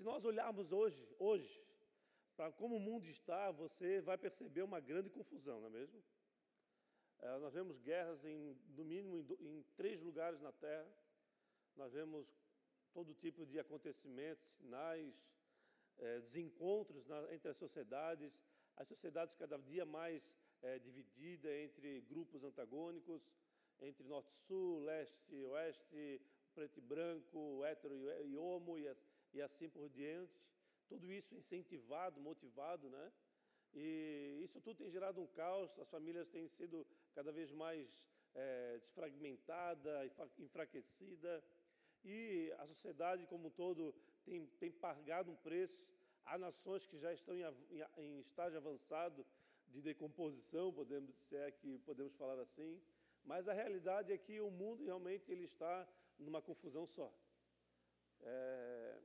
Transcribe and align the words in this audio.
se 0.00 0.04
nós 0.04 0.24
olharmos 0.24 0.72
hoje, 0.72 1.06
hoje, 1.18 1.62
para 2.34 2.50
como 2.50 2.76
o 2.76 2.80
mundo 2.80 3.04
está, 3.04 3.50
você 3.50 4.00
vai 4.00 4.16
perceber 4.16 4.62
uma 4.62 4.80
grande 4.80 5.10
confusão, 5.10 5.60
não 5.60 5.66
é 5.66 5.70
mesmo? 5.70 6.02
É, 7.18 7.36
nós 7.36 7.52
vemos 7.52 7.78
guerras 7.78 8.24
em, 8.24 8.56
no 8.70 8.82
mínimo 8.82 9.14
em, 9.18 9.26
em, 9.46 9.62
três 9.76 10.00
lugares 10.00 10.40
na 10.40 10.52
Terra. 10.52 10.90
Nós 11.76 11.92
vemos 11.92 12.26
todo 12.94 13.12
tipo 13.12 13.44
de 13.44 13.58
acontecimentos, 13.58 14.42
sinais, 14.52 15.14
é, 15.98 16.18
desencontros 16.18 17.06
na, 17.06 17.34
entre 17.34 17.50
as 17.50 17.58
sociedades, 17.58 18.32
as 18.78 18.88
sociedades 18.88 19.34
cada 19.34 19.58
dia 19.58 19.84
mais 19.84 20.26
é, 20.62 20.78
dividida 20.78 21.54
entre 21.54 22.00
grupos 22.08 22.42
antagônicos, 22.42 23.22
entre 23.82 24.02
norte-sul, 24.04 24.78
leste-oeste, 24.78 26.22
preto 26.54 26.78
e 26.78 26.80
branco, 26.80 27.62
hétero 27.66 27.94
e 28.24 28.34
homo 28.38 28.78
e, 28.78 28.88
e 29.32 29.40
assim 29.40 29.68
por 29.68 29.88
diante. 29.88 30.40
Tudo 30.88 31.12
isso 31.12 31.34
incentivado, 31.34 32.20
motivado, 32.20 32.88
né? 32.88 33.12
E 33.72 34.40
isso 34.42 34.60
tudo 34.60 34.78
tem 34.78 34.90
gerado 34.90 35.20
um 35.20 35.26
caos, 35.26 35.78
as 35.78 35.88
famílias 35.88 36.28
têm 36.28 36.48
sido 36.48 36.86
cada 37.14 37.30
vez 37.30 37.52
mais 37.52 37.88
é, 38.34 38.78
desfragmentada, 38.78 40.10
enfraquecida, 40.38 41.42
e 42.04 42.52
a 42.58 42.66
sociedade 42.66 43.26
como 43.26 43.48
um 43.48 43.50
todo 43.50 43.94
tem, 44.24 44.46
tem 44.58 44.70
pagado 44.70 45.30
um 45.30 45.36
preço. 45.36 45.86
Há 46.24 46.38
nações 46.38 46.86
que 46.86 46.98
já 46.98 47.12
estão 47.12 47.34
em, 47.34 47.44
em, 47.98 48.20
estágio 48.20 48.58
avançado 48.58 49.24
de 49.68 49.80
decomposição, 49.80 50.72
podemos 50.72 51.14
se 51.16 51.36
é 51.36 51.50
que 51.50 51.78
podemos 51.80 52.14
falar 52.14 52.38
assim, 52.40 52.80
mas 53.24 53.48
a 53.48 53.52
realidade 53.52 54.12
é 54.12 54.18
que 54.18 54.40
o 54.40 54.50
mundo 54.50 54.84
realmente 54.84 55.30
ele 55.30 55.44
está 55.44 55.88
numa 56.18 56.42
confusão 56.42 56.86
só. 56.86 57.12
É, 58.22 58.98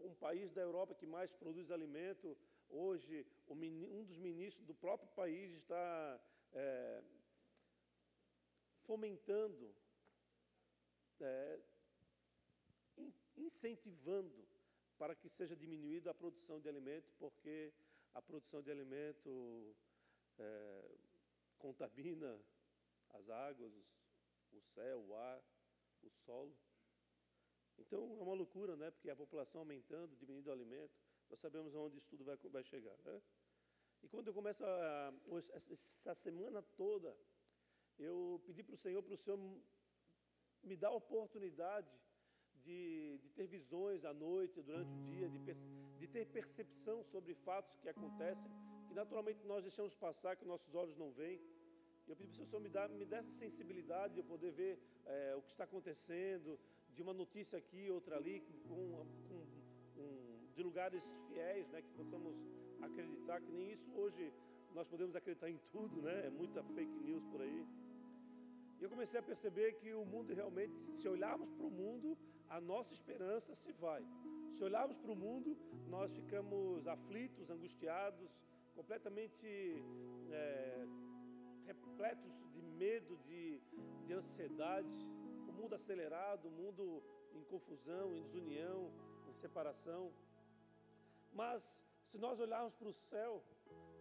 um 0.00 0.14
país 0.14 0.52
da 0.52 0.62
Europa 0.62 0.94
que 0.94 1.06
mais 1.06 1.32
produz 1.32 1.70
alimento, 1.70 2.36
hoje 2.68 3.26
um 3.48 4.04
dos 4.04 4.18
ministros 4.18 4.64
do 4.66 4.74
próprio 4.74 5.08
país 5.10 5.52
está 5.52 6.20
é, 6.52 7.02
fomentando, 8.82 9.74
é, 11.20 11.60
incentivando 13.36 14.48
para 14.98 15.14
que 15.14 15.28
seja 15.28 15.56
diminuída 15.56 16.10
a 16.10 16.14
produção 16.14 16.60
de 16.60 16.68
alimento, 16.68 17.10
porque 17.18 17.72
a 18.14 18.20
produção 18.20 18.60
de 18.60 18.70
alimento 18.70 19.74
é, 20.38 20.98
contamina 21.58 22.38
as 23.10 23.28
águas, 23.30 23.72
o 24.52 24.60
céu, 24.60 25.00
o 25.00 25.14
ar, 25.14 25.42
o 26.02 26.10
solo. 26.10 26.56
Então 27.80 28.00
é 28.18 28.22
uma 28.22 28.34
loucura, 28.34 28.76
né? 28.76 28.90
Porque 28.90 29.10
a 29.10 29.16
população 29.16 29.60
aumentando, 29.62 30.16
diminuindo 30.16 30.48
o 30.48 30.52
alimento, 30.52 30.92
nós 31.28 31.40
sabemos 31.40 31.74
onde 31.74 31.96
isso 31.98 32.08
tudo 32.08 32.24
vai, 32.24 32.36
vai 32.36 32.64
chegar. 32.64 32.96
Né? 33.04 33.20
E 34.02 34.08
quando 34.08 34.28
eu 34.28 34.34
começo 34.34 34.64
a, 34.64 35.12
essa 35.36 36.14
semana 36.14 36.62
toda, 36.76 37.16
eu 37.98 38.40
pedi 38.46 38.62
para 38.62 38.74
o 38.74 38.78
Senhor, 38.78 39.02
para 39.02 39.14
o 39.14 39.16
Senhor 39.16 39.38
me 40.62 40.76
dar 40.76 40.88
a 40.88 41.00
oportunidade 41.02 41.90
de, 42.64 43.18
de, 43.22 43.28
ter 43.30 43.46
visões 43.46 44.04
à 44.04 44.12
noite, 44.12 44.60
durante 44.62 44.92
o 44.92 45.02
dia, 45.12 45.28
de, 45.28 45.38
de 45.98 46.06
ter 46.06 46.26
percepção 46.26 47.02
sobre 47.02 47.34
fatos 47.34 47.78
que 47.78 47.88
acontecem, 47.88 48.50
que 48.86 48.94
naturalmente 48.94 49.46
nós 49.46 49.62
deixamos 49.62 49.94
passar, 49.94 50.36
que 50.36 50.44
nossos 50.44 50.74
olhos 50.74 50.96
não 50.96 51.10
veem. 51.10 51.40
Eu 52.06 52.16
pedi 52.16 52.32
para 52.32 52.42
o 52.42 52.46
Senhor 52.46 52.60
me 52.60 52.68
dar, 52.68 52.88
me 52.88 53.06
essa 53.14 53.30
sensibilidade 53.30 54.14
de 54.14 54.20
eu 54.20 54.24
poder 54.24 54.50
ver 54.50 54.78
é, 55.04 55.34
o 55.36 55.42
que 55.42 55.50
está 55.50 55.64
acontecendo, 55.64 56.58
de 56.94 57.02
uma 57.02 57.12
notícia 57.12 57.58
aqui, 57.58 57.90
outra 57.90 58.16
ali, 58.16 58.40
com, 58.68 59.06
com, 59.28 59.46
com, 59.94 60.52
de 60.54 60.62
lugares 60.62 61.12
fiéis, 61.28 61.68
né, 61.68 61.82
que 61.82 61.90
possamos 61.90 62.36
acreditar 62.80 63.40
que 63.40 63.52
nem 63.52 63.72
isso 63.72 63.90
hoje 63.92 64.32
nós 64.74 64.86
podemos 64.86 65.16
acreditar 65.16 65.50
em 65.50 65.58
tudo, 65.72 66.00
né? 66.02 66.26
É 66.26 66.30
muita 66.30 66.62
fake 66.62 66.98
news 67.00 67.24
por 67.24 67.40
aí. 67.40 67.66
E 68.78 68.82
eu 68.84 68.88
comecei 68.88 69.18
a 69.18 69.22
perceber 69.22 69.72
que 69.74 69.92
o 69.92 70.04
mundo 70.04 70.32
realmente, 70.32 70.74
se 70.94 71.08
olharmos 71.08 71.50
para 71.50 71.66
o 71.66 71.70
mundo, 71.70 72.16
a 72.48 72.60
nossa 72.60 72.92
esperança 72.92 73.54
se 73.54 73.72
vai. 73.72 74.02
Se 74.52 74.64
olharmos 74.64 74.96
para 74.96 75.12
o 75.12 75.16
mundo, 75.16 75.56
nós 75.88 76.10
ficamos 76.12 76.86
aflitos, 76.86 77.50
angustiados, 77.50 78.30
completamente 78.74 79.46
é, 80.30 80.86
repletos 81.66 82.32
de 82.52 82.62
medo, 82.62 83.18
de, 83.18 83.60
de 84.06 84.12
ansiedade. 84.12 84.88
Mundo 85.60 85.74
acelerado, 85.74 86.48
o 86.48 86.50
mundo 86.50 87.02
em 87.34 87.44
confusão, 87.44 88.14
em 88.16 88.22
desunião, 88.22 88.90
em 89.28 89.34
separação. 89.34 90.10
Mas 91.34 91.84
se 92.06 92.16
nós 92.16 92.40
olharmos 92.40 92.74
para 92.74 92.88
o 92.88 92.92
céu, 92.94 93.44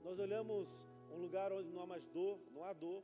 nós 0.01 0.17
olhamos 0.19 0.69
um 1.11 1.17
lugar 1.17 1.51
onde 1.51 1.69
não 1.69 1.81
há 1.81 1.85
mais 1.85 2.05
dor, 2.05 2.39
não 2.51 2.63
há 2.63 2.71
dor, 2.71 3.03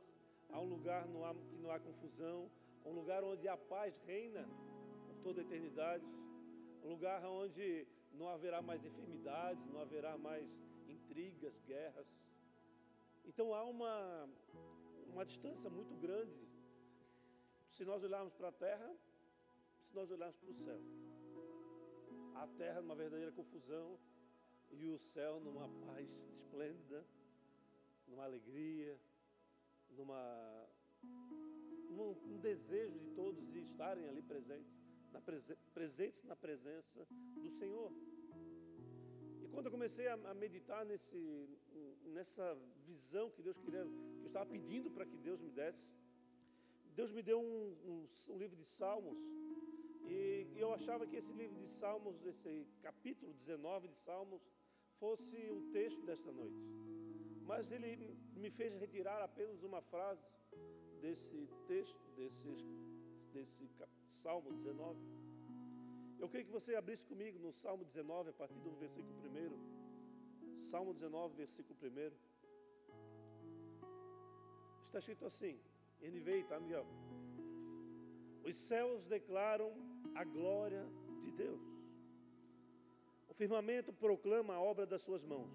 há 0.50 0.58
um 0.58 0.68
lugar 0.68 1.06
não 1.06 1.22
há, 1.26 1.34
que 1.34 1.56
não 1.58 1.70
há 1.70 1.78
confusão, 1.78 2.50
um 2.84 2.92
lugar 2.92 3.22
onde 3.22 3.46
a 3.46 3.58
paz 3.58 3.98
reina 4.06 4.48
por 5.06 5.16
toda 5.16 5.42
a 5.42 5.44
eternidade, 5.44 6.06
um 6.82 6.88
lugar 6.88 7.22
onde 7.26 7.86
não 8.14 8.26
haverá 8.26 8.62
mais 8.62 8.82
enfermidades, 8.84 9.66
não 9.66 9.80
haverá 9.80 10.16
mais 10.16 10.58
intrigas, 10.88 11.60
guerras. 11.66 12.08
Então 13.22 13.52
há 13.52 13.62
uma, 13.64 14.28
uma 15.12 15.26
distância 15.26 15.68
muito 15.68 15.94
grande 15.96 16.45
se 17.76 17.84
nós 17.84 18.02
olharmos 18.02 18.34
para 18.34 18.48
a 18.48 18.52
terra, 18.52 18.90
se 19.82 19.94
nós 19.94 20.10
olharmos 20.10 20.38
para 20.38 20.50
o 20.50 20.54
céu. 20.54 20.80
A 22.34 22.46
terra 22.46 22.80
numa 22.80 22.94
verdadeira 22.94 23.30
confusão 23.32 23.98
e 24.70 24.88
o 24.88 24.98
céu 24.98 25.38
numa 25.40 25.68
paz 25.84 26.08
esplêndida, 26.38 27.04
numa 28.08 28.24
alegria, 28.24 28.98
numa 29.90 30.66
um, 31.90 32.38
desejo 32.38 32.98
de 32.98 33.10
todos 33.10 33.46
de 33.52 33.60
estarem 33.60 34.08
ali 34.08 34.22
presentes, 34.22 34.74
na 35.12 35.20
presen 35.20 35.56
presentes 35.74 36.22
na 36.24 36.34
presença 36.34 37.06
do 37.42 37.50
Senhor. 37.50 37.92
E 39.42 39.48
quando 39.48 39.66
eu 39.66 39.70
comecei 39.70 40.08
a, 40.08 40.14
a 40.14 40.34
meditar 40.34 40.82
nesse, 40.86 41.46
nessa 42.06 42.56
visão 42.86 43.30
que 43.30 43.42
Deus 43.42 43.58
queria, 43.58 43.84
que 43.84 44.24
eu 44.24 44.28
estava 44.28 44.46
pedindo 44.46 44.90
para 44.90 45.04
que 45.04 45.18
Deus 45.18 45.42
me 45.42 45.50
desse, 45.50 45.92
Deus 46.98 47.10
me 47.16 47.22
deu 47.22 47.38
um, 47.38 47.64
um, 47.90 47.98
um 48.32 48.38
livro 48.42 48.56
de 48.56 48.64
Salmos, 48.64 49.18
e 50.12 50.46
eu 50.56 50.72
achava 50.72 51.06
que 51.06 51.16
esse 51.20 51.32
livro 51.40 51.56
de 51.62 51.68
Salmos, 51.68 52.24
esse 52.24 52.66
capítulo 52.80 53.34
19 53.34 53.88
de 53.88 53.98
Salmos, 53.98 54.42
fosse 55.00 55.36
o 55.50 55.60
texto 55.72 56.00
desta 56.08 56.32
noite. 56.32 56.62
Mas 57.50 57.70
ele 57.70 57.90
me 58.34 58.50
fez 58.50 58.74
retirar 58.84 59.20
apenas 59.22 59.62
uma 59.62 59.82
frase 59.82 60.24
desse 61.02 61.46
texto, 61.66 62.02
desse, 62.16 62.48
desse 63.34 63.68
Salmo 64.22 64.50
19. 64.52 64.98
Eu 66.18 66.28
queria 66.30 66.46
que 66.46 66.56
você 66.58 66.74
abrisse 66.74 67.04
comigo 67.04 67.38
no 67.38 67.52
Salmo 67.52 67.84
19, 67.84 68.30
a 68.30 68.32
partir 68.32 68.58
do 68.60 68.70
versículo 68.70 69.14
1. 69.20 70.64
Salmo 70.64 70.94
19, 70.94 71.36
versículo 71.36 71.78
1. 71.78 72.10
Está 74.86 74.98
escrito 74.98 75.26
assim, 75.26 75.60
NVI, 76.00 76.44
tá, 76.44 76.58
Miguel? 76.58 76.86
Os 78.44 78.56
céus 78.56 79.04
declaram 79.04 79.72
a 80.14 80.24
glória 80.24 80.86
de 81.20 81.32
Deus 81.32 81.76
firmamento 83.36 83.92
proclama 83.92 84.54
a 84.54 84.60
obra 84.60 84.86
das 84.86 85.02
suas 85.02 85.24
mãos. 85.24 85.52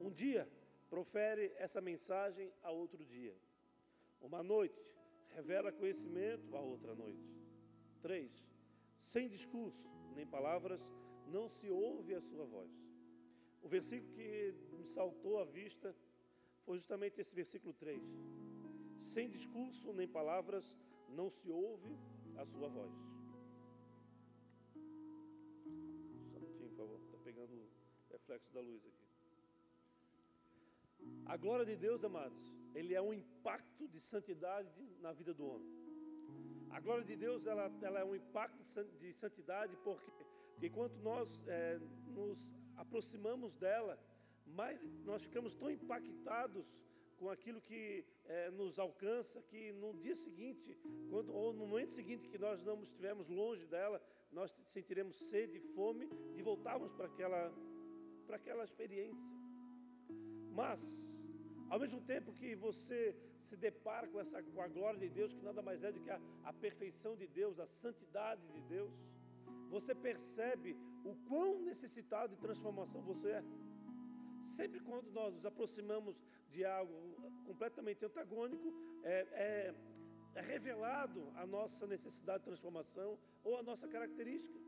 Um 0.00 0.10
dia 0.10 0.48
profere 0.88 1.52
essa 1.56 1.80
mensagem 1.80 2.52
a 2.62 2.70
outro 2.70 3.04
dia. 3.04 3.34
Uma 4.20 4.42
noite 4.42 4.80
revela 5.34 5.72
conhecimento 5.72 6.56
a 6.56 6.60
outra 6.60 6.94
noite. 6.94 7.28
Três, 8.00 8.32
sem 9.00 9.28
discurso 9.28 9.88
nem 10.14 10.26
palavras, 10.26 10.82
não 11.26 11.48
se 11.48 11.68
ouve 11.68 12.14
a 12.14 12.20
sua 12.20 12.44
voz. 12.44 12.70
O 13.60 13.68
versículo 13.68 14.12
que 14.14 14.54
me 14.72 14.86
saltou 14.86 15.38
à 15.40 15.44
vista 15.44 15.94
foi 16.64 16.76
justamente 16.76 17.20
esse 17.20 17.34
versículo 17.34 17.72
3. 17.74 18.00
Sem 18.98 19.28
discurso 19.28 19.92
nem 19.92 20.06
palavras, 20.06 20.78
não 21.08 21.30
se 21.30 21.50
ouve 21.50 21.96
a 22.36 22.44
sua 22.44 22.68
voz. 22.68 23.08
reflexo 28.28 28.52
da 28.52 28.60
luz 28.60 28.84
aqui. 28.86 29.06
A 31.24 31.36
glória 31.36 31.64
de 31.64 31.76
Deus, 31.76 32.04
amados, 32.04 32.54
ele 32.74 32.94
é 32.94 33.00
um 33.00 33.14
impacto 33.14 33.88
de 33.88 34.00
santidade 34.00 34.82
na 35.00 35.12
vida 35.12 35.32
do 35.32 35.46
homem. 35.46 35.72
A 36.70 36.78
glória 36.80 37.04
de 37.04 37.16
Deus, 37.16 37.46
ela, 37.46 37.72
ela 37.80 38.00
é 38.00 38.04
um 38.04 38.14
impacto 38.14 38.62
de 39.00 39.12
santidade 39.12 39.76
porque, 39.78 40.10
porque 40.52 40.68
quanto 40.68 40.98
nós 41.00 41.40
é, 41.46 41.80
nos 42.06 42.54
aproximamos 42.76 43.54
dela, 43.54 43.98
mais, 44.44 44.78
nós 45.04 45.22
ficamos 45.22 45.54
tão 45.54 45.70
impactados 45.70 46.76
com 47.18 47.28
aquilo 47.28 47.60
que 47.60 48.04
é, 48.24 48.50
nos 48.50 48.78
alcança 48.78 49.42
que 49.42 49.72
no 49.72 49.92
dia 50.04 50.14
seguinte, 50.14 50.78
quando, 51.10 51.34
ou 51.34 51.52
no 51.52 51.66
momento 51.66 51.92
seguinte 51.92 52.28
que 52.28 52.38
nós 52.38 52.64
não 52.64 52.82
estivermos 52.82 53.28
longe 53.28 53.66
dela, 53.66 54.00
nós 54.30 54.54
sentiremos 54.64 55.16
sede 55.28 55.56
e 55.56 55.60
fome 55.60 56.08
de 56.34 56.42
voltarmos 56.42 56.92
para 56.92 57.06
aquela, 57.06 57.52
para 58.26 58.36
aquela 58.36 58.64
experiência. 58.64 59.36
Mas, 60.60 60.80
ao 61.68 61.78
mesmo 61.78 62.00
tempo 62.00 62.32
que 62.32 62.54
você 62.54 63.16
se 63.38 63.56
depara 63.56 64.06
com, 64.08 64.20
essa, 64.20 64.42
com 64.42 64.60
a 64.60 64.68
glória 64.68 65.00
de 65.00 65.08
Deus, 65.08 65.34
que 65.34 65.42
nada 65.42 65.62
mais 65.62 65.82
é 65.82 65.90
do 65.90 66.00
que 66.00 66.10
a, 66.10 66.20
a 66.44 66.52
perfeição 66.52 67.16
de 67.16 67.26
Deus, 67.26 67.58
a 67.58 67.66
santidade 67.66 68.46
de 68.54 68.60
Deus, 68.62 68.92
você 69.68 69.94
percebe 69.94 70.76
o 71.04 71.14
quão 71.28 71.60
necessitado 71.60 72.34
de 72.34 72.40
transformação 72.40 73.00
você 73.02 73.30
é. 73.30 73.44
Sempre 74.48 74.80
quando 74.80 75.10
nós 75.12 75.34
nos 75.34 75.44
aproximamos 75.44 76.22
de 76.50 76.64
algo 76.64 76.94
completamente 77.44 78.04
antagônico, 78.04 78.72
é, 79.04 79.26
é, 79.32 79.74
é 80.34 80.40
revelado 80.40 81.30
a 81.36 81.46
nossa 81.46 81.86
necessidade 81.86 82.40
de 82.40 82.44
transformação 82.44 83.18
ou 83.44 83.58
a 83.58 83.62
nossa 83.62 83.86
característica. 83.86 84.58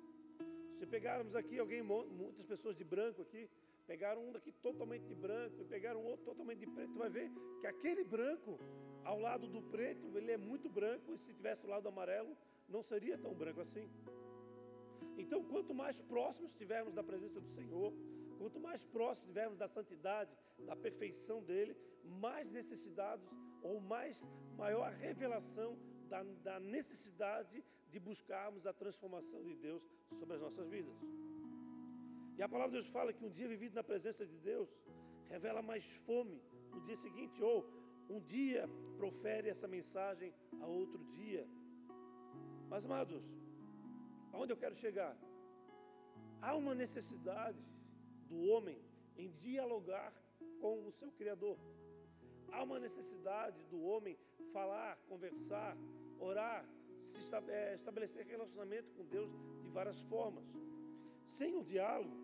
Se 0.78 0.86
pegarmos 0.86 1.34
aqui 1.34 1.58
alguém, 1.58 1.82
muitas 1.82 2.46
pessoas 2.46 2.76
de 2.76 2.84
branco 2.84 3.22
aqui, 3.22 3.48
pegaram 3.86 4.28
um 4.28 4.32
daqui 4.32 4.52
totalmente 4.52 5.04
de 5.06 5.14
branco 5.14 5.62
e 5.62 5.64
pegaram 5.64 6.02
outro 6.04 6.24
totalmente 6.26 6.60
de 6.60 6.66
preto, 6.66 6.92
tu 6.92 6.98
vai 6.98 7.10
ver 7.10 7.30
que 7.60 7.66
aquele 7.66 8.04
branco, 8.04 8.58
ao 9.04 9.18
lado 9.18 9.48
do 9.48 9.60
preto, 9.62 10.16
ele 10.16 10.30
é 10.30 10.36
muito 10.36 10.68
branco, 10.68 11.12
e 11.12 11.18
se 11.18 11.32
tivesse 11.34 11.66
o 11.66 11.68
lado 11.68 11.88
amarelo, 11.88 12.36
não 12.68 12.82
seria 12.82 13.18
tão 13.18 13.34
branco 13.34 13.60
assim. 13.60 13.90
Então, 15.18 15.42
quanto 15.44 15.74
mais 15.74 16.00
próximos 16.00 16.52
estivermos 16.52 16.94
da 16.94 17.02
presença 17.02 17.40
do 17.40 17.48
Senhor, 17.48 17.92
quanto 18.40 18.58
mais 18.58 18.82
próximos 18.96 19.28
estivermos 19.28 19.58
da 19.62 19.68
santidade, 19.68 20.30
da 20.68 20.74
perfeição 20.74 21.38
dele, 21.48 21.76
mais 22.24 22.48
necessitados 22.58 23.28
ou 23.68 23.74
mais 23.94 24.24
maior 24.56 24.84
a 24.84 24.96
revelação 25.06 25.70
da, 26.08 26.22
da 26.46 26.56
necessidade 26.58 27.62
de 27.92 27.98
buscarmos 28.08 28.66
a 28.66 28.72
transformação 28.72 29.42
de 29.48 29.54
Deus 29.66 29.82
sobre 30.18 30.36
as 30.36 30.40
nossas 30.40 30.66
vidas. 30.74 30.96
E 32.38 32.42
a 32.42 32.48
palavra 32.48 32.72
de 32.72 32.78
Deus 32.78 32.88
fala 32.88 33.12
que 33.12 33.22
um 33.28 33.32
dia 33.38 33.46
vivido 33.46 33.74
na 33.74 33.84
presença 33.84 34.24
de 34.24 34.38
Deus 34.38 34.70
revela 35.28 35.60
mais 35.60 35.84
fome 36.06 36.40
no 36.72 36.80
dia 36.80 36.96
seguinte, 36.96 37.42
ou 37.42 37.58
um 38.08 38.20
dia 38.36 38.62
profere 38.96 39.50
essa 39.50 39.68
mensagem 39.68 40.32
a 40.62 40.66
outro 40.66 41.04
dia. 41.18 41.46
Mas, 42.70 42.86
amados, 42.86 43.22
aonde 44.32 44.52
eu 44.54 44.56
quero 44.56 44.74
chegar? 44.74 45.14
Há 46.40 46.56
uma 46.56 46.74
necessidade 46.74 47.69
do 48.30 48.38
homem 48.50 48.78
em 49.16 49.28
dialogar 49.46 50.10
com 50.60 50.86
o 50.86 50.92
seu 50.92 51.10
Criador. 51.10 51.58
Há 52.52 52.62
uma 52.62 52.78
necessidade 52.78 53.62
do 53.72 53.80
homem 53.82 54.16
falar, 54.52 54.96
conversar, 55.08 55.76
orar, 56.18 56.64
se 57.02 57.18
é, 57.48 57.74
estabelecer 57.74 58.26
relacionamento 58.26 58.92
com 58.92 59.04
Deus 59.04 59.30
de 59.62 59.68
várias 59.68 60.00
formas. 60.02 60.46
Sem 61.24 61.56
o 61.56 61.64
diálogo, 61.64 62.16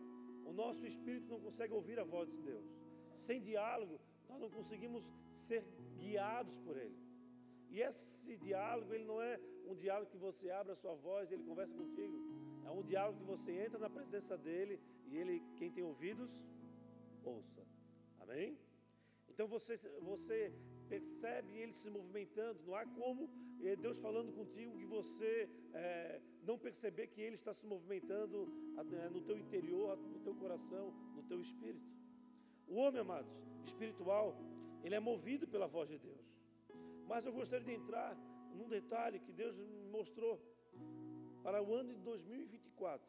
o 0.45 0.53
nosso 0.53 0.87
espírito 0.87 1.29
não 1.29 1.41
consegue 1.41 1.73
ouvir 1.73 1.99
a 1.99 2.05
voz 2.05 2.31
de 2.31 2.39
Deus. 2.51 2.67
Sem 3.15 3.41
diálogo, 3.41 4.01
nós 4.29 4.41
não 4.41 4.51
conseguimos 4.51 5.05
ser 5.33 5.65
guiados 5.99 6.59
por 6.59 6.77
Ele. 6.77 6.97
E 7.71 7.81
esse 7.81 8.37
diálogo, 8.37 8.95
ele 8.95 9.05
não 9.05 9.21
é 9.21 9.41
um 9.67 9.75
diálogo 9.75 10.11
que 10.11 10.17
você 10.17 10.51
abre 10.51 10.73
a 10.73 10.77
sua 10.77 10.95
voz 10.95 11.31
e 11.31 11.35
ele 11.35 11.43
conversa 11.43 11.75
contigo. 11.75 12.17
É 12.65 12.71
um 12.71 12.83
diálogo 12.83 13.19
que 13.19 13.25
você 13.25 13.53
entra 13.53 13.79
na 13.79 13.91
presença 13.91 14.37
dele 14.37 14.81
e 15.07 15.17
ele, 15.17 15.43
quem 15.57 15.71
tem 15.71 15.85
ouvidos, 15.85 16.31
ouça. 17.25 17.63
Amém? 18.21 18.59
Então 19.29 19.47
você, 19.47 19.77
você 20.01 20.53
percebe 20.89 21.53
ele 21.59 21.75
se 21.75 21.91
movimentando, 21.91 22.61
não 22.67 22.75
há 22.75 22.87
como 22.87 23.29
eh, 23.61 23.77
Deus 23.77 23.99
falando 23.99 24.33
contigo 24.33 24.79
que 24.79 24.87
você 24.87 25.49
é, 25.75 26.21
não 26.43 26.59
perceber 26.59 27.09
que 27.09 27.21
ele 27.21 27.35
está 27.35 27.53
se 27.53 27.67
movimentando 27.67 28.47
né, 28.85 29.09
no 29.09 29.21
teu 29.21 29.37
interior, 29.37 29.97
no 29.99 30.21
teu 30.21 30.35
coração, 30.35 30.93
no 31.15 31.23
teu 31.23 31.41
espírito. 31.41 31.91
O 32.69 32.77
homem, 32.77 33.01
amados, 33.01 33.31
espiritual, 33.65 34.37
ele 34.83 34.95
é 34.95 35.01
movido 35.01 35.47
pela 35.47 35.67
voz 35.67 35.89
de 35.89 35.99
Deus. 35.99 36.27
Mas 37.07 37.27
eu 37.27 37.33
gostaria 37.33 37.67
de 37.67 37.73
entrar 37.73 38.17
num 38.55 38.69
detalhe 38.69 39.21
que 39.21 39.33
Deus 39.33 39.57
me 39.57 39.89
mostrou 39.91 40.41
para 41.43 41.63
o 41.63 41.75
ano 41.75 41.93
de 41.93 42.01
2024. 42.01 43.07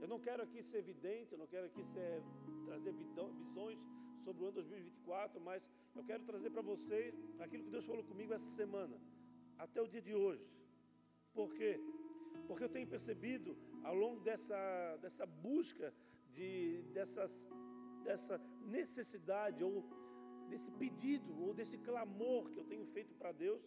Eu 0.00 0.08
não 0.12 0.18
quero 0.26 0.42
aqui 0.42 0.62
ser 0.62 0.78
evidente, 0.78 1.32
eu 1.32 1.38
não 1.38 1.46
quero 1.46 1.66
aqui 1.66 1.82
ser, 1.84 2.22
trazer 2.66 2.92
visões 2.92 3.78
sobre 4.24 4.42
o 4.42 4.46
ano 4.46 4.54
2024, 4.54 5.40
mas 5.40 5.68
eu 5.96 6.04
quero 6.04 6.22
trazer 6.24 6.50
para 6.50 6.62
vocês 6.62 7.14
aquilo 7.38 7.64
que 7.64 7.70
Deus 7.70 7.86
falou 7.86 8.04
comigo 8.04 8.32
essa 8.32 8.50
semana, 8.62 8.96
até 9.58 9.80
o 9.82 9.88
dia 9.88 10.02
de 10.08 10.14
hoje. 10.14 10.46
Por 11.32 11.52
quê? 11.54 11.80
Porque 12.46 12.64
eu 12.64 12.68
tenho 12.68 12.86
percebido 12.86 13.56
ao 13.82 13.94
longo 13.94 14.20
dessa, 14.20 14.96
dessa 15.02 15.26
busca, 15.26 15.92
de, 16.32 16.82
dessas, 16.92 17.48
dessa 18.04 18.38
necessidade, 18.78 19.62
ou 19.62 19.84
desse 20.48 20.70
pedido, 20.82 21.32
ou 21.44 21.52
desse 21.52 21.76
clamor 21.78 22.50
que 22.50 22.58
eu 22.58 22.64
tenho 22.64 22.86
feito 22.86 23.14
para 23.14 23.32
Deus, 23.32 23.62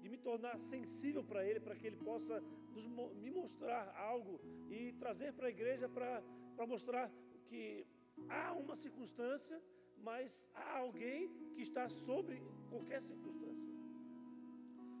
de 0.00 0.08
me 0.08 0.18
tornar 0.18 0.58
sensível 0.58 1.22
para 1.24 1.44
Ele, 1.44 1.60
para 1.60 1.76
que 1.76 1.86
Ele 1.86 1.96
possa 1.96 2.42
nos, 2.86 3.14
me 3.16 3.30
mostrar 3.30 3.94
algo 3.96 4.40
e 4.70 4.92
trazer 4.94 5.32
para 5.32 5.46
a 5.46 5.50
igreja 5.50 5.88
para 5.88 6.66
mostrar 6.66 7.10
que 7.46 7.86
há 8.28 8.52
uma 8.52 8.74
circunstância 8.74 9.60
mas 10.02 10.48
há 10.54 10.78
alguém 10.78 11.30
que 11.54 11.62
está 11.62 11.88
sobre 11.88 12.42
qualquer 12.68 13.02
circunstância. 13.02 13.68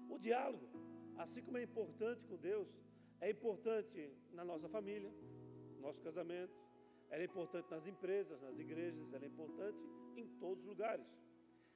O 0.08 0.18
diálogo, 0.18 0.68
assim 1.16 1.42
como 1.42 1.58
é 1.58 1.62
importante 1.62 2.24
com 2.26 2.36
Deus, 2.36 2.68
é 3.20 3.30
importante 3.30 4.12
na 4.32 4.44
nossa 4.44 4.68
família, 4.68 5.12
no 5.76 5.80
nosso 5.80 6.00
casamento, 6.00 6.54
é 7.10 7.24
importante 7.24 7.70
nas 7.70 7.86
empresas, 7.86 8.40
nas 8.40 8.58
igrejas, 8.58 9.12
é 9.14 9.26
importante 9.26 9.78
em 10.16 10.26
todos 10.38 10.62
os 10.64 10.68
lugares. 10.68 11.06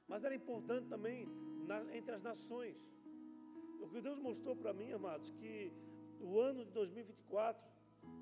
Mas 0.07 0.23
é 0.23 0.35
importante 0.35 0.87
também 0.87 1.27
na, 1.65 1.79
entre 1.95 2.13
as 2.13 2.21
nações. 2.21 2.77
O 3.81 3.87
que 3.87 4.01
Deus 4.01 4.19
mostrou 4.19 4.55
para 4.55 4.73
mim, 4.73 4.91
amados, 4.91 5.31
que 5.31 5.71
o 6.25 6.39
ano 6.39 6.65
de 6.65 6.71
2024 6.71 7.63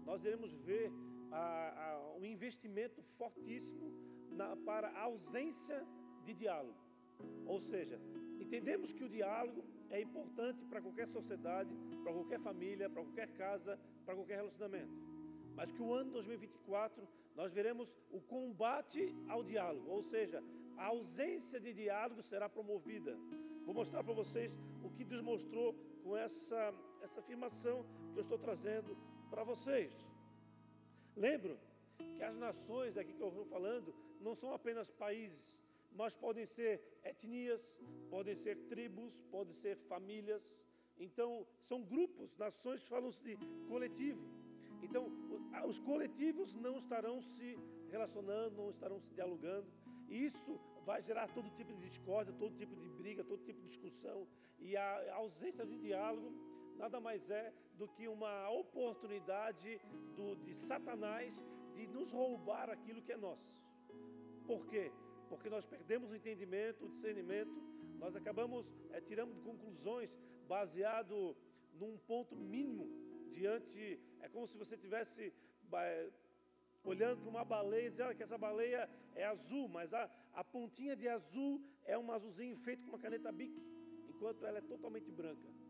nós 0.05 0.23
iremos 0.23 0.53
ver 0.53 0.91
a, 1.31 1.41
a, 1.85 2.17
um 2.17 2.25
investimento 2.25 3.01
fortíssimo 3.01 3.91
na, 4.31 4.55
para 4.57 4.89
a 4.89 5.03
ausência 5.03 5.85
de 6.25 6.33
diálogo. 6.33 6.77
Ou 7.45 7.59
seja, 7.59 7.99
entendemos 8.39 8.91
que 8.91 9.03
o 9.03 9.09
diálogo 9.09 9.63
é 9.89 10.01
importante 10.01 10.65
para 10.65 10.81
qualquer 10.81 11.07
sociedade, 11.07 11.75
para 12.03 12.13
qualquer 12.13 12.39
família, 12.39 12.89
para 12.89 13.03
qualquer 13.03 13.29
casa, 13.33 13.79
para 14.05 14.15
qualquer 14.15 14.37
relacionamento. 14.37 14.91
Mas 15.55 15.71
que 15.71 15.81
o 15.81 15.93
ano 15.93 16.11
2024 16.11 17.07
nós 17.35 17.53
veremos 17.53 17.95
o 18.11 18.19
combate 18.19 19.13
ao 19.27 19.43
diálogo, 19.43 19.89
ou 19.89 20.01
seja, 20.01 20.43
a 20.77 20.85
ausência 20.87 21.59
de 21.59 21.73
diálogo 21.73 22.21
será 22.21 22.49
promovida. 22.49 23.17
Vou 23.65 23.75
mostrar 23.75 24.03
para 24.03 24.13
vocês 24.13 24.51
o 24.83 24.89
que 24.89 25.03
Deus 25.03 25.21
mostrou 25.21 25.75
com 26.03 26.17
essa, 26.17 26.73
essa 27.01 27.19
afirmação 27.19 27.85
que 28.11 28.17
eu 28.19 28.21
estou 28.21 28.37
trazendo 28.37 28.97
para 29.29 29.43
vocês. 29.43 29.91
Lembro 31.15 31.59
que 32.15 32.23
as 32.23 32.37
nações 32.37 32.97
aqui 32.97 33.13
que 33.13 33.23
eu 33.23 33.29
estou 33.29 33.45
falando 33.45 33.93
não 34.19 34.33
são 34.35 34.53
apenas 34.53 34.89
países, 34.89 35.59
mas 35.99 36.15
podem 36.15 36.45
ser 36.45 36.81
etnias, 37.03 37.67
podem 38.09 38.35
ser 38.35 38.55
tribos, 38.71 39.21
podem 39.35 39.53
ser 39.53 39.75
famílias. 39.91 40.43
Então, 40.97 41.45
são 41.61 41.81
grupos, 41.81 42.37
nações 42.37 42.81
falam-se 42.87 43.23
de 43.23 43.35
coletivo. 43.67 44.23
Então, 44.81 45.03
os 45.67 45.79
coletivos 45.79 46.55
não 46.55 46.75
estarão 46.77 47.21
se 47.21 47.57
relacionando, 47.89 48.55
não 48.55 48.69
estarão 48.69 48.99
se 48.99 49.11
dialogando. 49.13 49.67
E 50.07 50.25
isso 50.25 50.59
vai 50.85 51.01
gerar 51.01 51.27
todo 51.33 51.49
tipo 51.51 51.71
de 51.73 51.87
discórdia, 51.87 52.33
todo 52.33 52.55
tipo 52.55 52.75
de 52.75 52.89
briga, 52.89 53.23
todo 53.23 53.43
tipo 53.43 53.59
de 53.61 53.67
discussão. 53.67 54.27
E 54.59 54.75
a 54.77 55.15
ausência 55.15 55.65
de 55.65 55.77
diálogo 55.77 56.31
nada 56.81 56.99
mais 56.99 57.29
é 57.29 57.53
do 57.79 57.87
que 57.87 58.07
uma 58.07 58.49
oportunidade 58.49 59.79
do, 60.15 60.35
de 60.43 60.53
Satanás 60.69 61.29
de 61.75 61.85
nos 61.95 62.11
roubar 62.11 62.67
aquilo 62.71 63.03
que 63.05 63.11
é 63.11 63.17
nosso. 63.17 63.53
Por 64.47 64.65
quê? 64.65 64.91
Porque 65.29 65.47
nós 65.55 65.65
perdemos 65.73 66.11
o 66.11 66.15
entendimento, 66.15 66.85
o 66.85 66.89
discernimento, 66.89 67.55
nós 67.99 68.15
acabamos 68.15 68.73
é, 68.89 68.99
tirando 68.99 69.39
conclusões 69.43 70.09
baseado 70.47 71.37
num 71.79 71.99
ponto 71.99 72.35
mínimo 72.35 72.87
diante. 73.29 73.99
É 74.19 74.27
como 74.27 74.47
se 74.47 74.57
você 74.57 74.75
tivesse 74.75 75.31
é, 75.73 76.09
olhando 76.83 77.21
para 77.21 77.29
uma 77.29 77.45
baleia 77.45 77.87
e 77.87 77.91
dizendo 77.91 78.15
que 78.15 78.23
essa 78.23 78.39
baleia 78.39 78.89
é 79.13 79.23
azul, 79.23 79.67
mas 79.67 79.93
a, 79.93 80.09
a 80.33 80.43
pontinha 80.43 80.95
de 80.95 81.07
azul 81.07 81.61
é 81.85 81.95
um 81.95 82.11
azulzinho 82.11 82.57
feito 82.57 82.83
com 82.83 82.89
uma 82.89 82.99
caneta 83.05 83.31
Bic, 83.31 83.55
enquanto 84.09 84.47
ela 84.47 84.57
é 84.57 84.61
totalmente 84.61 85.11
branca. 85.11 85.60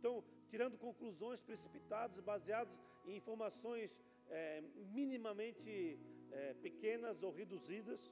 Então, 0.00 0.24
tirando 0.48 0.78
conclusões 0.78 1.42
precipitadas, 1.42 2.18
baseadas 2.20 2.74
em 3.04 3.16
informações 3.16 3.94
é, 4.30 4.62
minimamente 4.98 5.98
é, 6.32 6.54
pequenas 6.54 7.22
ou 7.22 7.30
reduzidas, 7.30 8.10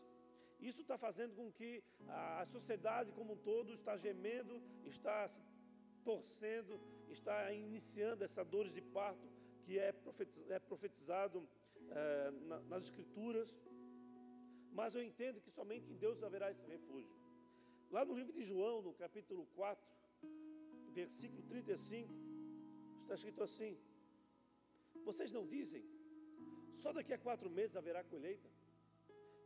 isso 0.61 0.83
está 0.83 0.99
fazendo 0.99 1.35
com 1.35 1.51
que 1.51 1.83
a 2.09 2.45
sociedade 2.45 3.11
como 3.13 3.33
um 3.33 3.37
todo 3.37 3.73
está 3.73 3.97
gemendo, 3.97 4.61
está 4.85 5.25
torcendo, 6.05 6.79
está 7.09 7.51
iniciando 7.55 8.23
essas 8.23 8.47
dores 8.47 8.73
de 8.79 8.83
parto 8.83 9.27
que 9.65 9.79
é, 9.79 9.95
é 10.51 10.59
profetizado 10.59 11.49
é, 11.91 12.31
nas 12.69 12.85
Escrituras, 12.85 13.49
mas 14.73 14.95
eu 14.95 15.03
entendo 15.03 15.41
que 15.41 15.51
somente 15.51 15.91
em 15.91 15.97
Deus 15.97 16.23
haverá 16.23 16.51
esse 16.51 16.67
refúgio. 16.67 17.17
Lá 17.91 18.05
no 18.05 18.13
livro 18.13 18.35
de 18.35 18.43
João, 18.43 18.83
no 18.83 18.93
capítulo 18.93 19.47
4, 19.55 19.99
versículo 20.93 21.43
35, 21.43 22.13
está 23.03 23.15
escrito 23.15 23.43
assim: 23.43 23.79
Vocês 25.05 25.33
não 25.33 25.47
dizem, 25.47 25.85
só 26.71 26.93
daqui 26.93 27.13
a 27.13 27.19
quatro 27.19 27.51
meses 27.51 27.77
haverá 27.77 28.03
colheita? 28.05 28.49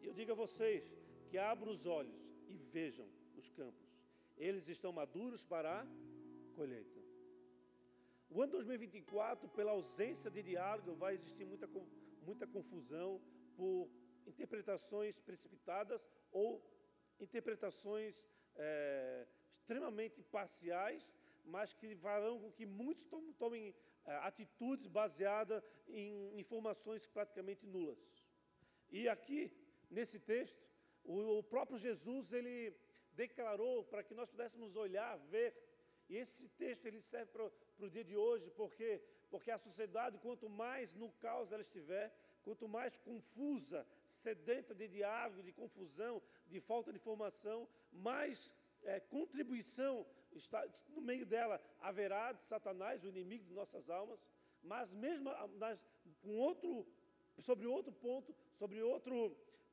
E 0.00 0.06
eu 0.06 0.12
digo 0.12 0.32
a 0.32 0.34
vocês 0.34 0.84
que 1.28 1.38
abram 1.38 1.70
os 1.70 1.86
olhos 1.86 2.20
e 2.48 2.56
vejam 2.56 3.06
os 3.36 3.48
campos, 3.50 3.88
eles 4.36 4.68
estão 4.68 4.92
maduros 4.92 5.44
para 5.44 5.82
a 5.82 5.86
colheita. 6.54 7.00
O 8.28 8.40
ano 8.40 8.52
2024, 8.52 9.48
pela 9.50 9.72
ausência 9.72 10.30
de 10.30 10.42
diálogo, 10.42 10.94
vai 10.94 11.14
existir 11.14 11.44
muita, 11.44 11.68
muita 12.22 12.46
confusão 12.46 13.20
por 13.56 13.90
interpretações 14.26 15.18
precipitadas 15.20 16.06
ou 16.30 16.62
interpretações 17.20 18.26
é, 18.56 19.26
extremamente 19.50 20.22
parciais, 20.22 21.08
mas 21.44 21.72
que 21.72 21.94
farão 21.96 22.38
com 22.40 22.50
que 22.52 22.66
muitos 22.66 23.06
tomem 23.38 23.74
é, 24.04 24.16
atitudes 24.16 24.86
baseadas 24.86 25.62
em 25.88 26.38
informações 26.38 27.08
praticamente 27.08 27.66
nulas. 27.66 27.98
E 28.90 29.08
aqui, 29.08 29.52
nesse 29.90 30.18
texto, 30.18 30.62
o, 31.04 31.38
o 31.38 31.42
próprio 31.42 31.78
Jesus, 31.78 32.32
ele 32.32 32.74
declarou 33.14 33.84
para 33.84 34.02
que 34.02 34.14
nós 34.14 34.30
pudéssemos 34.30 34.76
olhar, 34.76 35.16
ver, 35.34 35.54
e 36.08 36.16
esse 36.16 36.48
texto 36.48 36.86
ele 36.86 37.00
serve 37.00 37.30
para 37.32 37.50
para 37.82 37.88
o 37.88 37.90
dia 37.90 38.04
de 38.04 38.16
hoje, 38.16 38.50
porque 38.50 39.02
porque 39.30 39.50
a 39.50 39.58
sociedade, 39.58 40.18
quanto 40.18 40.46
mais 40.48 40.92
no 40.92 41.10
caos 41.12 41.50
ela 41.52 41.62
estiver, 41.62 42.06
quanto 42.44 42.68
mais 42.68 42.98
confusa, 42.98 43.86
sedenta 44.04 44.74
de 44.74 44.86
diálogo, 44.86 45.42
de 45.42 45.52
confusão, 45.52 46.22
de 46.46 46.60
falta 46.60 46.92
de 46.92 46.98
informação, 46.98 47.66
mais 47.90 48.54
é, 48.82 49.00
contribuição 49.00 50.06
está 50.34 50.66
no 50.88 51.00
meio 51.00 51.26
dela 51.26 51.60
haverá 51.80 52.32
de 52.32 52.44
Satanás, 52.44 53.04
o 53.04 53.08
inimigo 53.08 53.44
de 53.44 53.54
nossas 53.54 53.88
almas, 53.90 54.24
mas 54.62 54.92
mesmo 54.92 55.30
nas, 55.58 55.86
com 56.20 56.36
outro, 56.38 56.86
sobre 57.38 57.66
outro 57.66 57.92
ponto, 57.92 58.34
sobre 58.52 58.82
outra 58.82 59.14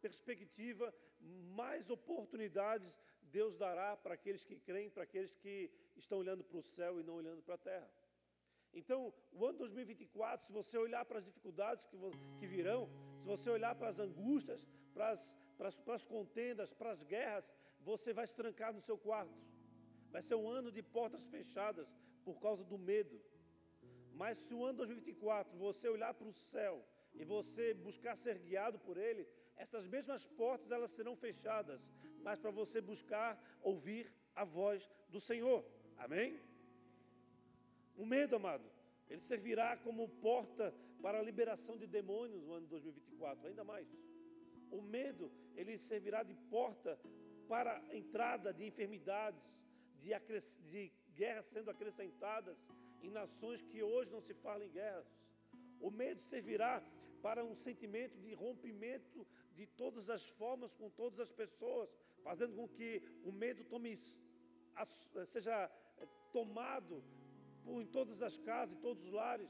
perspectiva, 0.01 0.93
mais 1.19 1.89
oportunidades 1.89 2.99
Deus 3.31 3.55
dará 3.55 3.95
para 3.95 4.13
aqueles 4.15 4.43
que 4.43 4.55
creem, 4.55 4.89
para 4.89 5.03
aqueles 5.03 5.35
que 5.35 5.71
estão 5.95 6.17
olhando 6.17 6.43
para 6.43 6.57
o 6.57 6.63
céu 6.63 6.99
e 6.99 7.03
não 7.03 7.15
olhando 7.15 7.41
para 7.43 7.55
a 7.55 7.57
terra. 7.57 7.89
Então, 8.73 9.13
o 9.31 9.45
ano 9.45 9.57
2024, 9.59 10.45
se 10.45 10.51
você 10.51 10.77
olhar 10.77 11.03
para 11.05 11.19
as 11.19 11.25
dificuldades 11.25 11.85
que, 11.85 11.97
que 12.39 12.47
virão, 12.47 12.89
se 13.17 13.25
você 13.25 13.49
olhar 13.49 13.75
para 13.75 13.89
as 13.89 13.99
angústias, 13.99 14.67
para 14.93 15.09
as, 15.09 15.37
para, 15.57 15.67
as, 15.69 15.75
para 15.75 15.95
as 15.95 16.05
contendas, 16.05 16.73
para 16.73 16.91
as 16.91 17.03
guerras, 17.03 17.51
você 17.79 18.13
vai 18.13 18.27
se 18.27 18.35
trancar 18.35 18.73
no 18.73 18.81
seu 18.81 18.97
quarto. 18.97 19.33
Vai 20.11 20.21
ser 20.21 20.35
um 20.35 20.49
ano 20.49 20.71
de 20.71 20.81
portas 20.81 21.25
fechadas 21.25 21.95
por 22.23 22.39
causa 22.39 22.63
do 22.63 22.77
medo. 22.77 23.19
Mas 24.13 24.37
se 24.37 24.53
o 24.53 24.63
ano 24.65 24.79
2024 24.79 25.57
você 25.57 25.87
olhar 25.87 26.13
para 26.13 26.27
o 26.27 26.33
céu 26.33 26.83
e 27.13 27.23
você 27.23 27.73
buscar 27.73 28.15
ser 28.15 28.37
guiado 28.39 28.77
por 28.79 28.97
ele, 28.97 29.27
essas 29.55 29.85
mesmas 29.85 30.25
portas 30.25 30.71
elas 30.71 30.91
serão 30.91 31.15
fechadas, 31.15 31.91
mas 32.21 32.39
para 32.39 32.51
você 32.51 32.79
buscar 32.81 33.29
ouvir 33.61 34.11
a 34.35 34.43
voz 34.43 34.89
do 35.09 35.19
Senhor. 35.19 35.65
Amém? 35.97 36.39
O 37.97 38.05
medo, 38.05 38.35
amado, 38.35 38.63
ele 39.09 39.21
servirá 39.21 39.75
como 39.75 40.07
porta 40.07 40.73
para 41.01 41.19
a 41.19 41.21
liberação 41.21 41.77
de 41.77 41.87
demônios 41.87 42.43
no 42.45 42.53
ano 42.53 42.67
2024, 42.67 43.47
ainda 43.47 43.63
mais. 43.63 43.87
O 44.71 44.81
medo, 44.81 45.31
ele 45.55 45.77
servirá 45.77 46.23
de 46.23 46.33
porta 46.49 46.97
para 47.47 47.77
a 47.77 47.95
entrada 47.95 48.53
de 48.53 48.63
enfermidades, 48.65 49.65
de, 50.01 50.11
de 50.69 50.91
guerras 51.15 51.47
sendo 51.47 51.69
acrescentadas 51.69 52.69
em 53.01 53.09
nações 53.09 53.61
que 53.61 53.81
hoje 53.81 54.11
não 54.11 54.21
se 54.21 54.33
falam 54.33 54.65
em 54.65 54.71
guerras. 54.71 55.07
O 55.79 55.89
medo 55.89 56.21
servirá 56.21 56.83
para 57.21 57.43
um 57.43 57.55
sentimento 57.55 58.17
de 58.19 58.33
rompimento 58.33 59.25
de 59.55 59.65
todas 59.65 60.09
as 60.09 60.25
formas 60.25 60.75
com 60.75 60.89
todas 60.89 61.19
as 61.19 61.31
pessoas, 61.31 61.89
fazendo 62.23 62.55
com 62.55 62.67
que 62.67 63.01
o 63.23 63.31
medo 63.31 63.63
tome, 63.65 63.99
seja 65.25 65.69
tomado 66.31 67.03
em 67.65 67.85
todas 67.85 68.21
as 68.21 68.37
casas, 68.37 68.75
em 68.75 68.81
todos 68.81 69.05
os 69.05 69.11
lares. 69.11 69.49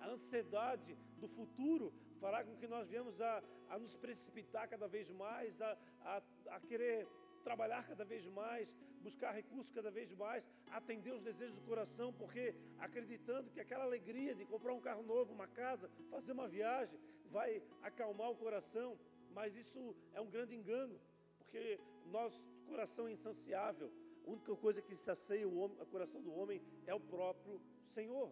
A 0.00 0.08
ansiedade 0.08 0.96
do 1.18 1.28
futuro 1.28 1.92
fará 2.20 2.44
com 2.44 2.56
que 2.56 2.66
nós 2.66 2.88
venhamos 2.88 3.20
a, 3.20 3.42
a 3.68 3.78
nos 3.78 3.94
precipitar 3.94 4.68
cada 4.68 4.86
vez 4.86 5.10
mais, 5.10 5.60
a, 5.62 5.78
a, 6.02 6.22
a 6.50 6.60
querer 6.60 7.06
trabalhar 7.38 7.86
cada 7.86 8.04
vez 8.04 8.26
mais, 8.28 8.74
buscar 9.00 9.32
recursos 9.32 9.70
cada 9.70 9.90
vez 9.90 10.12
mais, 10.12 10.48
atender 10.70 11.12
os 11.12 11.22
desejos 11.22 11.56
do 11.56 11.62
coração, 11.62 12.12
porque 12.12 12.54
acreditando 12.78 13.50
que 13.50 13.60
aquela 13.60 13.84
alegria 13.84 14.34
de 14.34 14.44
comprar 14.44 14.72
um 14.72 14.80
carro 14.80 15.02
novo, 15.02 15.32
uma 15.32 15.46
casa, 15.46 15.90
fazer 16.10 16.32
uma 16.32 16.48
viagem, 16.48 16.98
vai 17.30 17.62
acalmar 17.82 18.30
o 18.30 18.36
coração, 18.36 18.98
mas 19.30 19.56
isso 19.56 19.94
é 20.12 20.20
um 20.20 20.30
grande 20.30 20.54
engano, 20.54 20.98
porque 21.38 21.80
nosso 22.06 22.42
coração 22.66 23.08
é 23.08 23.12
insaciável, 23.12 23.92
a 24.28 24.30
única 24.30 24.54
coisa 24.56 24.82
que 24.82 24.94
sacia 24.94 25.48
o, 25.48 25.56
homem, 25.58 25.78
o 25.80 25.86
coração 25.86 26.20
do 26.20 26.30
homem 26.30 26.62
é 26.86 26.94
o 26.94 27.00
próprio 27.00 27.58
Senhor. 27.86 28.30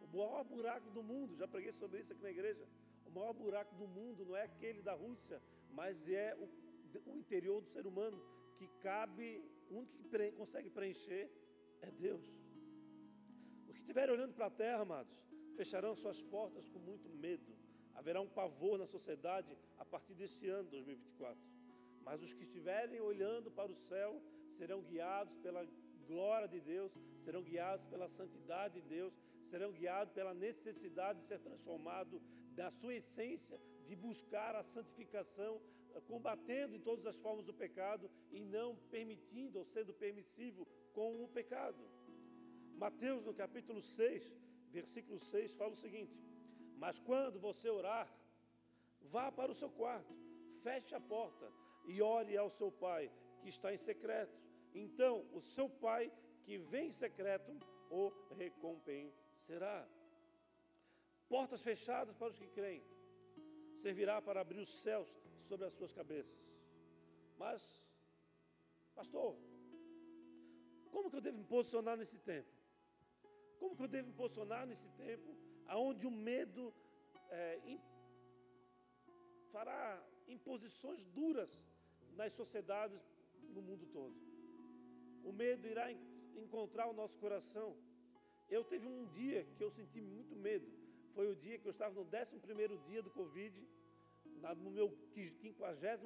O 0.00 0.06
maior 0.16 0.44
buraco 0.44 0.88
do 0.90 1.02
mundo, 1.02 1.34
já 1.34 1.48
preguei 1.48 1.72
sobre 1.72 1.98
isso 2.00 2.12
aqui 2.12 2.22
na 2.22 2.30
igreja. 2.30 2.64
O 3.04 3.10
maior 3.10 3.32
buraco 3.32 3.74
do 3.74 3.88
mundo 3.88 4.24
não 4.24 4.36
é 4.36 4.42
aquele 4.42 4.82
da 4.82 4.94
Rússia, 4.94 5.42
mas 5.72 6.08
é 6.08 6.36
o, 6.36 6.48
o 7.06 7.16
interior 7.16 7.60
do 7.60 7.68
ser 7.68 7.86
humano, 7.86 8.20
que 8.56 8.66
cabe, 8.80 9.42
o 9.70 9.78
único 9.78 9.94
que 9.96 10.04
pre, 10.04 10.32
consegue 10.32 10.70
preencher 10.70 11.30
é 11.80 11.90
Deus. 11.90 12.24
Os 13.68 13.74
que 13.74 13.80
estiverem 13.80 14.14
olhando 14.14 14.34
para 14.34 14.46
a 14.46 14.50
terra, 14.50 14.82
amados, 14.82 15.16
fecharão 15.56 15.94
suas 15.94 16.22
portas 16.22 16.68
com 16.68 16.78
muito 16.78 17.08
medo. 17.08 17.52
Haverá 17.94 18.20
um 18.20 18.28
pavor 18.28 18.78
na 18.78 18.86
sociedade 18.86 19.56
a 19.78 19.84
partir 19.84 20.14
deste 20.14 20.48
ano, 20.48 20.68
2024. 20.68 21.38
Mas 22.02 22.22
os 22.22 22.32
que 22.32 22.42
estiverem 22.42 23.00
olhando 23.00 23.50
para 23.50 23.70
o 23.70 23.74
céu 23.74 24.20
serão 24.50 24.82
guiados 24.82 25.36
pela 25.38 25.66
glória 26.06 26.48
de 26.48 26.60
Deus, 26.60 26.92
serão 27.24 27.42
guiados 27.42 27.86
pela 27.86 28.08
santidade 28.08 28.80
de 28.80 28.88
Deus, 28.96 29.14
serão 29.50 29.72
guiados 29.72 30.12
pela 30.12 30.34
necessidade 30.34 31.20
de 31.20 31.26
ser 31.26 31.40
transformado 31.40 32.20
da 32.54 32.70
sua 32.70 32.94
essência, 32.94 33.58
de 33.86 33.94
buscar 33.96 34.54
a 34.54 34.62
santificação, 34.62 35.60
combatendo 36.00 36.74
em 36.74 36.80
todas 36.80 37.06
as 37.06 37.16
formas 37.16 37.48
o 37.48 37.54
pecado 37.54 38.10
e 38.30 38.40
não 38.40 38.76
permitindo 38.90 39.58
ou 39.58 39.64
sendo 39.64 39.92
permissivo 39.94 40.66
com 40.92 41.22
o 41.22 41.28
pecado. 41.28 41.82
Mateus, 42.76 43.24
no 43.24 43.34
capítulo 43.34 43.82
6, 43.82 44.36
versículo 44.70 45.18
6, 45.18 45.52
fala 45.54 45.72
o 45.72 45.76
seguinte: 45.76 46.16
Mas 46.76 46.98
quando 46.98 47.38
você 47.38 47.68
orar, 47.68 48.12
vá 49.00 49.30
para 49.30 49.52
o 49.52 49.54
seu 49.54 49.70
quarto, 49.70 50.14
feche 50.60 50.94
a 50.94 51.00
porta 51.00 51.50
e 51.84 52.00
ore 52.00 52.36
ao 52.36 52.50
seu 52.50 52.70
pai 52.70 53.10
que 53.40 53.48
está 53.48 53.72
em 53.72 53.76
secreto 53.76 54.44
então 54.74 55.24
o 55.32 55.40
seu 55.40 55.68
pai 55.68 56.12
que 56.42 56.58
vem 56.58 56.88
em 56.88 56.92
secreto 56.92 57.56
o 57.88 58.12
recompenserá. 58.34 59.88
Portas 61.28 61.60
fechadas 61.60 62.16
para 62.16 62.28
os 62.28 62.38
que 62.38 62.48
creem, 62.48 62.82
servirá 63.76 64.20
para 64.20 64.40
abrir 64.40 64.58
os 64.58 64.68
céus 64.82 65.08
sobre 65.42 65.66
as 65.66 65.74
suas 65.74 65.92
cabeças. 65.92 66.38
Mas, 67.38 67.82
pastor, 68.94 69.36
como 70.90 71.10
que 71.10 71.16
eu 71.16 71.20
devo 71.20 71.38
me 71.38 71.44
posicionar 71.44 71.96
nesse 71.96 72.18
tempo? 72.18 72.50
Como 73.58 73.76
que 73.76 73.82
eu 73.82 73.88
devo 73.88 74.08
me 74.08 74.14
posicionar 74.14 74.66
nesse 74.66 74.88
tempo 74.90 75.36
aonde 75.66 76.06
o 76.06 76.10
medo 76.10 76.72
é, 77.30 77.60
in, 77.64 77.80
fará 79.50 80.02
imposições 80.28 81.04
duras 81.06 81.50
nas 82.12 82.32
sociedades 82.32 83.00
no 83.54 83.62
mundo 83.62 83.86
todo? 83.86 84.24
o 85.24 85.32
medo 85.32 85.66
irá 85.66 85.86
encontrar 86.36 86.86
o 86.86 86.92
nosso 86.92 87.18
coração. 87.18 87.74
Eu 88.48 88.62
teve 88.62 88.86
um 88.86 89.06
dia 89.06 89.44
que 89.56 89.64
eu 89.64 89.70
senti 89.70 90.00
muito 90.00 90.36
medo. 90.36 90.70
Foi 91.14 91.26
o 91.30 91.34
dia 91.34 91.58
que 91.58 91.66
eu 91.66 91.70
estava 91.70 91.94
no 91.94 92.02
11 92.02 92.78
dia 92.86 93.02
do 93.02 93.10
Covid, 93.10 93.56
no 94.52 94.70
meu 94.70 94.88
50 95.14 95.98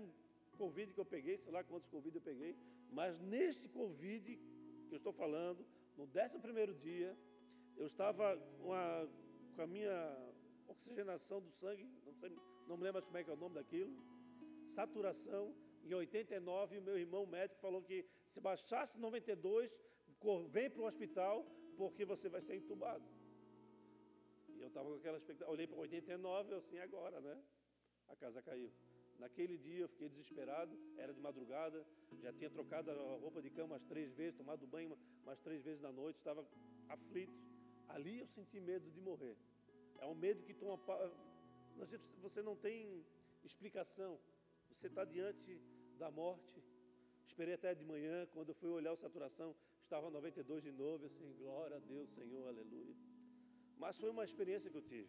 Covid 0.57 0.93
que 0.93 1.01
eu 1.01 1.05
peguei, 1.05 1.39
sei 1.39 1.53
lá 1.53 1.63
quantos 1.65 1.89
Covid 1.89 2.15
eu 2.15 2.21
peguei, 2.21 2.57
mas 2.91 3.19
neste 3.21 3.69
Covid 3.69 4.37
que 4.89 4.95
eu 4.95 4.99
estou 4.99 5.13
falando, 5.13 5.65
no 5.97 6.05
11 6.05 6.75
dia, 6.75 7.17
eu 7.77 7.87
estava 7.87 8.37
com 8.61 8.73
a, 8.73 9.09
com 9.55 9.63
a 9.63 9.67
minha 9.67 9.97
oxigenação 10.67 11.41
do 11.41 11.51
sangue, 11.51 11.89
não, 12.05 12.13
sei, 12.13 12.31
não 12.67 12.77
me 12.77 12.85
lembro 12.85 13.03
como 13.03 13.17
é 13.17 13.25
que 13.25 13.31
é 13.31 13.33
o 13.33 13.37
nome 13.37 13.55
daquilo, 13.55 13.93
saturação, 14.67 15.55
em 15.85 15.95
89, 15.95 16.79
o 16.79 16.83
meu 16.83 16.99
irmão 16.99 17.25
médico 17.27 17.61
falou 17.61 17.83
que 17.83 18.05
se 18.27 18.41
baixasse 18.41 18.99
92, 18.99 19.75
vem 20.49 20.69
para 20.69 20.83
o 20.83 20.85
hospital, 20.85 21.47
porque 21.77 22.05
você 22.05 22.29
vai 22.29 22.41
ser 22.41 22.57
entubado. 22.57 23.05
E 24.49 24.61
eu 24.61 24.69
eu 24.69 24.69
estava 24.69 24.89
com 24.91 24.97
aquela 24.97 25.17
expectativa. 25.17 25.51
Olhei 25.51 25.67
para 25.67 25.79
89, 25.79 26.53
eu 26.53 26.59
assim, 26.59 26.79
agora, 26.79 27.21
né? 27.21 27.43
A 28.09 28.17
casa 28.17 28.43
caiu. 28.43 28.71
Naquele 29.19 29.57
dia 29.59 29.81
eu 29.81 29.89
fiquei 29.89 30.09
desesperado, 30.09 30.79
era 30.97 31.13
de 31.13 31.21
madrugada, 31.21 31.85
já 32.23 32.33
tinha 32.33 32.49
trocado 32.49 32.91
a 32.91 32.95
roupa 32.95 33.43
de 33.43 33.51
cama 33.51 33.75
umas 33.75 33.85
três 33.85 34.13
vezes, 34.13 34.37
tomado 34.37 34.67
banho 34.67 34.97
umas 35.25 35.41
três 35.41 35.63
vezes 35.63 35.81
na 35.81 35.91
noite, 35.91 36.17
estava 36.17 36.47
aflito. 36.89 37.33
Ali 37.89 38.19
eu 38.21 38.27
senti 38.27 38.61
medo 38.61 38.91
de 38.91 39.01
morrer. 39.01 39.37
É 39.99 40.07
um 40.07 40.15
medo 40.15 40.43
que 40.45 40.55
toma. 40.55 40.79
Você 42.23 42.43
não 42.43 42.55
tem 42.55 43.05
explicação. 43.43 44.19
Você 44.71 44.87
está 44.87 45.05
diante 45.05 45.61
da 45.99 46.11
morte. 46.11 46.63
Esperei 47.27 47.55
até 47.55 47.75
de 47.75 47.85
manhã, 47.85 48.27
quando 48.33 48.51
eu 48.51 48.55
fui 48.55 48.71
olhar 48.71 48.93
a 48.93 48.97
saturação, 48.97 49.55
estava 49.83 50.11
92 50.11 50.63
de 50.63 50.73
novo, 50.73 51.07
assim, 51.07 51.35
glória 51.39 51.77
a 51.77 51.81
Deus, 51.81 52.11
Senhor, 52.11 52.47
aleluia. 52.47 52.95
Mas 53.77 53.97
foi 53.97 54.11
uma 54.11 54.25
experiência 54.25 54.71
que 54.71 54.77
eu 54.77 54.83
tive. 54.83 55.09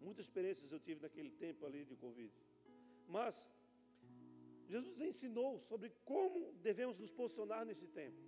Muitas 0.00 0.26
experiências 0.26 0.72
eu 0.72 0.80
tive 0.80 1.00
naquele 1.00 1.30
tempo 1.30 1.66
ali 1.66 1.84
de 1.84 1.96
Covid. 1.96 2.32
Mas 3.16 3.34
Jesus 4.66 5.00
ensinou 5.00 5.58
sobre 5.58 5.88
como 6.04 6.52
devemos 6.68 6.98
nos 6.98 7.12
posicionar 7.12 7.64
nesse 7.64 7.86
tempo. 7.86 8.20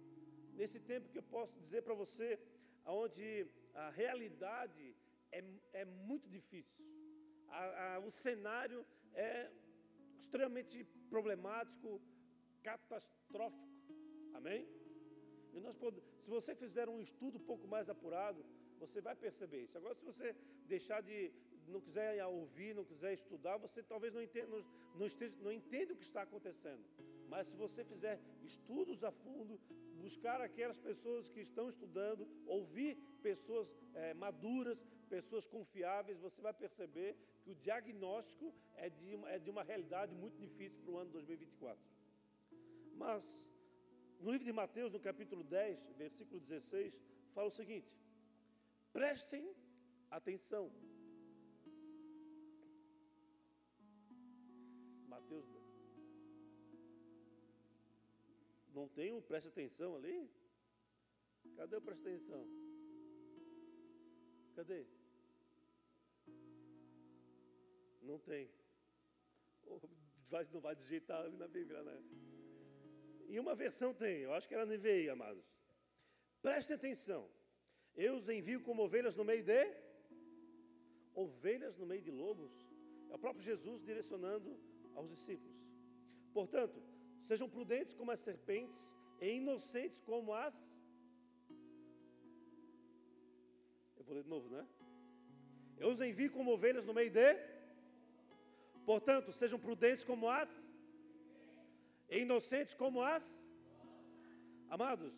Nesse 0.54 0.80
tempo 0.80 1.10
que 1.12 1.18
eu 1.18 1.22
posso 1.22 1.58
dizer 1.60 1.82
para 1.82 1.94
você, 1.94 2.38
onde 2.86 3.46
a 3.74 3.90
realidade 3.90 4.96
é, 5.30 5.44
é 5.72 5.84
muito 5.84 6.28
difícil. 6.28 6.84
A, 7.48 7.94
a, 7.94 7.98
o 8.00 8.10
cenário 8.10 8.84
é 9.14 9.50
extremamente 10.18 10.84
problemático, 11.08 12.00
catastrófico. 12.62 13.68
Amém? 14.34 14.66
E 15.52 15.60
nós 15.60 15.76
podemos, 15.76 16.04
se 16.22 16.30
você 16.30 16.54
fizer 16.54 16.88
um 16.88 17.00
estudo 17.00 17.38
um 17.38 17.46
pouco 17.50 17.66
mais 17.66 17.88
apurado, 17.88 18.44
você 18.78 19.00
vai 19.00 19.14
perceber 19.14 19.62
isso. 19.64 19.76
Agora, 19.76 19.94
se 19.94 20.04
você 20.04 20.34
deixar 20.66 21.00
de, 21.02 21.32
não 21.70 21.80
quiser 21.80 22.24
ouvir, 22.26 22.74
não 22.74 22.84
quiser 22.84 23.12
estudar, 23.12 23.56
você 23.56 23.82
talvez 23.82 24.12
não 24.12 24.22
entenda, 24.22 24.48
não, 24.94 25.06
esteja, 25.06 25.34
não 25.40 25.52
entenda 25.52 25.92
o 25.92 25.96
que 25.96 26.02
está 26.02 26.22
acontecendo. 26.22 26.82
Mas 27.28 27.48
se 27.48 27.56
você 27.56 27.84
fizer 27.84 28.20
estudos 28.42 29.04
a 29.04 29.12
fundo, 29.12 29.58
buscar 30.00 30.40
aquelas 30.40 30.78
pessoas 30.78 31.28
que 31.30 31.40
estão 31.40 31.68
estudando, 31.68 32.26
ouvir 32.46 32.96
pessoas 33.22 33.68
é, 33.94 34.14
maduras, 34.14 34.84
pessoas 35.08 35.46
confiáveis, 35.46 36.18
você 36.18 36.40
vai 36.40 36.52
perceber 36.52 37.16
que 37.42 37.50
o 37.50 37.54
diagnóstico 37.54 38.52
é 38.76 38.88
de, 38.88 39.14
é 39.26 39.38
de 39.38 39.50
uma 39.50 39.62
realidade 39.62 40.14
muito 40.14 40.38
difícil 40.38 40.80
para 40.82 40.92
o 40.92 40.98
ano 40.98 41.10
2024. 41.10 41.82
Mas, 42.96 43.24
no 44.20 44.30
livro 44.30 44.44
de 44.44 44.52
Mateus, 44.52 44.92
no 44.92 45.00
capítulo 45.00 45.42
10, 45.44 45.92
versículo 45.96 46.40
16, 46.40 47.00
fala 47.34 47.48
o 47.48 47.50
seguinte: 47.50 47.90
prestem 48.92 49.54
atenção. 50.10 50.70
Não 58.80 58.88
tem 58.88 59.12
um 59.12 59.20
preste 59.20 59.48
atenção 59.48 59.94
ali? 59.94 60.18
Cadê 61.56 61.76
o 61.76 61.82
preste 61.82 62.08
atenção? 62.08 62.42
Cadê? 64.56 64.86
Não 68.00 68.18
tem. 68.18 68.50
Não 70.54 70.60
vai 70.62 70.74
digitar 70.74 71.20
ali 71.26 71.36
na 71.36 71.46
Bíblia, 71.46 71.82
né? 71.82 71.98
Em 73.28 73.38
uma 73.38 73.54
versão 73.54 73.92
tem, 73.92 74.16
eu 74.20 74.32
acho 74.32 74.48
que 74.48 74.54
era 74.54 74.64
NVI, 74.64 75.10
amados. 75.10 75.44
Prestem 76.40 76.74
atenção. 76.76 77.22
Eu 77.94 78.14
os 78.16 78.30
envio 78.30 78.62
como 78.62 78.84
ovelhas 78.84 79.14
no 79.14 79.26
meio 79.30 79.44
de 79.44 79.62
ovelhas 81.14 81.76
no 81.76 81.84
meio 81.84 82.00
de 82.00 82.10
lobos. 82.10 82.54
É 83.10 83.14
o 83.14 83.18
próprio 83.18 83.44
Jesus 83.44 83.84
direcionando 83.84 84.58
aos 84.94 85.10
discípulos. 85.10 85.58
Portanto, 86.32 86.82
sejam 87.28 87.48
prudentes 87.56 87.94
como 87.94 88.10
as 88.10 88.20
serpentes 88.20 88.82
e 89.20 89.28
inocentes 89.40 90.00
como 90.10 90.34
as. 90.34 90.56
Eu 93.96 94.04
vou 94.04 94.14
ler 94.14 94.22
de 94.22 94.32
novo, 94.34 94.48
né? 94.56 94.66
Eu 95.82 95.88
os 95.88 96.00
envio 96.00 96.30
como 96.36 96.52
ovelhas 96.52 96.86
no 96.88 96.94
meio 96.98 97.10
de. 97.18 97.28
Portanto, 98.90 99.32
sejam 99.32 99.58
prudentes 99.66 100.04
como 100.10 100.28
as. 100.28 100.50
E 102.08 102.18
inocentes 102.20 102.74
como 102.74 103.02
as. 103.02 103.26
Amados, 104.68 105.14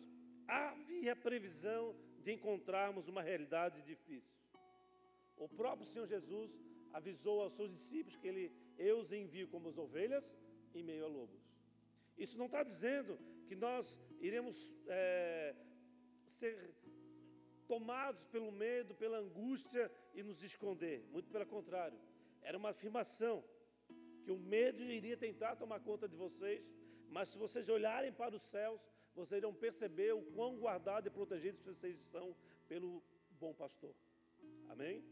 havia 0.47 1.15
previsão 1.15 1.95
de 2.23 2.31
encontrarmos 2.33 3.07
uma 3.07 3.21
realidade 3.21 3.81
difícil. 3.81 4.37
O 5.45 5.47
próprio 5.47 5.87
Senhor 5.91 6.07
Jesus 6.07 6.51
avisou 6.99 7.41
aos 7.41 7.53
seus 7.53 7.71
discípulos 7.71 8.17
que 8.17 8.27
ele, 8.27 8.45
eu 8.77 8.99
os 8.99 9.11
envio 9.11 9.47
como 9.47 9.67
as 9.67 9.77
ovelhas 9.77 10.25
em 10.73 10.83
meio 10.83 11.05
a 11.05 11.07
lobos. 11.07 11.42
Isso 12.17 12.37
não 12.37 12.45
está 12.45 12.63
dizendo 12.63 13.17
que 13.47 13.55
nós 13.55 13.99
iremos 14.19 14.73
é, 14.87 15.55
ser 16.25 16.57
tomados 17.67 18.25
pelo 18.25 18.51
medo, 18.51 18.93
pela 18.95 19.17
angústia 19.17 19.91
e 20.13 20.21
nos 20.23 20.43
esconder. 20.43 21.03
Muito 21.11 21.29
pelo 21.29 21.45
contrário. 21.45 21.99
Era 22.41 22.57
uma 22.57 22.69
afirmação 22.69 23.43
que 24.23 24.31
o 24.31 24.37
medo 24.37 24.81
iria 24.83 25.17
tentar 25.17 25.55
tomar 25.55 25.79
conta 25.79 26.07
de 26.07 26.15
vocês, 26.15 26.63
mas 27.09 27.29
se 27.29 27.37
vocês 27.37 27.69
olharem 27.69 28.11
para 28.11 28.35
os 28.35 28.43
céus, 28.43 28.81
vocês 29.15 29.39
irão 29.39 29.53
perceber 29.53 30.13
o 30.13 30.23
quão 30.35 30.57
guardados 30.57 31.07
e 31.07 31.11
protegidos 31.11 31.61
vocês 31.61 31.99
estão 31.99 32.35
pelo 32.67 33.03
bom 33.39 33.53
pastor. 33.53 33.95
Amém? 34.69 35.03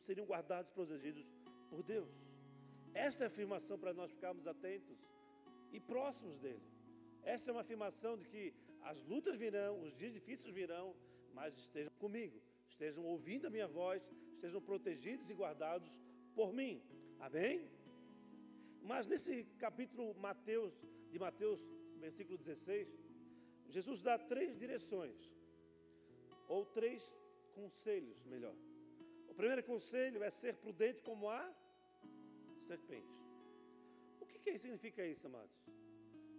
Seriam 0.00 0.26
guardados 0.26 0.70
e 0.70 0.74
protegidos 0.74 1.26
por 1.70 1.82
Deus. 1.82 2.10
Esta 2.92 3.24
é 3.24 3.26
a 3.26 3.28
afirmação 3.28 3.78
para 3.78 3.94
nós 3.94 4.10
ficarmos 4.10 4.46
atentos 4.46 4.98
e 5.72 5.80
próximos 5.80 6.38
dele. 6.38 6.62
Esta 7.22 7.50
é 7.50 7.52
uma 7.52 7.62
afirmação 7.62 8.16
de 8.16 8.26
que 8.26 8.54
as 8.82 9.04
lutas 9.04 9.38
virão, 9.38 9.82
os 9.82 9.96
dias 9.96 10.12
difíceis 10.12 10.54
virão, 10.54 10.94
mas 11.32 11.56
estejam 11.56 11.92
comigo, 11.98 12.40
estejam 12.68 13.04
ouvindo 13.04 13.46
a 13.46 13.50
minha 13.50 13.68
voz, 13.68 14.08
estejam 14.34 14.60
protegidos 14.60 15.30
e 15.30 15.34
guardados 15.34 16.00
por 16.34 16.52
mim. 16.52 16.82
Amém? 17.20 17.70
Mas 18.82 19.06
nesse 19.06 19.44
capítulo 19.58 20.14
Mateus, 20.14 20.74
de 21.10 21.18
Mateus 21.18 21.60
versículo 21.98 22.36
16, 22.36 22.88
Jesus 23.68 24.02
dá 24.02 24.18
três 24.18 24.58
direções, 24.58 25.16
ou 26.48 26.66
três 26.66 27.14
conselhos, 27.54 28.24
melhor. 28.24 28.56
O 29.28 29.34
primeiro 29.34 29.62
conselho 29.62 30.22
é 30.22 30.30
ser 30.30 30.54
prudente 30.56 31.00
como 31.02 31.30
a 31.30 31.54
serpente. 32.58 33.21
Que 34.42 34.58
significa 34.58 35.06
isso, 35.06 35.26
amados? 35.26 35.56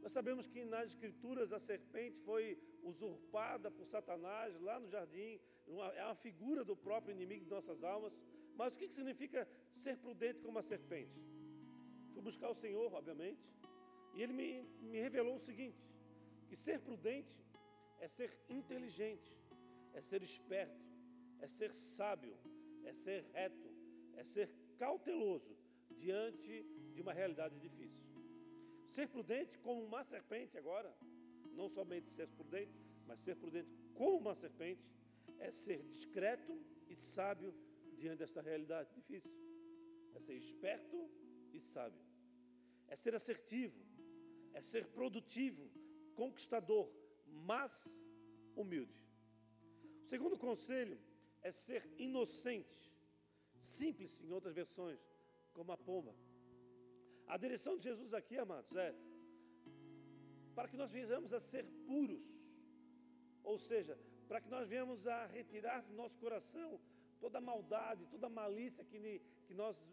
Nós 0.01 0.11
sabemos 0.11 0.45
que 0.47 0.65
nas 0.65 0.89
Escrituras 0.89 1.53
a 1.53 1.59
serpente 1.59 2.19
foi 2.19 2.57
usurpada 2.83 3.71
por 3.71 3.85
Satanás 3.85 4.59
lá 4.59 4.77
no 4.79 4.87
jardim, 4.89 5.39
uma, 5.65 5.87
é 5.93 6.03
uma 6.03 6.15
figura 6.15 6.63
do 6.65 6.75
próprio 6.75 7.13
inimigo 7.13 7.45
de 7.45 7.51
nossas 7.51 7.83
almas. 7.83 8.13
Mas 8.55 8.75
o 8.75 8.79
que, 8.79 8.87
que 8.87 8.93
significa 8.93 9.47
ser 9.73 9.97
prudente 9.97 10.41
como 10.41 10.59
a 10.59 10.61
serpente? 10.61 11.19
Fui 12.11 12.21
buscar 12.21 12.49
o 12.49 12.53
Senhor, 12.53 12.93
obviamente, 12.93 13.41
e 14.13 14.21
ele 14.21 14.33
me, 14.33 14.61
me 14.81 14.99
revelou 14.99 15.35
o 15.35 15.39
seguinte: 15.39 15.81
que 16.47 16.55
ser 16.55 16.79
prudente 16.79 17.33
é 17.99 18.07
ser 18.07 18.29
inteligente, 18.49 19.31
é 19.93 20.01
ser 20.01 20.21
esperto, 20.21 20.85
é 21.39 21.47
ser 21.47 21.71
sábio, 21.71 22.37
é 22.83 22.91
ser 22.91 23.23
reto, 23.33 23.69
é 24.17 24.23
ser 24.23 24.53
cauteloso 24.77 25.57
diante 25.97 26.63
de 26.93 27.01
uma 27.01 27.13
realidade 27.13 27.57
difícil. 27.59 27.82
Ser 28.95 29.07
prudente 29.07 29.57
como 29.65 29.83
uma 29.83 30.03
serpente 30.03 30.55
agora, 30.55 30.95
não 31.59 31.67
somente 31.67 32.07
ser 32.11 32.27
prudente, 32.27 32.79
mas 33.07 33.19
ser 33.19 33.35
prudente 33.35 33.71
como 33.95 34.17
uma 34.17 34.35
serpente, 34.35 34.85
é 35.39 35.49
ser 35.49 35.79
discreto 35.93 36.53
e 36.87 36.95
sábio 36.95 37.51
diante 37.97 38.19
dessa 38.19 38.39
realidade 38.39 38.93
difícil. 38.93 39.31
É 40.13 40.19
ser 40.19 40.35
esperto 40.35 41.09
e 41.51 41.59
sábio. 41.59 42.03
É 42.87 42.95
ser 42.95 43.15
assertivo, 43.15 43.81
é 44.53 44.61
ser 44.61 44.85
produtivo, 44.97 45.67
conquistador, 46.13 46.87
mas 47.25 47.99
humilde. 48.55 48.93
O 50.03 50.05
segundo 50.05 50.37
conselho 50.37 50.99
é 51.41 51.49
ser 51.49 51.83
inocente, 51.97 52.93
simples 53.59 54.21
em 54.21 54.31
outras 54.31 54.53
versões, 54.53 55.01
como 55.51 55.71
a 55.71 55.77
pomba. 55.77 56.13
A 57.27 57.37
direção 57.37 57.77
de 57.77 57.83
Jesus 57.83 58.13
aqui, 58.13 58.37
amados, 58.37 58.75
é 58.75 58.93
para 60.55 60.67
que 60.67 60.77
nós 60.77 60.91
venhamos 60.91 61.33
a 61.33 61.39
ser 61.39 61.65
puros, 61.87 62.25
ou 63.43 63.57
seja, 63.57 63.97
para 64.27 64.39
que 64.39 64.49
nós 64.49 64.67
venhamos 64.67 65.07
a 65.07 65.25
retirar 65.25 65.81
do 65.81 65.93
nosso 65.93 66.17
coração 66.19 66.79
toda 67.19 67.37
a 67.39 67.41
maldade, 67.41 68.05
toda 68.07 68.27
a 68.27 68.29
malícia 68.29 68.83
que, 68.83 69.21
que 69.47 69.53
nós 69.53 69.83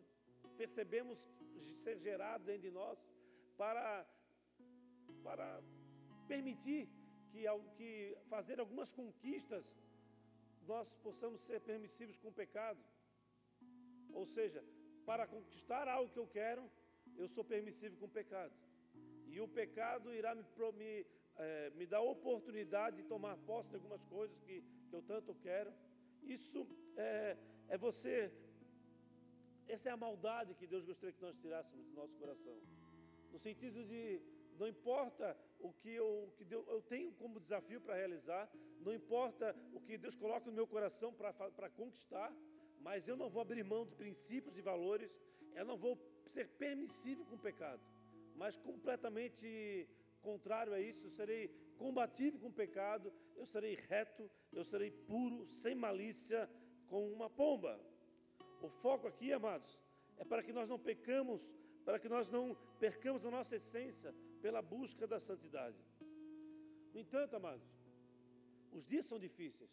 percebemos 0.57 1.31
ser 1.85 1.97
gerado 1.99 2.45
dentro 2.45 2.62
de 2.62 2.71
nós, 2.71 2.99
para 3.57 4.07
para 5.23 5.62
permitir 6.27 6.88
que, 7.31 7.45
que 7.77 8.16
fazer 8.29 8.59
algumas 8.59 8.93
conquistas 8.93 9.77
nós 10.66 10.95
possamos 10.97 11.40
ser 11.40 11.61
permissivos 11.61 12.16
com 12.16 12.29
o 12.29 12.33
pecado. 12.33 12.83
Ou 14.12 14.25
seja, 14.25 14.64
para 15.05 15.27
conquistar 15.27 15.88
algo 15.88 16.12
que 16.12 16.19
eu 16.19 16.27
quero, 16.27 16.71
eu 17.16 17.29
sou 17.29 17.44
permissivo 17.44 17.96
com 17.96 18.07
o 18.07 18.16
pecado. 18.20 18.53
E 19.27 19.40
o 19.40 19.49
pecado 19.49 20.12
irá 20.12 20.35
me, 20.35 20.44
me, 20.81 21.07
é, 21.37 21.70
me 21.70 21.87
dar 21.87 22.01
oportunidade 22.01 22.96
de 22.96 23.05
tomar 23.05 23.37
posse 23.38 23.70
de 23.70 23.77
algumas 23.77 24.03
coisas 24.05 24.37
que, 24.40 24.62
que 24.88 24.94
eu 24.94 25.03
tanto 25.03 25.35
quero. 25.35 25.73
Isso 26.23 26.66
é, 26.96 27.37
é 27.68 27.79
você. 27.79 28.33
Essa 29.68 29.88
é 29.90 29.92
a 29.92 29.96
maldade 29.96 30.55
que 30.55 30.66
Deus 30.66 30.85
gostaria 30.85 31.12
que 31.12 31.23
nós 31.23 31.37
tirássemos 31.38 31.87
do 31.87 31.94
nosso 31.94 32.16
coração. 32.16 32.61
No 33.33 33.38
sentido 33.38 33.85
de 33.85 34.20
não 34.59 34.66
importa 34.66 35.37
o 35.61 35.73
que 35.73 35.90
eu, 35.90 36.25
o 36.25 36.31
que 36.37 36.44
Deus, 36.44 36.66
eu 36.68 36.83
tenho 36.83 37.12
como 37.12 37.40
desafio 37.40 37.81
para 37.81 37.94
realizar, 37.94 38.51
não 38.81 38.92
importa 38.92 39.57
o 39.73 39.81
que 39.81 39.96
Deus 39.96 40.14
coloca 40.14 40.46
no 40.46 40.53
meu 40.53 40.66
coração 40.66 41.12
para 41.14 41.70
conquistar, 41.70 42.31
mas 42.81 43.07
eu 43.07 43.16
não 43.16 43.31
vou 43.31 43.40
abrir 43.40 43.62
mão 43.62 43.87
de 43.87 43.94
princípios 43.94 44.57
e 44.57 44.61
valores, 44.61 45.11
eu 45.55 45.64
não 45.64 45.79
vou 45.79 45.96
ser 46.33 46.47
permissivo 46.64 47.25
com 47.25 47.35
o 47.37 47.45
pecado, 47.49 47.83
mas 48.37 48.57
completamente 48.57 49.88
contrário 50.21 50.73
a 50.73 50.81
isso, 50.81 51.07
eu 51.07 51.11
serei 51.11 51.49
combativo 51.77 52.38
com 52.38 52.49
o 52.49 52.53
pecado, 52.53 53.12
eu 53.37 53.47
serei 53.47 53.75
reto, 53.75 54.31
eu 54.53 54.64
serei 54.64 54.90
puro, 54.90 55.47
sem 55.49 55.75
malícia, 55.75 56.49
com 56.88 57.11
uma 57.12 57.29
pomba. 57.31 57.81
O 58.61 58.69
foco 58.69 59.07
aqui, 59.07 59.33
amados, 59.33 59.81
é 60.19 60.25
para 60.25 60.43
que 60.43 60.53
nós 60.53 60.69
não 60.69 60.79
pecamos, 60.79 61.40
para 61.85 61.99
que 61.99 62.09
nós 62.09 62.29
não 62.29 62.55
percamos 62.79 63.25
a 63.25 63.31
nossa 63.31 63.57
essência 63.57 64.14
pela 64.43 64.61
busca 64.61 65.07
da 65.07 65.19
santidade. 65.19 65.83
No 66.93 67.01
entanto, 67.01 67.37
amados, 67.37 67.66
os 68.73 68.87
dias 68.87 69.07
são 69.07 69.19
difíceis. 69.19 69.71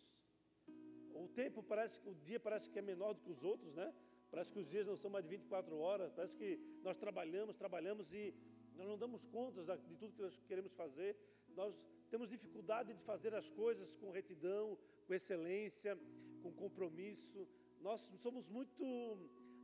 O 1.14 1.28
tempo 1.28 1.64
parece 1.64 2.00
que 2.00 2.10
o 2.10 2.16
dia 2.16 2.40
parece 2.40 2.70
que 2.70 2.80
é 2.80 2.82
menor 2.82 3.14
do 3.14 3.22
que 3.22 3.32
os 3.32 3.44
outros, 3.44 3.74
né? 3.74 3.94
Parece 4.32 4.52
que 4.52 4.60
os 4.60 4.68
dias 4.68 4.88
não 4.88 4.96
são 4.96 5.10
mais 5.10 5.24
de 5.26 5.30
24 5.30 5.78
horas, 5.78 6.12
parece 6.12 6.36
que 6.36 6.60
nós 6.84 6.98
trabalhamos, 6.98 7.56
trabalhamos 7.56 8.14
e 8.14 8.34
nós 8.76 8.88
não 8.88 8.98
damos 8.98 9.26
contas 9.26 9.66
de 9.66 9.96
tudo 9.96 10.14
que 10.14 10.22
nós 10.22 10.38
queremos 10.48 10.74
fazer. 10.74 11.16
Nós 11.56 11.86
temos 12.10 12.30
dificuldade 12.30 12.94
de 12.94 13.02
fazer 13.02 13.34
as 13.34 13.50
coisas 13.50 13.96
com 13.96 14.12
retidão, 14.12 14.78
com 15.06 15.14
excelência, 15.14 15.98
com 16.44 16.52
compromisso. 16.52 17.48
Nós 17.82 18.02
somos 18.18 18.50
muito 18.50 18.84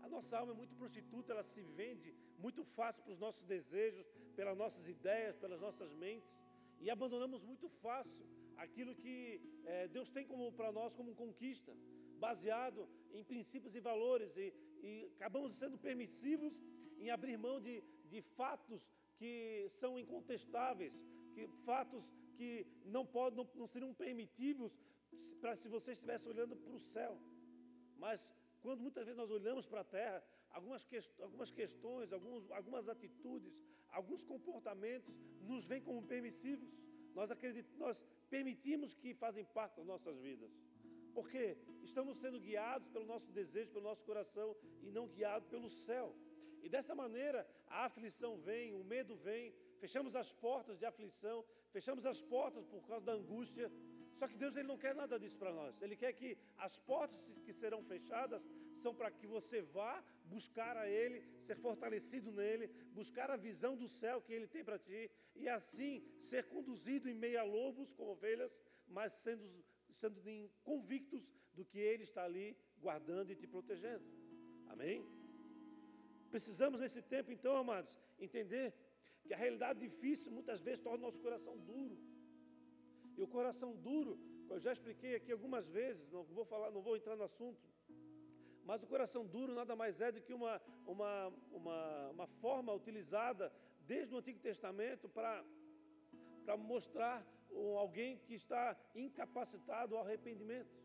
a 0.04 0.10
nossa 0.10 0.38
alma 0.38 0.52
é 0.52 0.56
muito 0.56 0.76
prostituta, 0.76 1.32
ela 1.32 1.44
se 1.44 1.62
vende 1.62 2.14
muito 2.38 2.62
fácil 2.78 3.02
para 3.04 3.14
os 3.14 3.20
nossos 3.20 3.44
desejos, 3.44 4.06
pelas 4.36 4.58
nossas 4.58 4.90
ideias, 4.90 5.38
pelas 5.38 5.62
nossas 5.62 5.94
mentes, 5.94 6.42
e 6.82 6.90
abandonamos 6.90 7.42
muito 7.42 7.70
fácil 7.70 8.26
aquilo 8.58 8.94
que 8.94 9.42
é, 9.66 9.88
Deus 9.88 10.10
tem 10.10 10.26
como 10.26 10.52
para 10.52 10.74
nós 10.74 10.94
como 10.94 11.16
conquista, 11.16 11.74
baseado 12.20 12.88
em 13.14 13.24
princípios 13.24 13.76
e 13.76 13.80
valores, 13.80 14.36
e, 14.36 14.54
e 14.82 15.12
acabamos 15.16 15.54
sendo 15.54 15.78
permissivos 15.78 16.64
em 16.98 17.10
abrir 17.10 17.38
mão 17.38 17.60
de, 17.62 17.84
de 18.10 18.22
fatos 18.22 18.82
que 19.18 19.68
são 19.70 20.00
incontestáveis, 20.00 20.94
que, 21.34 21.48
fatos 21.66 22.04
que 22.38 22.66
não, 22.86 23.06
podem, 23.06 23.38
não, 23.38 23.48
não 23.56 23.68
seriam 23.68 23.94
permitidos 23.94 24.72
para 25.40 25.56
se 25.56 25.70
você 25.70 25.92
estivesse 25.92 26.28
olhando 26.30 26.56
para 26.56 26.74
o 26.74 26.80
céu. 26.80 27.20
Mas 27.98 28.34
quando 28.62 28.82
muitas 28.82 29.06
vezes 29.06 29.18
nós 29.18 29.30
olhamos 29.30 29.66
para 29.66 29.82
a 29.82 29.84
terra, 29.84 30.24
algumas, 30.50 30.84
que, 30.84 30.98
algumas 31.22 31.52
questões, 31.52 32.12
alguns, 32.12 32.50
algumas 32.52 32.90
atitudes, 32.90 33.54
alguns 33.90 34.24
comportamentos 34.24 35.14
nos 35.42 35.68
vêm 35.68 35.82
como 35.82 36.02
permissivos. 36.04 36.70
Nós, 37.14 37.30
acreditamos, 37.30 37.80
nós 37.80 38.04
permitimos 38.30 38.94
que 38.94 39.14
fazem 39.14 39.46
parte 39.46 39.78
das 39.78 39.86
nossas 39.86 40.18
vidas. 40.20 40.52
Porque 41.14 41.58
estamos 41.84 42.18
sendo 42.18 42.40
guiados 42.40 42.88
pelo 42.94 43.06
nosso 43.06 43.32
desejo, 43.32 43.72
pelo 43.72 43.90
nosso 43.90 44.06
coração 44.06 44.56
e 44.82 44.92
não 44.92 45.08
guiados 45.08 45.48
pelo 45.48 45.70
céu. 45.70 46.08
E 46.62 46.70
dessa 46.70 46.96
maneira 46.96 47.48
a 47.68 47.86
aflição 47.86 48.38
vem, 48.38 48.74
o 48.74 48.84
medo 48.84 49.16
vem, 49.16 49.54
fechamos 49.80 50.16
as 50.16 50.32
portas 50.34 50.78
de 50.80 50.86
aflição, 50.86 51.38
fechamos 51.72 52.06
as 52.06 52.22
portas 52.22 52.66
por 52.66 52.82
causa 52.88 53.06
da 53.06 53.14
angústia. 53.14 53.72
Só 54.20 54.28
que 54.28 54.38
Deus 54.38 54.56
ele 54.56 54.68
não 54.68 54.78
quer 54.78 54.94
nada 54.96 55.20
disso 55.20 55.38
para 55.38 55.52
nós. 55.52 55.82
Ele 55.82 55.96
quer 55.96 56.14
que 56.14 56.38
as 56.58 56.80
portas 56.80 57.34
que 57.46 57.54
serão 57.62 57.82
fechadas 57.84 58.44
são 58.84 58.94
para 59.00 59.12
que 59.12 59.28
você 59.36 59.62
vá 59.62 60.04
buscar 60.26 60.76
a 60.78 60.88
Ele, 60.90 61.24
ser 61.40 61.56
fortalecido 61.56 62.32
nele, 62.32 62.68
buscar 63.00 63.30
a 63.32 63.38
visão 63.38 63.76
do 63.76 63.88
céu 63.88 64.22
que 64.22 64.34
Ele 64.34 64.48
tem 64.48 64.64
para 64.64 64.80
ti 64.80 65.10
e 65.36 65.48
assim 65.50 66.04
ser 66.20 66.44
conduzido 66.54 67.10
em 67.10 67.14
meio 67.14 67.40
a 67.40 67.44
lobos 67.44 67.94
como 67.94 68.12
ovelhas, 68.12 68.62
mas 68.88 69.14
sendo, 69.14 69.46
sendo 69.94 70.20
convictos 70.64 71.32
do 71.54 71.64
que 71.66 71.80
Ele 71.80 72.04
está 72.04 72.24
ali 72.24 72.58
guardando 72.80 73.32
e 73.32 73.36
te 73.36 73.48
protegendo. 73.48 74.06
Amém? 74.68 75.06
Precisamos 76.30 76.80
nesse 76.80 77.02
tempo, 77.02 77.32
então, 77.32 77.56
amados, 77.56 78.00
entender 78.20 78.74
que 79.26 79.34
a 79.34 79.38
realidade 79.38 79.80
difícil 79.80 80.32
muitas 80.32 80.60
vezes 80.60 80.80
torna 80.80 81.00
o 81.00 81.08
nosso 81.08 81.22
coração 81.22 81.56
duro. 81.58 81.98
E 83.18 83.22
o 83.22 83.28
coração 83.28 83.76
duro, 83.76 84.20
eu 84.50 84.60
já 84.60 84.72
expliquei 84.72 85.16
aqui 85.16 85.32
algumas 85.32 85.68
vezes, 85.68 86.10
não 86.10 86.24
vou 86.24 86.46
falar, 86.46 86.72
não 86.72 86.82
vou 86.82 86.96
entrar 86.98 87.16
no 87.16 87.24
assunto. 87.24 87.62
Mas 88.66 88.82
o 88.82 88.88
coração 88.88 89.26
duro 89.26 89.54
nada 89.54 89.76
mais 89.76 90.00
é 90.02 90.12
do 90.12 90.22
que 90.22 90.34
uma, 90.34 90.62
uma, 90.86 91.34
uma, 91.52 92.10
uma 92.10 92.28
forma 92.28 92.74
utilizada 92.74 93.52
desde 93.86 94.14
o 94.14 94.18
Antigo 94.18 94.40
Testamento 94.40 95.08
para, 95.10 95.44
para 96.46 96.58
mostrar 97.54 97.78
alguém 97.78 98.18
que 98.18 98.34
está 98.34 98.78
incapacitado 98.96 99.96
ao 99.96 100.04
arrependimento, 100.04 100.76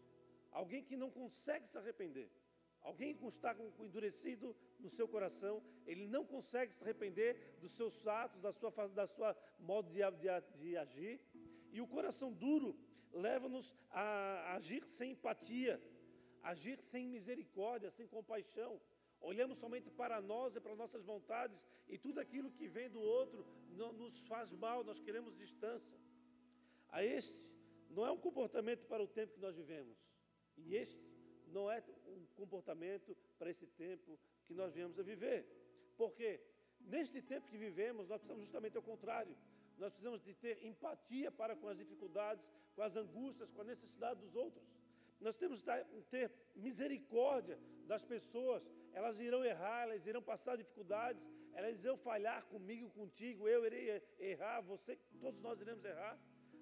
alguém 0.50 0.82
que 0.82 0.96
não 0.96 1.10
consegue 1.10 1.66
se 1.66 1.78
arrepender. 1.78 2.30
Alguém 2.80 3.14
que 3.14 3.26
está 3.26 3.56
endurecido 3.80 4.56
no 4.78 4.88
seu 4.88 5.08
coração, 5.08 5.62
ele 5.84 6.06
não 6.06 6.24
consegue 6.24 6.72
se 6.72 6.82
arrepender 6.84 7.56
dos 7.60 7.72
seus 7.72 8.06
atos, 8.06 8.40
da 8.40 8.52
sua, 8.52 8.70
da 8.88 9.06
sua 9.06 9.36
modo 9.58 9.90
de, 9.90 10.00
de, 10.12 10.58
de 10.60 10.76
agir. 10.76 11.20
E 11.72 11.80
o 11.80 11.86
coração 11.86 12.32
duro 12.32 12.78
leva-nos 13.12 13.74
a 13.90 14.54
agir 14.54 14.84
sem 14.84 15.12
empatia, 15.12 15.82
agir 16.42 16.80
sem 16.80 17.06
misericórdia, 17.08 17.90
sem 17.90 18.06
compaixão. 18.06 18.80
Olhamos 19.20 19.58
somente 19.58 19.90
para 19.90 20.20
nós 20.20 20.54
e 20.54 20.60
para 20.60 20.76
nossas 20.76 21.04
vontades, 21.04 21.66
e 21.88 21.98
tudo 21.98 22.20
aquilo 22.20 22.52
que 22.52 22.68
vem 22.68 22.88
do 22.88 23.00
outro 23.00 23.44
nos 23.70 24.26
faz 24.28 24.52
mal, 24.52 24.84
nós 24.84 25.00
queremos 25.00 25.36
distância. 25.36 25.98
A 26.90 27.04
este 27.04 27.38
não 27.90 28.06
é 28.06 28.10
um 28.10 28.18
comportamento 28.18 28.86
para 28.86 29.02
o 29.02 29.08
tempo 29.08 29.34
que 29.34 29.40
nós 29.40 29.56
vivemos. 29.56 29.96
E 30.56 30.74
este 30.74 31.02
não 31.48 31.70
é 31.70 31.82
um 32.06 32.26
comportamento 32.34 33.16
para 33.38 33.50
esse 33.50 33.66
tempo 33.66 34.18
que 34.46 34.54
nós 34.54 34.72
viemos 34.72 34.98
a 34.98 35.02
viver. 35.02 35.46
Porque 35.96 36.40
neste 36.80 37.20
tempo 37.22 37.48
que 37.48 37.56
vivemos, 37.56 38.08
nós 38.08 38.18
precisamos 38.18 38.44
justamente 38.44 38.76
ao 38.76 38.82
contrário. 38.82 39.36
Nós 39.78 39.92
precisamos 39.92 40.22
de 40.22 40.34
ter 40.34 40.64
empatia 40.64 41.30
para 41.30 41.54
com 41.54 41.68
as 41.68 41.78
dificuldades, 41.78 42.50
com 42.74 42.82
as 42.82 42.96
angústias, 42.96 43.50
com 43.50 43.60
a 43.60 43.64
necessidade 43.64 44.20
dos 44.20 44.34
outros. 44.34 44.66
Nós 45.20 45.36
temos 45.36 45.62
que 45.62 46.02
ter 46.10 46.30
misericórdia 46.54 47.58
das 47.86 48.04
pessoas. 48.04 48.62
Elas 48.92 49.18
irão 49.20 49.44
errar, 49.44 49.82
elas 49.82 50.06
irão 50.06 50.22
passar 50.22 50.56
dificuldades, 50.56 51.30
elas 51.52 51.84
irão 51.84 51.96
falhar 51.96 52.44
comigo, 52.46 52.90
contigo, 52.90 53.48
eu 53.48 53.64
irei 53.66 54.02
errar, 54.18 54.60
você, 54.60 54.96
todos 55.20 55.40
nós 55.40 55.60
iremos 55.60 55.84
errar. 55.84 56.18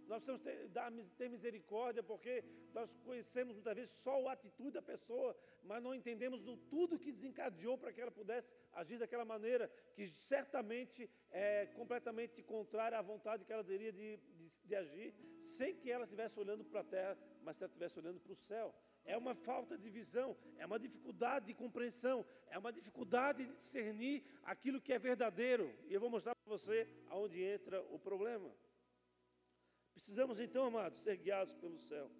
Nós 0.06 0.24
precisamos 0.24 0.40
ter, 0.40 0.68
dar, 0.68 0.92
ter 1.18 1.28
misericórdia, 1.28 2.02
porque 2.02 2.44
nós 2.72 2.96
conhecemos 3.04 3.54
muitas 3.54 3.74
vezes 3.74 3.90
só 3.90 4.28
a 4.28 4.32
atitude 4.32 4.72
da 4.72 4.82
pessoa, 4.82 5.36
mas 5.64 5.82
não 5.82 5.94
entendemos 5.94 6.46
o 6.46 6.56
tudo 6.56 6.98
que 6.98 7.10
desencadeou 7.10 7.76
para 7.76 7.92
que 7.92 8.00
ela 8.00 8.10
pudesse 8.10 8.54
agir 8.72 8.98
daquela 8.98 9.24
maneira, 9.24 9.70
que 9.94 10.06
certamente 10.06 11.10
é 11.30 11.66
completamente 11.74 12.42
contrária 12.42 12.98
à 12.98 13.02
vontade 13.02 13.44
que 13.44 13.52
ela 13.52 13.64
teria 13.64 13.92
de, 13.92 14.16
de, 14.16 14.52
de 14.64 14.74
agir, 14.76 15.14
sem 15.38 15.74
que 15.74 15.90
ela 15.90 16.04
estivesse 16.04 16.38
olhando 16.38 16.64
para 16.64 16.80
a 16.80 16.84
terra, 16.84 17.18
mas 17.42 17.56
se 17.56 17.64
ela 17.64 17.68
estivesse 17.68 17.98
olhando 17.98 18.20
para 18.20 18.32
o 18.32 18.36
céu. 18.36 18.74
É 19.04 19.16
uma 19.16 19.34
falta 19.34 19.78
de 19.78 19.88
visão, 19.88 20.36
é 20.58 20.66
uma 20.66 20.78
dificuldade 20.78 21.46
de 21.46 21.54
compreensão, 21.54 22.26
é 22.48 22.58
uma 22.58 22.72
dificuldade 22.72 23.44
de 23.44 23.54
discernir 23.54 24.24
aquilo 24.42 24.80
que 24.80 24.92
é 24.92 24.98
verdadeiro. 24.98 25.72
E 25.88 25.94
eu 25.94 26.00
vou 26.00 26.10
mostrar 26.10 26.34
para 26.34 26.50
você 26.56 26.88
aonde 27.08 27.40
entra 27.40 27.80
o 27.82 27.98
problema. 27.98 28.52
Precisamos 29.96 30.38
então, 30.38 30.66
amados, 30.66 30.98
ser 31.00 31.16
guiados 31.16 31.54
pelo 31.54 31.78
céu. 31.78 32.10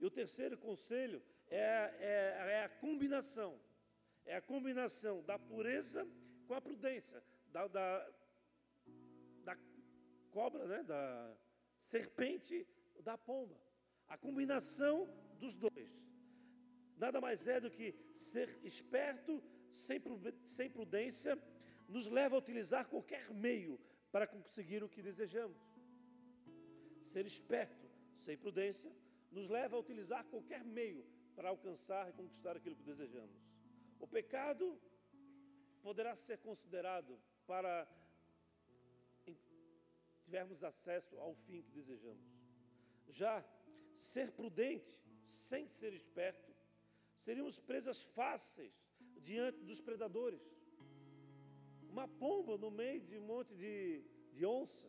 E 0.00 0.06
o 0.06 0.10
terceiro 0.10 0.56
conselho 0.56 1.20
é, 1.48 1.92
é, 1.98 2.52
é 2.52 2.64
a 2.64 2.68
combinação. 2.68 3.58
É 4.24 4.36
a 4.36 4.40
combinação 4.40 5.24
da 5.24 5.36
pureza 5.36 6.06
com 6.46 6.54
a 6.54 6.60
prudência, 6.60 7.20
da, 7.48 7.66
da, 7.66 8.10
da 9.42 9.58
cobra, 10.30 10.68
né? 10.68 10.84
da 10.84 11.36
serpente, 11.80 12.64
da 13.00 13.18
pomba. 13.18 13.60
A 14.06 14.16
combinação 14.16 15.08
dos 15.40 15.56
dois. 15.56 16.00
Nada 16.96 17.20
mais 17.20 17.48
é 17.48 17.58
do 17.58 17.72
que 17.72 17.92
ser 18.14 18.56
esperto, 18.62 19.42
sem 19.72 20.70
prudência, 20.70 21.36
nos 21.88 22.06
leva 22.06 22.36
a 22.36 22.38
utilizar 22.38 22.86
qualquer 22.86 23.34
meio 23.34 23.80
para 24.12 24.28
conseguir 24.28 24.84
o 24.84 24.88
que 24.88 25.02
desejamos. 25.02 25.75
Ser 27.12 27.24
esperto 27.32 27.86
sem 28.24 28.36
prudência 28.44 28.92
nos 29.36 29.48
leva 29.56 29.76
a 29.76 29.82
utilizar 29.84 30.22
qualquer 30.32 30.62
meio 30.78 31.04
para 31.36 31.48
alcançar 31.54 32.04
e 32.08 32.12
conquistar 32.20 32.54
aquilo 32.56 32.76
que 32.76 32.82
desejamos. 32.92 33.40
O 34.04 34.06
pecado 34.16 34.64
poderá 35.82 36.12
ser 36.26 36.38
considerado 36.38 37.12
para 37.46 37.72
tivermos 40.24 40.64
acesso 40.64 41.16
ao 41.24 41.34
fim 41.44 41.62
que 41.62 41.70
desejamos. 41.70 42.26
Já 43.08 43.34
ser 43.94 44.32
prudente, 44.32 44.94
sem 45.22 45.68
ser 45.68 45.92
esperto, 45.92 46.52
seríamos 47.14 47.58
presas 47.70 48.02
fáceis 48.18 48.74
diante 49.28 49.62
dos 49.62 49.80
predadores. 49.80 50.44
Uma 51.88 52.08
pomba 52.08 52.58
no 52.58 52.70
meio 52.70 53.02
de 53.08 53.16
um 53.16 53.26
monte 53.32 53.54
de, 53.54 54.02
de 54.32 54.44
onça, 54.44 54.88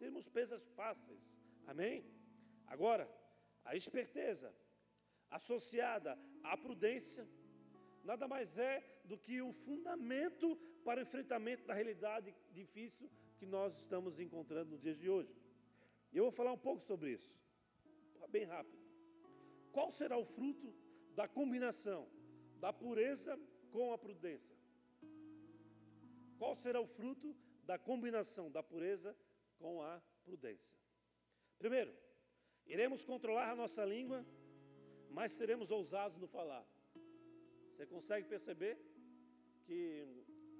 seríamos 0.00 0.30
presas 0.30 0.66
fáceis. 0.70 1.22
Amém? 1.66 2.02
Agora, 2.66 3.06
a 3.62 3.76
esperteza 3.76 4.50
associada 5.28 6.18
à 6.42 6.56
prudência 6.56 7.28
nada 8.02 8.26
mais 8.26 8.56
é 8.56 8.82
do 9.04 9.18
que 9.18 9.42
o 9.42 9.52
fundamento 9.52 10.56
para 10.86 11.00
o 11.00 11.02
enfrentamento 11.02 11.66
da 11.66 11.74
realidade 11.74 12.34
difícil 12.50 13.10
que 13.36 13.44
nós 13.44 13.78
estamos 13.78 14.18
encontrando 14.18 14.70
nos 14.70 14.80
dias 14.80 14.98
de 14.98 15.10
hoje. 15.10 15.36
Eu 16.10 16.24
vou 16.24 16.32
falar 16.32 16.52
um 16.52 16.64
pouco 16.68 16.80
sobre 16.80 17.12
isso, 17.12 17.30
bem 18.30 18.44
rápido. 18.44 18.80
Qual 19.70 19.92
será 19.92 20.16
o 20.16 20.24
fruto 20.24 20.74
da 21.14 21.28
combinação 21.28 22.08
da 22.58 22.72
pureza 22.72 23.38
com 23.70 23.92
a 23.92 23.98
prudência? 23.98 24.56
Qual 26.38 26.56
será 26.56 26.80
o 26.80 26.86
fruto 26.86 27.36
da 27.64 27.78
combinação 27.78 28.50
da 28.50 28.62
pureza 28.62 29.14
com 29.60 29.80
a 29.82 30.02
prudência? 30.24 30.76
Primeiro, 31.62 31.92
iremos 32.66 33.04
controlar 33.04 33.48
a 33.50 33.56
nossa 33.62 33.84
língua, 33.84 34.26
mas 35.10 35.32
seremos 35.32 35.70
ousados 35.70 36.18
no 36.18 36.26
falar. 36.26 36.66
Você 37.70 37.86
consegue 37.86 38.26
perceber 38.34 38.74
que 39.66 39.80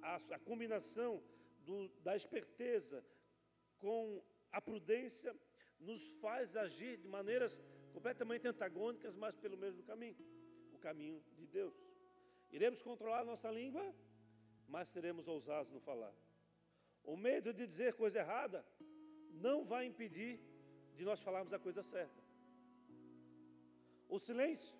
a, 0.01 0.15
a 0.15 0.39
combinação 0.39 1.11
do, 1.65 1.89
da 2.05 2.15
esperteza 2.15 3.03
com 3.79 4.23
a 4.51 4.61
prudência 4.61 5.35
nos 5.79 6.01
faz 6.23 6.55
agir 6.55 6.97
de 6.97 7.07
maneiras 7.07 7.59
completamente 7.93 8.47
antagônicas, 8.47 9.15
mas 9.15 9.35
pelo 9.35 9.57
mesmo 9.57 9.83
caminho 9.83 10.15
o 10.71 10.77
caminho 10.77 11.23
de 11.37 11.45
Deus. 11.47 11.75
Iremos 12.51 12.81
controlar 12.81 13.21
a 13.21 13.25
nossa 13.25 13.49
língua, 13.49 13.83
mas 14.67 14.89
seremos 14.89 15.27
ousados 15.27 15.71
no 15.71 15.79
falar. 15.79 16.13
O 17.03 17.15
medo 17.15 17.53
de 17.53 17.65
dizer 17.65 17.93
coisa 17.93 18.19
errada 18.19 18.65
não 19.33 19.63
vai 19.63 19.85
impedir 19.85 20.39
de 20.95 21.03
nós 21.03 21.21
falarmos 21.21 21.53
a 21.53 21.59
coisa 21.59 21.81
certa. 21.81 22.21
O 24.07 24.19
silêncio 24.19 24.75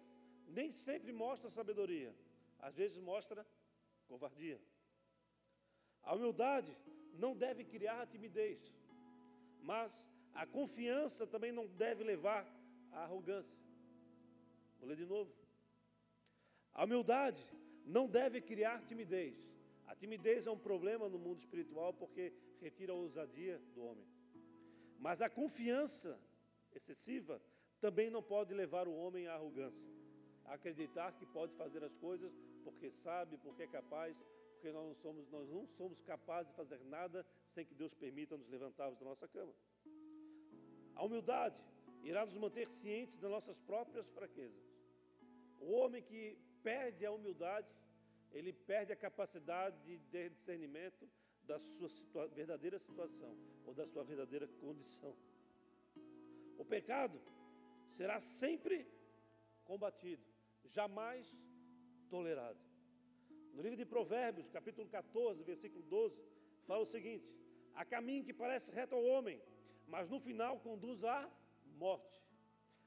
nem 0.47 0.71
sempre 0.71 1.11
mostra 1.11 1.49
sabedoria, 1.49 2.13
às 2.59 2.75
vezes 2.75 2.97
mostra 2.99 3.45
covardia. 4.07 4.59
A 6.03 6.13
humildade 6.15 6.75
não 7.13 7.35
deve 7.35 7.63
criar 7.63 8.07
timidez, 8.07 8.59
mas 9.61 10.09
a 10.33 10.45
confiança 10.45 11.25
também 11.25 11.51
não 11.51 11.67
deve 11.67 12.03
levar 12.03 12.45
à 12.91 13.03
arrogância. 13.03 13.57
Vou 14.79 14.89
ler 14.89 14.97
de 14.97 15.05
novo. 15.05 15.31
A 16.73 16.83
humildade 16.83 17.45
não 17.85 18.07
deve 18.07 18.41
criar 18.41 18.83
timidez. 18.85 19.35
A 19.87 19.95
timidez 19.95 20.47
é 20.47 20.51
um 20.51 20.57
problema 20.57 21.07
no 21.09 21.19
mundo 21.19 21.39
espiritual 21.39 21.93
porque 21.93 22.33
retira 22.59 22.93
a 22.93 22.95
ousadia 22.95 23.59
do 23.73 23.83
homem. 23.83 24.05
Mas 25.05 25.19
a 25.19 25.27
confiança 25.27 26.11
excessiva 26.71 27.41
também 27.79 28.11
não 28.11 28.21
pode 28.21 28.53
levar 28.53 28.87
o 28.87 28.93
homem 28.93 29.27
à 29.27 29.33
arrogância. 29.33 29.91
A 30.45 30.53
acreditar 30.53 31.11
que 31.13 31.25
pode 31.25 31.53
fazer 31.55 31.83
as 31.83 31.95
coisas 31.95 32.31
porque 32.63 32.91
sabe, 32.91 33.35
porque 33.37 33.63
é 33.63 33.67
capaz, 33.67 34.15
porque 34.53 34.71
nós 34.71 34.85
não 34.85 34.93
somos, 34.93 35.27
nós 35.31 35.49
não 35.49 35.65
somos 35.65 36.01
capazes 36.01 36.51
de 36.51 36.55
fazer 36.55 36.79
nada 36.85 37.25
sem 37.43 37.65
que 37.65 37.73
Deus 37.73 37.95
permita 37.95 38.37
nos 38.37 38.47
levantarmos 38.47 38.99
da 38.99 39.05
nossa 39.05 39.27
cama. 39.27 39.53
A 40.95 41.03
humildade 41.03 41.59
irá 42.03 42.23
nos 42.23 42.37
manter 42.37 42.67
cientes 42.67 43.17
das 43.17 43.31
nossas 43.31 43.59
próprias 43.59 44.07
fraquezas. 44.11 44.63
O 45.59 45.71
homem 45.71 46.03
que 46.03 46.37
perde 46.61 47.07
a 47.07 47.11
humildade, 47.11 47.67
ele 48.31 48.53
perde 48.53 48.93
a 48.93 48.95
capacidade 48.95 49.77
de 50.11 50.29
discernimento 50.29 51.09
da 51.51 51.59
sua 51.59 51.89
situa 51.89 52.25
verdadeira 52.39 52.77
situação 52.79 53.31
ou 53.65 53.73
da 53.79 53.85
sua 53.91 54.03
verdadeira 54.11 54.47
condição. 54.63 55.13
O 56.61 56.63
pecado 56.73 57.17
será 57.97 58.17
sempre 58.19 58.77
combatido, 59.69 60.23
jamais 60.77 61.25
tolerado. 62.09 62.61
No 63.53 63.61
livro 63.61 63.77
de 63.81 63.85
Provérbios, 63.93 64.49
capítulo 64.57 64.87
14, 64.87 65.43
versículo 65.51 65.83
12, 65.83 66.23
fala 66.67 66.81
o 66.87 66.91
seguinte: 66.95 67.29
Há 67.75 67.83
caminho 67.83 68.23
que 68.27 68.33
parece 68.43 68.71
reto 68.79 68.95
ao 68.95 69.03
homem, 69.03 69.37
mas 69.93 70.07
no 70.13 70.19
final 70.27 70.53
conduz 70.67 71.03
à 71.03 71.29
morte. 71.85 72.17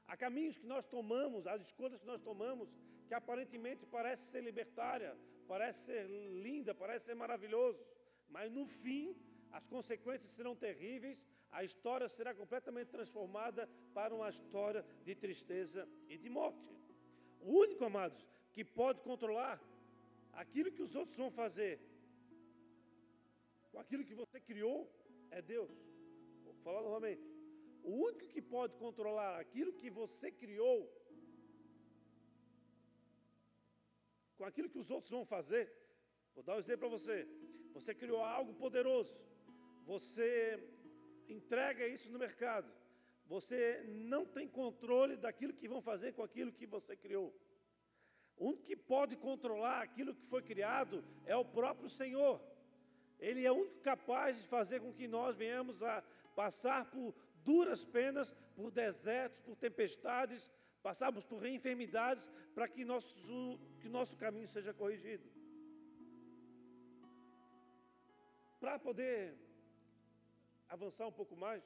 Há 0.07 0.17
caminhos 0.17 0.57
que 0.57 0.65
nós 0.65 0.87
tomamos, 0.87 1.45
as 1.45 1.61
escolhas 1.61 1.99
que 2.01 2.07
nós 2.13 2.21
tomamos, 2.29 2.67
que 3.07 3.13
aparentemente 3.13 3.85
parece 3.85 4.23
ser 4.31 4.41
libertária, 4.49 5.11
parece 5.47 5.79
ser 5.87 6.03
linda, 6.47 6.73
parece 6.73 7.05
ser 7.05 7.15
maravilhoso, 7.15 7.79
mas 8.35 8.51
no 8.57 8.65
fim 8.81 9.03
as 9.57 9.65
consequências 9.73 10.31
serão 10.37 10.53
terríveis, 10.67 11.19
a 11.57 11.63
história 11.67 12.07
será 12.15 12.31
completamente 12.39 12.89
transformada 12.95 13.63
para 13.97 14.13
uma 14.17 14.29
história 14.33 14.81
de 15.05 15.13
tristeza 15.23 15.81
e 16.09 16.17
de 16.23 16.29
morte. 16.37 16.67
O 17.39 17.51
único, 17.63 17.85
amados, 17.85 18.21
que 18.53 18.63
pode 18.79 18.99
controlar 19.09 19.55
aquilo 20.43 20.73
que 20.75 20.81
os 20.87 20.95
outros 21.01 21.17
vão 21.23 21.31
fazer, 21.31 21.73
com 23.71 23.79
aquilo 23.83 24.03
que 24.09 24.17
você 24.21 24.37
criou, 24.49 24.77
é 25.31 25.41
Deus. 25.41 25.71
Vou 26.43 26.55
falar 26.65 26.81
novamente. 26.81 27.23
O 27.83 27.93
único 28.07 28.27
que 28.35 28.41
pode 28.41 28.73
controlar 28.83 29.39
aquilo 29.39 29.71
que 29.81 29.89
você 30.01 30.29
criou, 30.43 30.77
com 34.37 34.43
aquilo 34.43 34.69
que 34.69 34.81
os 34.83 34.91
outros 34.91 35.11
vão 35.17 35.25
fazer, 35.35 35.63
vou 36.35 36.43
dar 36.43 36.55
um 36.55 36.59
exemplo 36.59 36.89
para 36.89 36.97
você. 36.97 37.27
Você 37.73 37.93
criou 37.93 38.21
algo 38.23 38.53
poderoso, 38.53 39.17
você 39.85 40.59
entrega 41.27 41.87
isso 41.87 42.09
no 42.09 42.19
mercado, 42.19 42.71
você 43.25 43.83
não 43.87 44.25
tem 44.25 44.47
controle 44.47 45.17
daquilo 45.17 45.53
que 45.53 45.67
vão 45.67 45.81
fazer 45.81 46.13
com 46.13 46.23
aquilo 46.23 46.51
que 46.51 46.65
você 46.65 46.95
criou. 46.95 47.33
O 48.37 48.49
único 48.49 48.63
que 48.63 48.75
pode 48.75 49.15
controlar 49.15 49.81
aquilo 49.81 50.13
que 50.13 50.25
foi 50.25 50.41
criado 50.41 51.03
é 51.25 51.35
o 51.35 51.45
próprio 51.45 51.89
Senhor. 51.89 52.41
Ele 53.17 53.45
é 53.45 53.51
o 53.51 53.55
único 53.55 53.79
capaz 53.79 54.41
de 54.41 54.47
fazer 54.47 54.81
com 54.81 54.93
que 54.93 55.07
nós 55.07 55.35
venhamos 55.35 55.81
a 55.81 56.03
passar 56.35 56.85
por 56.91 57.15
duras 57.43 57.85
penas, 57.85 58.33
por 58.55 58.71
desertos, 58.71 59.39
por 59.39 59.55
tempestades, 59.55 60.51
passarmos 60.83 61.23
por 61.23 61.45
enfermidades, 61.45 62.29
para 62.53 62.67
que 62.67 62.83
nosso, 62.83 63.15
que 63.79 63.87
nosso 63.87 64.17
caminho 64.17 64.47
seja 64.47 64.73
corrigido. 64.73 65.34
Para 68.59 68.79
poder 68.79 69.35
avançar 70.67 71.07
um 71.07 71.11
pouco 71.11 71.35
mais, 71.35 71.63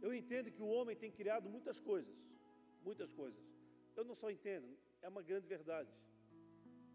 eu 0.00 0.12
entendo 0.14 0.50
que 0.50 0.62
o 0.62 0.68
homem 0.76 0.96
tem 0.96 1.10
criado 1.10 1.48
muitas 1.48 1.78
coisas, 1.78 2.16
muitas 2.82 3.12
coisas. 3.12 3.42
Eu 3.96 4.04
não 4.04 4.14
só 4.14 4.30
entendo, 4.30 4.68
é 5.02 5.08
uma 5.08 5.22
grande 5.22 5.46
verdade. 5.46 5.90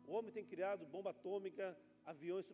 O 0.08 0.12
homem 0.14 0.32
tem 0.32 0.46
criado 0.46 0.86
bomba 0.86 1.12
atômica, 1.12 1.78
aviões 2.06 2.46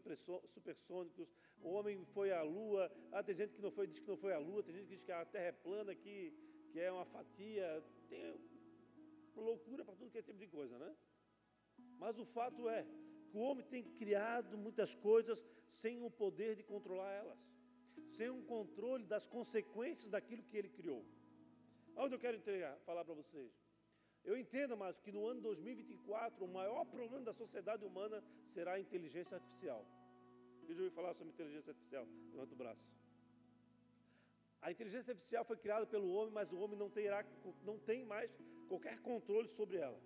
supersônicos, 0.48 1.34
o 1.62 1.70
homem 1.70 2.06
foi 2.06 2.32
à 2.32 2.41
Lua, 2.41 2.91
ah, 3.12 3.24
tem 3.24 3.36
gente 3.36 3.54
que 3.54 3.62
não 3.62 3.72
foi, 3.72 3.88
diz 3.88 4.00
que 4.00 4.08
não 4.08 4.17
foi 4.17 4.34
à 4.34 4.39
Lua, 4.39 4.63
tem 4.63 4.74
gente 4.74 4.88
que 4.88 4.96
diz 4.96 5.04
que 5.04 5.12
a 5.12 5.26
Terra 5.26 5.46
é 5.46 5.52
plana, 5.52 5.94
que, 5.94 6.34
que 6.72 6.80
é 6.80 6.91
uma 6.91 7.06
fatia, 7.06 7.84
tem 8.10 8.39
loucura 9.36 9.84
para 9.84 9.96
tudo 9.96 10.12
que 10.12 10.17
é 10.17 10.22
tipo 10.22 10.38
de 10.38 10.48
coisa, 10.48 10.78
né? 10.78 10.96
Mas 12.00 12.17
o 12.17 12.26
fato 12.26 12.70
é 12.70 12.86
o 13.34 13.39
homem 13.39 13.65
tem 13.65 13.84
criado 13.84 14.58
muitas 14.58 14.94
coisas 14.96 15.46
sem 15.70 16.02
o 16.02 16.10
poder 16.10 16.56
de 16.56 16.63
controlar 16.63 17.12
elas, 17.12 17.39
sem 18.08 18.30
um 18.30 18.44
controle 18.44 19.06
das 19.06 19.26
consequências 19.26 20.10
daquilo 20.10 20.44
que 20.44 20.58
ele 20.58 20.70
criou. 20.70 21.06
Onde 21.96 22.15
eu 22.15 22.20
quero 22.20 22.38
entregar, 22.38 22.78
falar 22.80 23.04
para 23.06 23.13
vocês? 23.13 23.52
Eu 24.24 24.38
entendo, 24.38 24.78
mas 24.78 25.00
que 25.00 25.12
no 25.12 25.26
ano 25.26 25.41
2024 25.41 26.46
o 26.46 26.48
maior 26.48 26.86
problema 26.86 27.26
da 27.26 27.34
sociedade 27.34 27.84
humana 27.84 28.24
será 28.46 28.74
a 28.74 28.80
inteligência 28.80 29.36
artificial. 29.36 29.86
Eu 30.67 30.76
já 30.76 30.84
ouvi 30.84 30.96
falar 30.96 31.13
sobre 31.13 31.34
inteligência 31.34 31.72
artificial, 31.72 32.08
levanta 32.32 32.54
o 32.54 32.58
braço. 32.58 32.88
A 34.62 34.72
inteligência 34.72 35.12
artificial 35.12 35.44
foi 35.44 35.58
criada 35.58 35.88
pelo 35.88 36.13
homem, 36.13 36.32
mas 36.32 36.52
o 36.52 36.60
homem 36.60 36.78
não, 36.78 36.89
terá, 36.89 37.26
não 37.63 37.80
tem 37.80 38.06
mais 38.06 38.32
qualquer 38.67 39.00
controle 39.00 39.50
sobre 39.50 39.78
ela. 39.78 40.00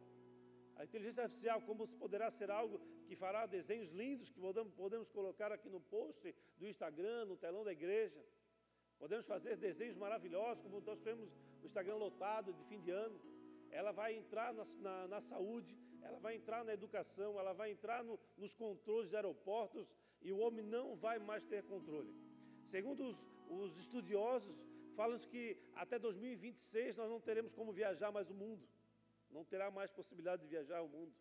A 0.78 0.86
inteligência 0.86 1.24
artificial, 1.24 1.62
como 1.62 1.86
poderá 1.98 2.32
ser 2.32 2.50
algo 2.50 2.80
que 3.06 3.16
fará 3.16 3.46
desenhos 3.46 3.90
lindos 3.92 4.30
que 4.30 4.40
podemos, 4.76 5.10
colocar 5.10 5.52
aqui 5.52 5.70
no 5.70 5.80
post 5.80 6.36
do 6.58 6.68
Instagram, 6.68 7.26
no 7.26 7.38
telão 7.38 7.64
da 7.64 7.72
igreja. 7.72 8.24
Podemos 8.98 9.26
fazer 9.26 9.56
desenhos 9.58 9.98
maravilhosos, 9.98 10.62
como 10.64 10.82
nós 10.82 11.00
fizemos 11.00 11.30
o 11.62 11.66
Instagram 11.66 11.96
lotado 11.96 12.54
de 12.54 12.64
fim 12.66 12.80
de 12.80 12.92
ano, 12.92 13.20
ela 13.72 13.92
vai 13.92 14.16
entrar 14.16 14.54
na, 14.54 14.66
na, 14.80 15.08
na 15.08 15.22
saúde, 15.22 15.78
ela 16.02 16.20
vai 16.20 16.36
entrar 16.36 16.64
na 16.64 16.74
educação, 16.74 17.40
ela 17.40 17.54
vai 17.54 17.72
entrar 17.72 18.04
no, 18.04 18.20
nos 18.38 18.54
controles 18.54 19.10
de 19.10 19.16
aeroportos 19.16 19.94
e 20.22 20.32
o 20.32 20.38
homem 20.38 20.64
não 20.64 20.96
vai 20.96 21.20
mais 21.20 21.44
ter 21.44 21.64
controle. 21.64 22.14
Segundo 22.68 23.04
os, 23.04 23.28
os 23.50 23.78
estudiosos, 23.78 24.56
falam 24.96 25.20
que 25.20 25.58
até 25.76 26.00
2026 26.00 26.96
nós 26.96 27.10
não 27.10 27.20
teremos 27.20 27.54
como 27.54 27.72
viajar 27.74 28.12
mais 28.12 28.30
o 28.30 28.34
mundo, 28.34 28.68
não 29.30 29.44
terá 29.44 29.70
mais 29.70 29.92
possibilidade 29.92 30.44
de 30.44 30.48
viajar 30.48 30.82
o 30.82 30.88
mundo. 30.88 31.14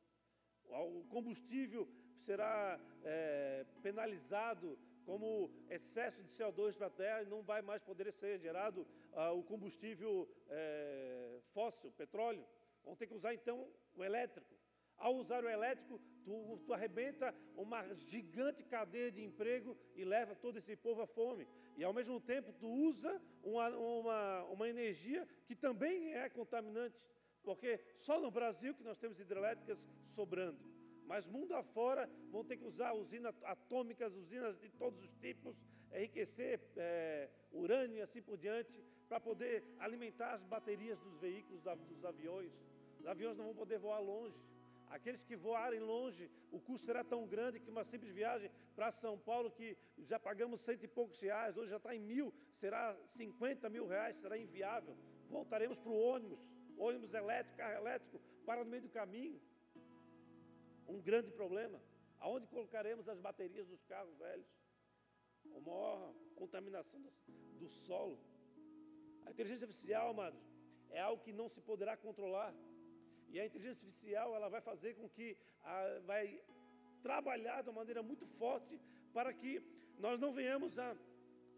O 0.71 1.05
combustível 1.09 1.89
será 2.17 2.81
é, 3.03 3.65
penalizado 3.83 4.79
como 5.05 5.51
excesso 5.69 6.23
de 6.23 6.31
CO2 6.31 6.77
para 6.77 6.87
a 6.87 6.91
Terra 6.91 7.23
e 7.23 7.27
não 7.27 7.43
vai 7.43 7.63
mais 7.63 7.83
poder 7.83 8.11
ser 8.13 8.39
gerado 8.39 8.87
ah, 9.13 9.33
o 9.33 9.43
combustível 9.43 10.29
é, 10.49 11.41
fóssil, 11.53 11.91
petróleo. 11.93 12.45
Vão 12.85 12.97
ter 12.97 13.07
que 13.07 13.15
usar 13.15 13.35
então 13.35 13.69
o 13.95 14.03
elétrico. 14.03 14.55
Ao 14.97 15.15
usar 15.17 15.45
o 15.45 15.49
elétrico, 15.49 16.01
tu, 16.25 16.59
tu 16.65 16.73
arrebenta 16.73 17.35
uma 17.57 17.93
gigante 17.93 18.63
cadeia 18.65 19.11
de 19.11 19.23
emprego 19.23 19.77
e 19.95 20.05
leva 20.05 20.35
todo 20.35 20.57
esse 20.57 20.77
povo 20.77 21.03
à 21.03 21.07
fome. 21.07 21.47
E 21.77 21.83
ao 21.83 21.93
mesmo 21.93 22.21
tempo, 22.21 22.53
tu 22.53 22.69
usa 22.69 23.21
uma, 23.43 23.69
uma, 23.71 24.45
uma 24.45 24.69
energia 24.69 25.27
que 25.45 25.55
também 25.55 26.15
é 26.15 26.29
contaminante. 26.29 26.97
Porque 27.45 27.81
só 27.95 28.21
no 28.21 28.31
Brasil 28.31 28.75
que 28.75 28.83
nós 28.83 28.99
temos 28.99 29.21
hidrelétricas 29.21 29.87
sobrando. 30.03 30.59
Mas 31.07 31.29
mundo 31.29 31.55
afora 31.55 32.11
vão 32.31 32.43
ter 32.43 32.57
que 32.57 32.65
usar 32.65 32.93
usinas 32.95 33.35
atômicas, 33.45 34.15
usinas 34.15 34.59
de 34.59 34.71
todos 34.71 35.03
os 35.03 35.15
tipos, 35.17 35.63
enriquecer 35.93 36.61
é, 36.77 37.29
urânio 37.53 37.99
e 37.99 38.01
assim 38.01 38.23
por 38.23 38.39
diante, 38.39 38.83
para 39.09 39.21
poder 39.21 39.63
alimentar 39.79 40.33
as 40.33 40.43
baterias 40.43 40.99
dos 40.99 41.19
veículos, 41.19 41.63
da, 41.63 41.75
dos 41.75 42.05
aviões. 42.05 42.53
Os 42.99 43.07
aviões 43.07 43.37
não 43.37 43.45
vão 43.45 43.55
poder 43.55 43.79
voar 43.79 44.01
longe. 44.01 44.41
Aqueles 44.89 45.23
que 45.23 45.37
voarem 45.37 45.81
longe, 45.81 46.31
o 46.53 46.61
custo 46.61 46.87
será 46.87 47.03
tão 47.03 47.27
grande 47.27 47.59
que 47.59 47.71
uma 47.71 47.85
simples 47.85 48.13
viagem 48.13 48.51
para 48.75 48.91
São 48.91 49.19
Paulo, 49.19 49.51
que 49.51 49.77
já 49.99 50.19
pagamos 50.19 50.61
cento 50.61 50.85
e 50.85 50.89
poucos 50.89 51.21
reais, 51.21 51.57
hoje 51.57 51.71
já 51.71 51.79
está 51.79 51.95
em 51.95 51.99
mil, 51.99 52.33
será 52.53 52.97
50 53.07 53.69
mil 53.69 53.87
reais, 53.87 54.17
será 54.17 54.39
inviável. 54.39 54.97
Voltaremos 55.29 55.79
para 55.79 55.91
o 55.91 55.99
ônibus, 55.99 56.49
ônibus 56.79 57.15
elétrico, 57.15 57.57
carro 57.57 57.75
elétrico, 57.75 58.21
para 58.45 58.65
no 58.65 58.71
meio 58.71 58.83
do 58.83 58.89
caminho 58.89 59.41
um 60.89 61.01
grande 61.01 61.31
problema. 61.31 61.81
Aonde 62.19 62.47
colocaremos 62.47 63.09
as 63.09 63.21
baterias 63.21 63.67
dos 63.69 63.83
carros 63.85 64.17
velhos? 64.17 64.47
A 65.57 65.61
maior 65.61 66.15
contaminação 66.37 67.01
do 67.59 67.69
solo. 67.69 68.19
A 69.27 69.31
inteligência 69.31 69.65
artificial, 69.65 70.11
amados, 70.11 70.41
é 70.91 71.01
algo 71.01 71.23
que 71.23 71.33
não 71.33 71.49
se 71.49 71.61
poderá 71.61 71.97
controlar. 71.97 72.55
E 73.29 73.41
a 73.41 73.45
inteligência 73.45 73.85
artificial 73.87 74.35
ela 74.35 74.49
vai 74.49 74.61
fazer 74.61 74.95
com 74.95 75.09
que 75.09 75.37
a, 75.63 75.99
vai 76.07 76.41
trabalhar 77.03 77.63
de 77.63 77.69
uma 77.69 77.81
maneira 77.81 78.03
muito 78.03 78.27
forte 78.27 78.81
para 79.13 79.33
que 79.33 79.63
nós 79.99 80.19
não 80.19 80.33
venhamos 80.33 80.79
a, 80.79 80.97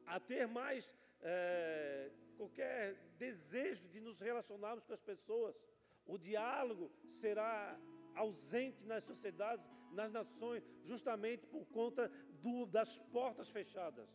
a 0.06 0.18
ter 0.18 0.46
mais 0.46 0.92
é, 1.22 2.05
qualquer 2.36 2.94
desejo 3.18 3.88
de 3.88 4.00
nos 4.00 4.20
relacionarmos 4.20 4.84
com 4.84 4.92
as 4.92 5.00
pessoas. 5.00 5.56
O 6.04 6.16
diálogo 6.16 6.90
será 7.10 7.78
ausente 8.14 8.84
nas 8.86 9.04
sociedades, 9.04 9.68
nas 9.92 10.10
nações, 10.12 10.62
justamente 10.82 11.46
por 11.46 11.64
conta 11.66 12.10
do, 12.42 12.66
das 12.66 12.96
portas 12.96 13.48
fechadas, 13.48 14.08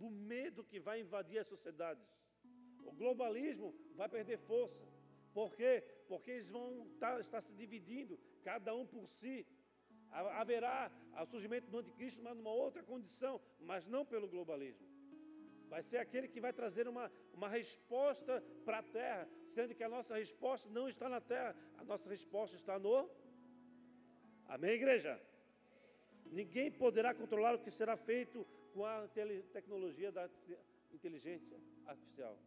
do 0.00 0.08
medo 0.10 0.64
que 0.64 0.80
vai 0.80 1.00
invadir 1.00 1.38
as 1.38 1.48
sociedades. 1.48 2.06
O 2.84 2.92
globalismo 2.92 3.74
vai 3.94 4.08
perder 4.08 4.38
força. 4.38 4.84
Por 5.32 5.54
quê? 5.54 5.82
Porque 6.08 6.30
eles 6.30 6.48
vão 6.48 6.86
estar, 6.92 7.20
estar 7.20 7.40
se 7.40 7.54
dividindo, 7.54 8.18
cada 8.42 8.74
um 8.74 8.86
por 8.86 9.06
si. 9.06 9.46
Haverá 10.10 10.92
o 11.22 11.26
surgimento 11.26 11.68
do 11.68 11.78
anticristo, 11.78 12.22
mas 12.22 12.36
numa 12.36 12.52
outra 12.52 12.82
condição, 12.82 13.40
mas 13.58 13.84
não 13.84 14.04
pelo 14.06 14.28
globalismo. 14.28 14.93
Vai 15.74 15.82
ser 15.82 15.98
aquele 15.98 16.28
que 16.28 16.40
vai 16.40 16.52
trazer 16.52 16.86
uma, 16.86 17.10
uma 17.32 17.48
resposta 17.48 18.40
para 18.64 18.78
a 18.78 18.82
terra, 18.98 19.28
sendo 19.44 19.74
que 19.74 19.82
a 19.82 19.88
nossa 19.88 20.14
resposta 20.14 20.70
não 20.70 20.88
está 20.88 21.08
na 21.08 21.20
terra, 21.20 21.52
a 21.76 21.82
nossa 21.82 22.08
resposta 22.08 22.54
está 22.54 22.78
no 22.78 23.10
Amém, 24.46 24.70
igreja? 24.70 25.20
Ninguém 26.26 26.70
poderá 26.70 27.12
controlar 27.12 27.56
o 27.56 27.58
que 27.58 27.72
será 27.72 27.96
feito 27.96 28.46
com 28.72 28.86
a 28.86 29.08
tecnologia 29.52 30.12
da 30.12 30.30
inteligência 30.92 31.60
artificial. 31.86 32.38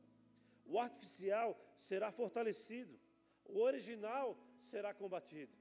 O 0.65 0.79
artificial 0.79 1.59
será 1.75 2.13
fortalecido, 2.13 2.97
o 3.43 3.59
original 3.59 4.37
será 4.61 4.93
combatido. 4.93 5.51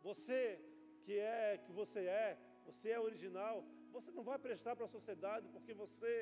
Você 0.00 0.60
que 1.04 1.18
é, 1.18 1.58
que 1.64 1.72
você 1.72 2.02
é, 2.06 2.38
você 2.64 2.90
é 2.90 3.00
original, 3.00 3.64
você 3.96 4.10
não 4.18 4.24
vai 4.30 4.38
prestar 4.46 4.74
para 4.76 4.86
a 4.88 4.94
sociedade 4.96 5.48
porque 5.54 5.72
você 5.82 6.12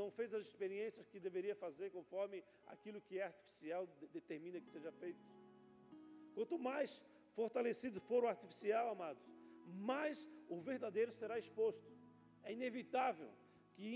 não 0.00 0.08
fez 0.18 0.32
as 0.32 0.44
experiências 0.48 1.08
que 1.12 1.18
deveria 1.28 1.56
fazer 1.64 1.88
conforme 1.98 2.38
aquilo 2.74 3.00
que 3.06 3.18
é 3.18 3.24
artificial 3.24 3.82
determina 4.18 4.60
que 4.64 4.70
seja 4.76 4.92
feito. 4.92 5.24
Quanto 6.36 6.56
mais 6.58 6.90
fortalecido 7.38 8.00
for 8.08 8.22
o 8.24 8.28
artificial, 8.34 8.84
amados, 8.96 9.24
mais 9.90 10.16
o 10.48 10.60
verdadeiro 10.70 11.12
será 11.20 11.36
exposto. 11.44 11.90
É 12.44 12.52
inevitável 12.52 13.30
que 13.74 13.86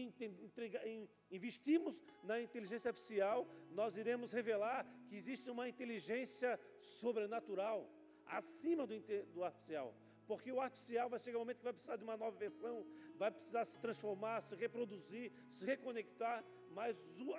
investimos 1.30 2.02
na 2.22 2.36
inteligência 2.46 2.88
artificial, 2.90 3.38
nós 3.70 3.96
iremos 3.96 4.32
revelar 4.32 4.80
que 5.08 5.16
existe 5.20 5.48
uma 5.48 5.68
inteligência 5.68 6.58
sobrenatural 6.78 7.88
acima 8.26 8.86
do 8.86 9.44
artificial. 9.44 9.94
Porque 10.30 10.52
o 10.56 10.60
artificial 10.60 11.06
vai 11.12 11.18
chegar 11.18 11.38
um 11.38 11.44
momento 11.44 11.58
que 11.62 11.68
vai 11.70 11.72
precisar 11.72 11.96
de 12.00 12.04
uma 12.08 12.16
nova 12.16 12.36
versão, 12.46 12.74
vai 13.22 13.30
precisar 13.36 13.64
se 13.64 13.76
transformar, 13.84 14.36
se 14.48 14.54
reproduzir, 14.64 15.32
se 15.56 15.66
reconectar, 15.66 16.44
mas 16.78 16.94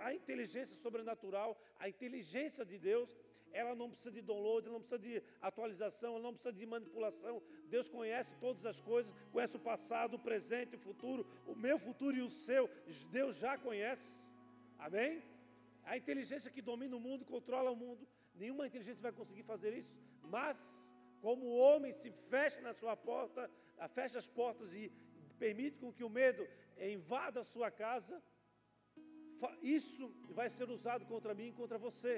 a 0.08 0.14
inteligência 0.14 0.76
sobrenatural, 0.76 1.50
a 1.80 1.88
inteligência 1.94 2.66
de 2.72 2.78
Deus, 2.78 3.10
ela 3.54 3.74
não 3.82 3.90
precisa 3.90 4.12
de 4.12 4.22
download, 4.22 4.68
ela 4.68 4.74
não 4.74 4.82
precisa 4.82 5.00
de 5.08 5.24
atualização, 5.42 6.10
ela 6.16 6.24
não 6.28 6.34
precisa 6.34 6.52
de 6.52 6.66
manipulação. 6.66 7.42
Deus 7.70 7.88
conhece 7.88 8.36
todas 8.46 8.66
as 8.66 8.80
coisas, 8.82 9.16
conhece 9.32 9.56
o 9.56 9.60
passado, 9.72 10.16
o 10.16 10.20
presente, 10.20 10.76
o 10.76 10.80
futuro, 10.80 11.26
o 11.48 11.56
meu 11.56 11.80
futuro 11.80 12.18
e 12.18 12.22
o 12.22 12.30
seu. 12.30 12.70
Deus 13.10 13.38
já 13.38 13.58
conhece. 13.58 14.10
Amém? 14.78 15.24
A 15.86 15.96
inteligência 15.96 16.52
que 16.52 16.62
domina 16.62 16.96
o 16.98 17.00
mundo, 17.00 17.24
controla 17.24 17.72
o 17.72 17.76
mundo. 17.76 18.06
Nenhuma 18.36 18.68
inteligência 18.68 19.02
vai 19.02 19.14
conseguir 19.14 19.44
fazer 19.44 19.74
isso. 19.82 19.96
Mas, 20.24 20.94
como 21.26 21.46
o 21.46 21.58
homem 21.66 21.94
se 22.02 22.10
fecha 22.34 22.60
na 22.68 22.74
sua 22.82 22.96
porta, 23.10 23.42
fecha 24.00 24.18
as 24.24 24.28
portas 24.40 24.74
e 24.74 24.84
permite 25.44 25.78
com 25.82 25.94
que 25.98 26.04
o 26.04 26.14
medo 26.22 26.44
invada 27.00 27.40
a 27.42 27.50
sua 27.54 27.70
casa, 27.84 28.16
isso 29.62 30.06
vai 30.40 30.50
ser 30.58 30.68
usado 30.78 31.06
contra 31.14 31.34
mim 31.40 31.48
e 31.50 31.58
contra 31.62 31.78
você. 31.88 32.16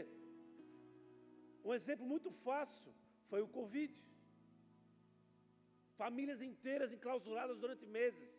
Um 1.67 1.73
exemplo 1.79 2.05
muito 2.13 2.29
fácil 2.47 2.91
foi 3.29 3.41
o 3.41 3.47
Covid. 3.57 3.93
Famílias 6.01 6.41
inteiras 6.41 6.91
enclausuradas 6.91 7.57
durante 7.63 7.85
meses. 7.85 8.29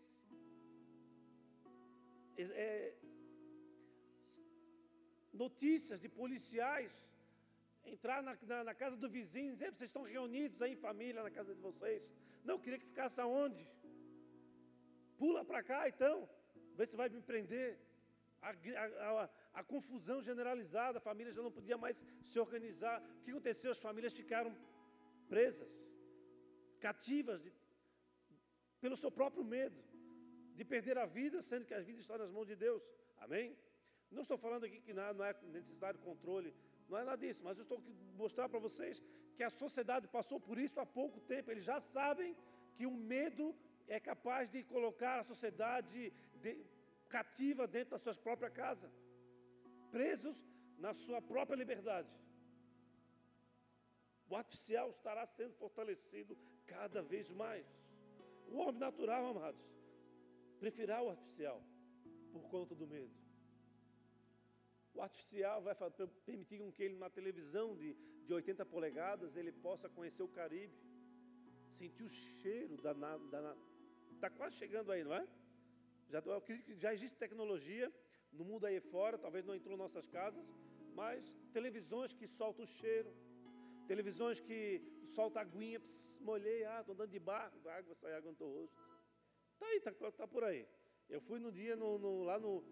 É, 2.36 2.94
notícias 5.32 6.00
de 6.04 6.08
policiais 6.20 6.92
entrar 7.86 8.22
na, 8.22 8.36
na, 8.42 8.64
na, 8.64 8.74
casa 8.74 8.96
do 8.96 9.08
vizinho, 9.08 9.52
dizer, 9.52 9.72
vocês 9.72 9.88
estão 9.88 10.02
reunidos 10.02 10.60
aí 10.62 10.72
em 10.72 10.76
família 10.76 11.22
na 11.22 11.30
casa 11.30 11.54
de 11.54 11.60
vocês. 11.60 12.02
Não, 12.44 12.58
queria 12.58 12.78
que 12.78 12.86
ficasse 12.86 13.20
aonde? 13.20 13.66
Pula 15.16 15.44
para 15.44 15.62
cá 15.62 15.88
então, 15.88 16.28
vê 16.74 16.86
se 16.86 16.96
vai 16.96 17.08
me 17.08 17.20
prender. 17.20 17.78
A, 18.42 18.50
a, 18.50 19.30
a 19.54 19.64
confusão 19.64 20.20
generalizada, 20.22 20.98
a 20.98 21.00
família 21.00 21.32
já 21.32 21.42
não 21.42 21.50
podia 21.50 21.78
mais 21.78 22.04
se 22.20 22.38
organizar. 22.38 23.02
O 23.20 23.22
que 23.22 23.30
aconteceu? 23.30 23.70
As 23.70 23.80
famílias 23.80 24.12
ficaram 24.12 24.54
presas, 25.28 25.68
cativas 26.78 27.42
de, 27.42 27.50
pelo 28.80 28.96
seu 28.96 29.10
próprio 29.10 29.44
medo 29.44 29.82
de 30.54 30.64
perder 30.64 30.96
a 30.98 31.06
vida, 31.06 31.40
sendo 31.42 31.64
que 31.64 31.74
a 31.74 31.80
vida 31.80 32.00
está 32.00 32.16
nas 32.16 32.30
mãos 32.30 32.46
de 32.46 32.56
Deus. 32.56 32.82
Amém? 33.18 33.56
Não 34.10 34.22
estou 34.22 34.38
falando 34.38 34.64
aqui 34.64 34.80
que 34.80 34.92
não 34.92 35.24
é 35.24 35.34
necessário 35.44 35.98
controle, 36.00 36.54
não 36.88 36.98
é 36.98 37.04
nada 37.04 37.16
disso, 37.26 37.42
mas 37.44 37.58
eu 37.58 37.62
estou 37.62 37.80
mostrar 38.16 38.48
para 38.48 38.58
vocês 38.58 39.02
que 39.36 39.42
a 39.42 39.50
sociedade 39.50 40.06
passou 40.08 40.38
por 40.38 40.58
isso 40.58 40.80
há 40.80 40.86
pouco 40.86 41.20
tempo. 41.20 41.50
Eles 41.50 41.64
já 41.64 41.80
sabem 41.80 42.36
que 42.76 42.86
o 42.86 42.92
medo 42.92 43.54
é 43.86 43.98
capaz 43.98 44.50
de 44.50 44.62
colocar 44.62 45.18
a 45.18 45.22
sociedade 45.22 46.12
de, 46.42 46.64
cativa 47.08 47.66
dentro 47.66 47.92
da 47.92 47.98
sua 47.98 48.14
própria 48.14 48.50
casa 48.50 48.90
presos 49.90 50.44
na 50.76 50.92
sua 50.92 51.22
própria 51.22 51.56
liberdade. 51.56 52.10
O 54.28 54.34
artificial 54.34 54.90
estará 54.90 55.24
sendo 55.24 55.54
fortalecido 55.54 56.36
cada 56.66 57.00
vez 57.00 57.30
mais. 57.30 57.64
O 58.48 58.56
homem 58.56 58.80
natural, 58.80 59.24
amados, 59.26 59.64
preferirá 60.58 61.00
o 61.00 61.10
artificial 61.10 61.62
por 62.32 62.42
conta 62.48 62.74
do 62.74 62.88
medo. 62.88 63.23
O 64.94 65.02
artificial 65.02 65.60
vai 65.60 65.74
permitir 66.24 66.58
que 66.72 66.82
ele, 66.84 66.94
numa 66.94 67.10
televisão 67.10 67.74
de, 67.74 67.94
de 68.26 68.32
80 68.32 68.64
polegadas, 68.64 69.36
ele 69.36 69.50
possa 69.50 69.88
conhecer 69.88 70.22
o 70.22 70.28
Caribe, 70.28 70.78
sentir 71.72 72.04
o 72.04 72.08
cheiro 72.08 72.76
da. 72.76 72.92
Está 74.12 74.30
quase 74.30 74.56
chegando 74.56 74.92
aí, 74.92 75.02
não 75.02 75.14
é? 75.14 75.26
Já, 76.08 76.20
eu 76.20 76.36
acredito 76.36 76.66
que 76.66 76.74
já 76.74 76.92
existe 76.94 77.16
tecnologia 77.16 77.92
no 78.32 78.44
mundo 78.44 78.66
aí 78.66 78.80
fora, 78.80 79.18
talvez 79.18 79.44
não 79.44 79.54
entrou 79.54 79.74
em 79.74 79.78
nossas 79.78 80.06
casas, 80.06 80.46
mas 80.94 81.34
televisões 81.52 82.12
que 82.12 82.26
soltam 82.28 82.64
o 82.64 82.68
cheiro, 82.68 83.12
televisões 83.88 84.38
que 84.38 84.80
soltam 85.04 85.42
aguinha, 85.42 85.80
pss, 85.80 86.16
molhei, 86.20 86.64
ah, 86.64 86.80
estou 86.80 86.94
andando 86.94 87.10
de 87.10 87.18
barco, 87.18 87.68
água 87.68 87.94
sai 87.96 88.14
água 88.14 88.30
no 88.30 88.36
teu 88.36 88.48
rosto. 88.48 88.76
Está 89.54 89.66
aí, 89.66 89.76
está 89.76 89.92
tá 90.12 90.26
por 90.26 90.44
aí. 90.44 90.66
Eu 91.08 91.20
fui 91.20 91.38
no 91.38 91.50
dia 91.50 91.74
no, 91.76 91.98
no, 91.98 92.22
lá 92.22 92.38
no, 92.38 92.64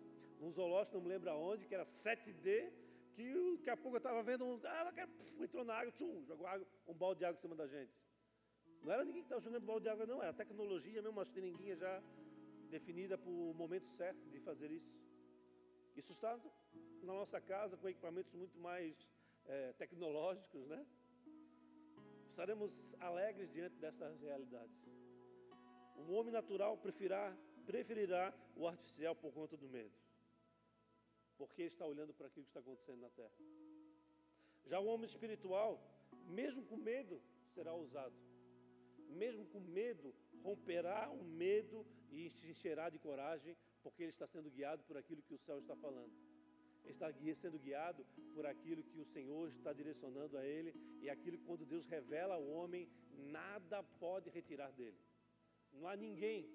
no 0.43 0.51
zoológico, 0.51 0.97
não 0.97 1.05
me 1.05 1.09
lembro 1.09 1.31
aonde, 1.31 1.67
que 1.67 1.75
era 1.75 1.85
7D, 1.85 2.73
que 3.15 3.57
daqui 3.59 3.71
a 3.71 3.77
pouco 3.77 3.97
eu 3.97 3.99
estava 3.99 4.23
vendo 4.25 4.45
um. 4.45 4.61
Ah, 4.65 4.93
entrou 5.41 5.65
na 5.65 5.75
água, 5.75 5.93
tchum, 5.93 6.25
jogou 6.27 6.47
água, 6.47 6.67
um 6.89 6.95
balde 6.95 7.21
de 7.21 7.25
água 7.25 7.39
em 7.39 7.41
cima 7.41 7.55
da 7.55 7.67
gente. 7.67 7.93
Não 8.83 8.93
era 8.93 9.05
ninguém 9.05 9.23
que 9.23 9.27
estava 9.27 9.41
jogando 9.41 9.65
balde 9.65 9.85
de 9.85 9.91
água, 9.91 10.05
não, 10.05 10.21
era 10.21 10.33
tecnologia 10.33 11.01
mesmo, 11.01 11.13
uma 11.13 11.25
seringuinha 11.25 11.77
já 11.77 12.03
definida 12.69 13.17
para 13.17 13.31
o 13.31 13.55
momento 13.55 13.87
certo 13.87 14.29
de 14.31 14.41
fazer 14.41 14.71
isso. 14.73 14.93
Isso 15.95 16.11
está 16.11 16.37
na 17.03 17.13
nossa 17.13 17.41
casa 17.41 17.77
com 17.77 17.89
equipamentos 17.89 18.33
muito 18.35 18.59
mais 18.59 18.97
é, 19.47 19.73
tecnológicos, 19.75 20.67
né? 20.67 20.85
Estaremos 22.31 22.97
alegres 22.99 23.53
diante 23.53 23.77
dessas 23.77 24.21
realidades. 24.21 24.77
O 26.09 26.13
homem 26.15 26.33
natural 26.33 26.77
preferirá, 26.79 27.37
preferirá 27.65 28.35
o 28.57 28.67
artificial 28.67 29.15
por 29.15 29.33
conta 29.33 29.57
do 29.57 29.69
medo, 29.69 29.93
porque 31.39 31.63
está 31.63 31.85
olhando 31.87 32.13
para 32.15 32.27
aquilo 32.27 32.45
que 32.47 32.51
está 32.51 32.61
acontecendo 32.61 33.01
na 33.01 33.11
terra. 33.11 33.37
Já 34.65 34.79
o 34.81 34.87
homem 34.87 35.07
espiritual, 35.07 35.71
mesmo 36.27 36.65
com 36.65 36.77
medo, 36.77 37.21
será 37.55 37.73
ousado. 37.73 38.15
Mesmo 39.09 39.45
com 39.47 39.61
medo, 39.61 40.15
romperá 40.43 41.11
o 41.11 41.23
medo 41.25 41.87
e 42.11 42.31
se 42.31 42.49
encherá 42.49 42.89
de 42.89 42.99
coragem, 42.99 43.57
porque 43.83 44.03
ele 44.03 44.11
está 44.11 44.27
sendo 44.27 44.51
guiado 44.51 44.83
por 44.85 44.97
aquilo 44.97 45.23
que 45.23 45.35
o 45.35 45.39
céu 45.39 45.59
está 45.59 45.77
falando. 45.77 46.13
Ele 46.85 46.93
está 46.93 47.13
sendo 47.35 47.59
guiado 47.59 48.05
por 48.35 48.45
aquilo 48.47 48.83
que 48.83 48.99
o 48.99 49.05
Senhor 49.05 49.49
está 49.49 49.73
direcionando 49.73 50.37
a 50.37 50.45
ele 50.45 50.75
e 51.01 51.09
aquilo 51.09 51.39
que 51.39 51.45
quando 51.45 51.65
Deus 51.65 51.87
revela 51.87 52.35
ao 52.35 52.47
homem, 52.47 52.89
nada 53.39 53.83
pode 54.05 54.29
retirar 54.31 54.73
dele. 54.73 54.99
Não 55.73 55.87
há 55.87 55.95
ninguém. 55.97 56.49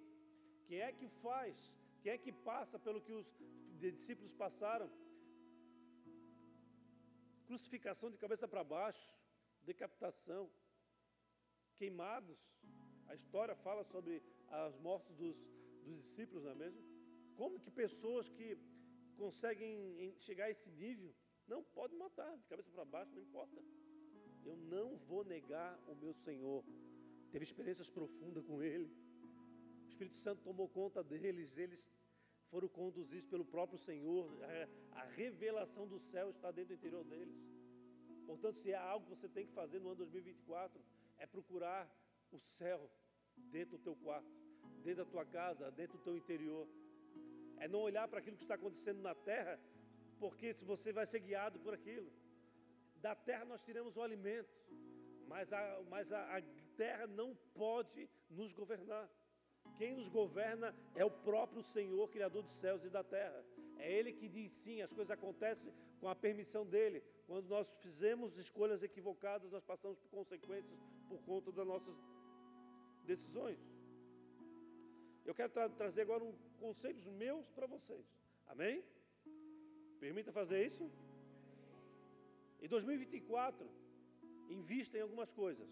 Quem 0.68 0.82
é 0.82 0.92
que 0.92 1.08
faz? 1.08 1.72
Quem 2.02 2.12
é 2.12 2.18
que 2.18 2.32
passa 2.32 2.78
pelo 2.78 3.02
que 3.02 3.14
os 3.14 3.28
discípulos 3.78 4.34
passaram? 4.34 4.90
Crucificação 7.46 8.10
de 8.12 8.18
cabeça 8.18 8.48
para 8.48 8.64
baixo, 8.64 9.10
decapitação, 9.64 10.50
queimados. 11.76 12.40
A 13.08 13.16
história 13.16 13.56
fala 13.56 13.84
sobre 13.84 14.22
as 14.50 14.78
mortes 14.78 15.16
dos, 15.16 15.38
dos 15.86 15.98
discípulos, 16.02 16.44
não 16.44 16.52
é 16.52 16.56
mesmo? 16.56 16.82
Como 17.36 17.60
que 17.60 17.72
pessoas 17.72 18.28
que 18.30 18.58
conseguem 19.18 20.16
chegar 20.20 20.46
a 20.46 20.52
esse 20.52 20.70
nível, 20.72 21.14
não 21.48 21.64
pode 21.64 21.96
matar, 21.96 22.38
de 22.38 22.46
cabeça 22.46 22.72
para 22.72 22.86
baixo, 22.86 23.14
não 23.16 23.22
importa. 23.22 23.62
Eu 24.46 24.56
não 24.56 24.98
vou 24.98 25.24
negar 25.24 25.78
o 25.88 25.96
meu 25.96 26.14
Senhor. 26.14 26.64
Teve 27.32 27.44
experiências 27.44 27.90
profundas 27.90 28.44
com 28.46 28.62
Ele. 28.62 28.90
O 29.86 29.88
Espírito 29.88 30.16
Santo 30.16 30.44
tomou 30.44 30.70
conta 30.70 31.04
deles, 31.04 31.58
eles 31.58 31.90
foram 32.52 32.68
conduzidos 32.68 33.28
pelo 33.28 33.46
próprio 33.46 33.78
Senhor. 33.78 34.26
A, 34.94 35.02
a 35.02 35.04
revelação 35.04 35.88
do 35.88 36.00
céu 36.00 36.30
está 36.30 36.52
dentro 36.52 36.70
do 36.70 36.80
interior 36.80 37.04
deles. 37.04 37.38
Portanto, 38.26 38.56
se 38.56 38.74
há 38.74 38.82
algo 38.82 39.06
que 39.06 39.16
você 39.16 39.30
tem 39.30 39.46
que 39.46 39.54
fazer 39.54 39.80
no 39.80 39.90
ano 39.90 39.98
2024, 39.98 40.82
é 41.18 41.26
procurar 41.26 41.84
o 42.32 42.40
céu 42.40 42.90
dentro 43.56 43.78
do 43.78 43.84
teu 43.84 43.96
quarto, 43.96 44.30
dentro 44.84 45.06
da 45.06 45.12
tua 45.12 45.26
casa, 45.26 45.72
dentro 45.72 45.98
do 45.98 46.04
teu 46.04 46.16
interior. 46.18 46.68
É 47.58 47.68
não 47.68 47.80
olhar 47.80 48.08
para 48.08 48.20
aquilo 48.20 48.36
que 48.36 48.44
está 48.44 48.56
acontecendo 48.56 49.02
na 49.02 49.16
terra, 49.16 49.60
porque 50.20 50.54
se 50.54 50.66
você 50.66 50.92
vai 50.92 51.06
ser 51.06 51.20
guiado 51.20 51.60
por 51.60 51.74
aquilo. 51.74 52.12
Da 52.96 53.16
terra 53.16 53.46
nós 53.46 53.62
tiramos 53.62 53.96
o 53.96 54.02
alimento, 54.02 54.50
mas 55.28 55.54
a, 55.54 55.82
mas 55.90 56.12
a, 56.12 56.38
a 56.38 56.42
terra 56.76 57.08
não 57.08 57.36
pode 57.54 58.10
nos 58.30 58.54
governar. 58.54 59.10
Quem 59.78 59.94
nos 59.94 60.08
governa 60.10 60.74
é 60.96 61.06
o 61.06 61.12
próprio 61.12 61.62
Senhor, 61.62 62.10
Criador 62.10 62.44
dos 62.44 62.54
céus 62.54 62.84
e 62.84 62.90
da 62.90 63.04
terra. 63.04 63.44
É 63.78 63.92
Ele 63.92 64.12
que 64.12 64.28
diz 64.28 64.52
sim, 64.52 64.82
as 64.82 64.92
coisas 64.92 65.12
acontecem 65.12 65.72
com 66.00 66.10
a 66.10 66.16
permissão 66.16 66.66
dEle. 66.66 67.04
Quando 67.28 67.48
nós 67.48 67.70
fizemos 67.80 68.38
escolhas 68.38 68.82
equivocadas, 68.82 69.52
nós 69.52 69.64
passamos 69.64 70.00
por 70.00 70.10
consequências 70.10 70.80
por 71.08 71.20
conta 71.22 71.52
das 71.52 71.68
nossas 71.68 71.96
decisões. 73.06 73.60
Eu 75.26 75.36
quero 75.36 75.52
tra 75.52 75.70
trazer 75.70 76.02
agora 76.04 76.24
um 76.24 76.34
conselhos 76.60 77.08
meus 77.08 77.50
para 77.52 77.68
vocês. 77.68 78.06
Amém? 78.48 78.84
Permita 80.00 80.32
fazer 80.32 80.66
isso? 80.66 80.90
Em 82.62 82.68
2024, 82.68 83.70
invista 84.50 84.98
em 84.98 85.02
algumas 85.02 85.32
coisas. 85.32 85.70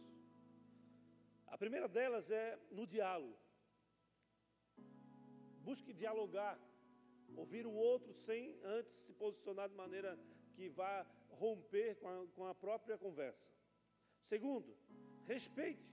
A 1.48 1.58
primeira 1.58 1.88
delas 1.88 2.30
é 2.30 2.60
no 2.70 2.86
diálogo. 2.86 3.45
Busque 5.68 5.92
dialogar, 6.04 6.56
ouvir 7.36 7.66
o 7.66 7.74
outro 7.74 8.14
sem 8.14 8.44
antes 8.78 8.94
se 9.06 9.14
posicionar 9.14 9.68
de 9.68 9.76
maneira 9.84 10.12
que 10.56 10.70
vá 10.70 11.06
romper 11.44 11.96
com 11.96 12.08
a, 12.08 12.28
com 12.36 12.46
a 12.46 12.54
própria 12.54 12.98
conversa. 13.06 13.52
Segundo, 14.22 14.72
respeite. 15.26 15.90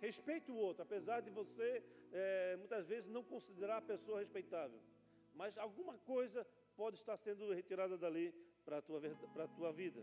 Respeite 0.00 0.50
o 0.52 0.56
outro, 0.56 0.82
apesar 0.82 1.20
de 1.20 1.30
você 1.30 1.82
é, 2.12 2.56
muitas 2.56 2.86
vezes 2.86 3.08
não 3.08 3.24
considerar 3.24 3.78
a 3.78 3.88
pessoa 3.92 4.18
respeitável. 4.20 4.80
Mas 5.34 5.56
alguma 5.56 5.96
coisa 5.98 6.46
pode 6.76 6.96
estar 6.96 7.16
sendo 7.16 7.52
retirada 7.52 7.96
dali 7.96 8.34
para 8.64 8.78
a 8.78 8.82
tua, 8.82 9.00
tua 9.56 9.72
vida. 9.72 10.02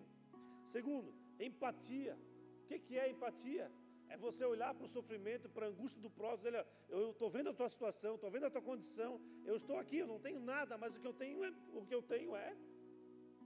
Segundo, 0.67 1.13
empatia. 1.39 2.17
O 2.63 2.65
que, 2.65 2.79
que 2.79 2.97
é 2.97 3.09
empatia? 3.09 3.71
É 4.09 4.17
você 4.17 4.45
olhar 4.45 4.73
para 4.73 4.85
o 4.85 4.89
sofrimento, 4.89 5.49
para 5.49 5.65
a 5.65 5.69
angústia 5.69 6.01
do 6.01 6.09
próximo, 6.09 6.47
olha, 6.49 6.65
eu 6.89 7.11
estou 7.11 7.29
vendo 7.29 7.49
a 7.49 7.53
tua 7.53 7.69
situação, 7.69 8.15
estou 8.15 8.29
vendo 8.29 8.45
a 8.45 8.51
tua 8.51 8.61
condição, 8.61 9.19
eu 9.45 9.55
estou 9.55 9.77
aqui, 9.77 9.97
eu 9.97 10.07
não 10.07 10.19
tenho 10.19 10.39
nada, 10.39 10.77
mas 10.77 10.95
o 10.95 11.01
que 11.01 11.07
eu 11.07 11.13
tenho 11.13 11.43
é 11.43 11.53
o 11.73 11.85
que 11.85 11.95
eu 11.95 12.01
tenho 12.01 12.35
é 12.35 12.55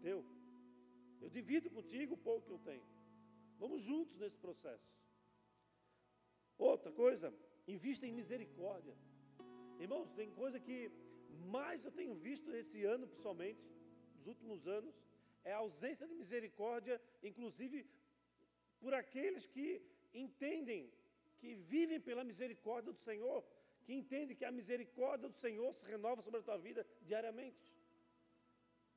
teu. 0.02 0.26
Eu 1.22 1.30
divido 1.30 1.70
contigo 1.70 2.14
o 2.16 2.18
pouco 2.18 2.48
que 2.48 2.54
eu 2.54 2.60
tenho. 2.60 2.86
Vamos 3.60 3.82
juntos 3.82 4.18
nesse 4.18 4.38
processo. 4.38 4.88
Outra 6.58 6.92
coisa, 6.92 7.34
invista 7.68 8.06
em 8.06 8.12
misericórdia. 8.12 8.96
Irmãos, 9.80 10.12
tem 10.12 10.30
coisa 10.32 10.60
que 10.60 10.92
mais 11.58 11.86
eu 11.86 11.92
tenho 11.92 12.16
visto 12.16 12.52
esse 12.54 12.84
ano, 12.84 13.08
pessoalmente, 13.08 13.62
nos 14.16 14.28
últimos 14.28 14.68
anos, 14.68 14.96
é 15.44 15.54
a 15.54 15.58
ausência 15.58 16.08
de 16.08 16.16
misericórdia, 16.16 17.02
inclusive 17.24 17.86
por 18.80 18.94
aqueles 18.94 19.46
que 19.46 19.82
entendem, 20.20 20.92
que 21.40 21.54
vivem 21.56 22.00
pela 22.00 22.24
misericórdia 22.24 22.92
do 22.92 23.00
Senhor, 23.00 23.44
que 23.84 23.94
entendem 23.94 24.36
que 24.36 24.46
a 24.46 24.52
misericórdia 24.52 25.30
do 25.30 25.36
Senhor 25.36 25.74
se 25.74 25.86
renova 25.86 26.22
sobre 26.22 26.40
a 26.40 26.44
tua 26.44 26.58
vida 26.58 26.86
diariamente. 27.02 27.74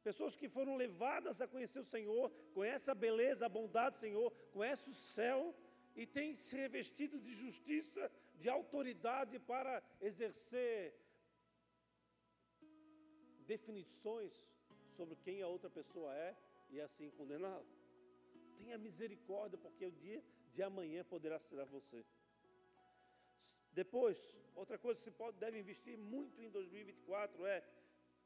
Pessoas 0.03 0.35
que 0.35 0.49
foram 0.49 0.77
levadas 0.77 1.41
a 1.41 1.47
conhecer 1.47 1.81
o 1.81 1.85
Senhor, 1.85 2.31
conhecem 2.55 2.91
a 2.93 2.95
beleza, 2.95 3.47
a 3.47 3.49
bondade 3.49 3.97
do 3.97 3.99
Senhor, 3.99 4.31
conhecem 4.53 4.93
o 4.93 4.97
céu 4.97 5.55
e 5.95 6.07
têm 6.07 6.35
se 6.35 6.57
revestido 6.57 7.19
de 7.19 7.33
justiça, 7.35 8.11
de 8.37 8.49
autoridade 8.49 9.39
para 9.39 9.83
exercer 10.01 10.95
definições 13.47 14.33
sobre 14.97 15.17
quem 15.17 15.43
a 15.43 15.49
outra 15.49 15.69
pessoa 15.69 16.15
é 16.15 16.35
e 16.71 16.81
assim 16.81 17.11
condená-la. 17.11 17.67
Tenha 18.57 18.79
misericórdia, 18.79 19.59
porque 19.59 19.85
o 19.85 19.93
dia 19.93 20.23
de 20.55 20.63
amanhã 20.63 21.05
poderá 21.05 21.39
ser 21.39 21.61
a 21.61 21.65
você. 21.65 22.05
Depois, 23.73 24.19
outra 24.55 24.79
coisa 24.79 24.99
que 24.99 25.05
você 25.05 25.11
pode, 25.11 25.39
deve 25.39 25.59
investir 25.59 25.97
muito 25.97 26.41
em 26.43 26.51
2024 26.51 27.47
é 27.47 27.65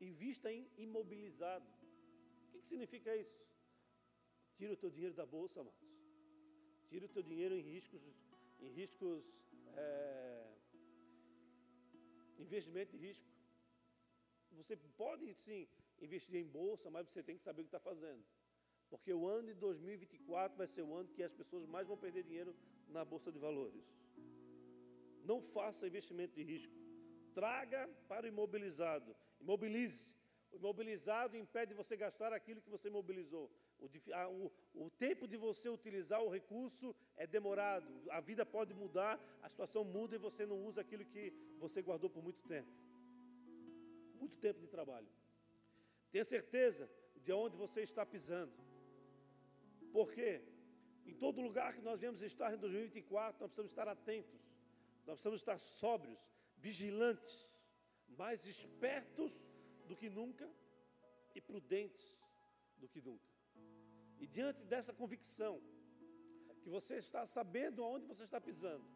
invista 0.00 0.52
em 0.52 0.68
imobilizado. 0.76 1.66
O 2.44 2.52
que, 2.52 2.60
que 2.60 2.68
significa 2.68 3.14
isso? 3.16 3.38
Tira 4.56 4.72
o 4.72 4.76
teu 4.76 4.90
dinheiro 4.90 5.14
da 5.14 5.26
bolsa, 5.26 5.60
amados. 5.60 5.80
Tira 6.88 7.06
o 7.06 7.08
teu 7.08 7.22
dinheiro 7.22 7.54
em 7.54 7.62
riscos, 7.62 8.02
em 8.60 8.70
riscos, 8.70 9.24
é, 9.76 10.54
investimento 12.38 12.96
de 12.96 13.06
risco. 13.06 13.28
Você 14.52 14.76
pode 14.76 15.34
sim 15.34 15.68
investir 16.00 16.36
em 16.36 16.46
bolsa, 16.46 16.90
mas 16.90 17.08
você 17.08 17.22
tem 17.22 17.36
que 17.36 17.42
saber 17.42 17.62
o 17.62 17.64
que 17.64 17.68
está 17.68 17.80
fazendo. 17.80 18.24
Porque 18.94 19.12
o 19.12 19.26
ano 19.26 19.48
de 19.48 19.54
2024 19.54 20.56
vai 20.56 20.68
ser 20.68 20.82
o 20.82 20.94
ano 20.94 21.08
que 21.14 21.22
as 21.22 21.32
pessoas 21.32 21.66
mais 21.66 21.86
vão 21.90 21.96
perder 21.96 22.22
dinheiro 22.22 22.54
na 22.88 23.04
bolsa 23.04 23.30
de 23.32 23.38
valores. 23.38 23.84
Não 25.30 25.40
faça 25.40 25.88
investimento 25.88 26.34
de 26.38 26.44
risco. 26.44 26.72
Traga 27.34 27.90
para 28.08 28.24
o 28.26 28.28
imobilizado. 28.28 29.16
Imobilize. 29.40 30.14
Imobilizado 30.52 31.36
impede 31.36 31.74
você 31.74 31.96
gastar 31.96 32.32
aquilo 32.32 32.62
que 32.62 32.70
você 32.70 32.88
mobilizou. 32.88 33.50
O, 33.80 33.90
a, 34.12 34.28
o, 34.28 34.52
o, 34.74 34.90
tempo 34.90 35.26
de 35.26 35.36
você 35.36 35.68
utilizar 35.68 36.22
o 36.22 36.30
recurso 36.30 36.94
é 37.16 37.26
demorado. 37.26 37.90
A 38.10 38.20
vida 38.20 38.46
pode 38.46 38.72
mudar, 38.72 39.18
a 39.42 39.48
situação 39.48 39.82
muda 39.82 40.14
e 40.14 40.18
você 40.18 40.46
não 40.46 40.64
usa 40.64 40.82
aquilo 40.82 41.04
que 41.04 41.32
você 41.58 41.82
guardou 41.82 42.08
por 42.08 42.22
muito 42.22 42.42
tempo. 42.44 42.70
Muito 44.14 44.36
tempo 44.38 44.60
de 44.60 44.68
trabalho. 44.68 45.08
Tenha 46.12 46.24
certeza 46.24 46.88
de 47.24 47.32
onde 47.32 47.56
você 47.56 47.80
está 47.82 48.06
pisando. 48.06 48.52
Porque 49.96 50.42
em 51.06 51.14
todo 51.14 51.40
lugar 51.48 51.72
que 51.76 51.84
nós 51.88 52.00
viemos 52.00 52.20
estar 52.20 52.52
em 52.52 52.58
2024, 52.58 53.40
nós 53.40 53.50
precisamos 53.50 53.70
estar 53.70 53.86
atentos, 53.86 54.40
nós 55.06 55.14
precisamos 55.14 55.40
estar 55.40 55.58
sóbrios, 55.58 56.22
vigilantes, 56.66 57.36
mais 58.22 58.44
espertos 58.54 59.32
do 59.88 59.94
que 60.00 60.08
nunca 60.08 60.50
e 61.36 61.40
prudentes 61.40 62.06
do 62.76 62.88
que 62.88 63.00
nunca. 63.08 63.30
E 64.18 64.26
diante 64.26 64.64
dessa 64.64 64.92
convicção, 64.92 65.54
que 66.62 66.68
você 66.68 66.96
está 66.96 67.24
sabendo 67.26 67.84
aonde 67.84 68.06
você 68.06 68.24
está 68.24 68.40
pisando, 68.40 68.86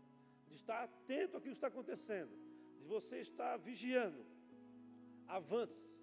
de 0.49 0.55
estar 0.55 0.82
atento 0.82 1.36
àquilo 1.36 1.53
que 1.55 1.59
está 1.59 1.68
acontecendo, 1.68 2.34
de 2.80 2.86
você 2.86 3.20
estar 3.20 3.57
vigiando, 3.59 4.24
avance 5.26 5.96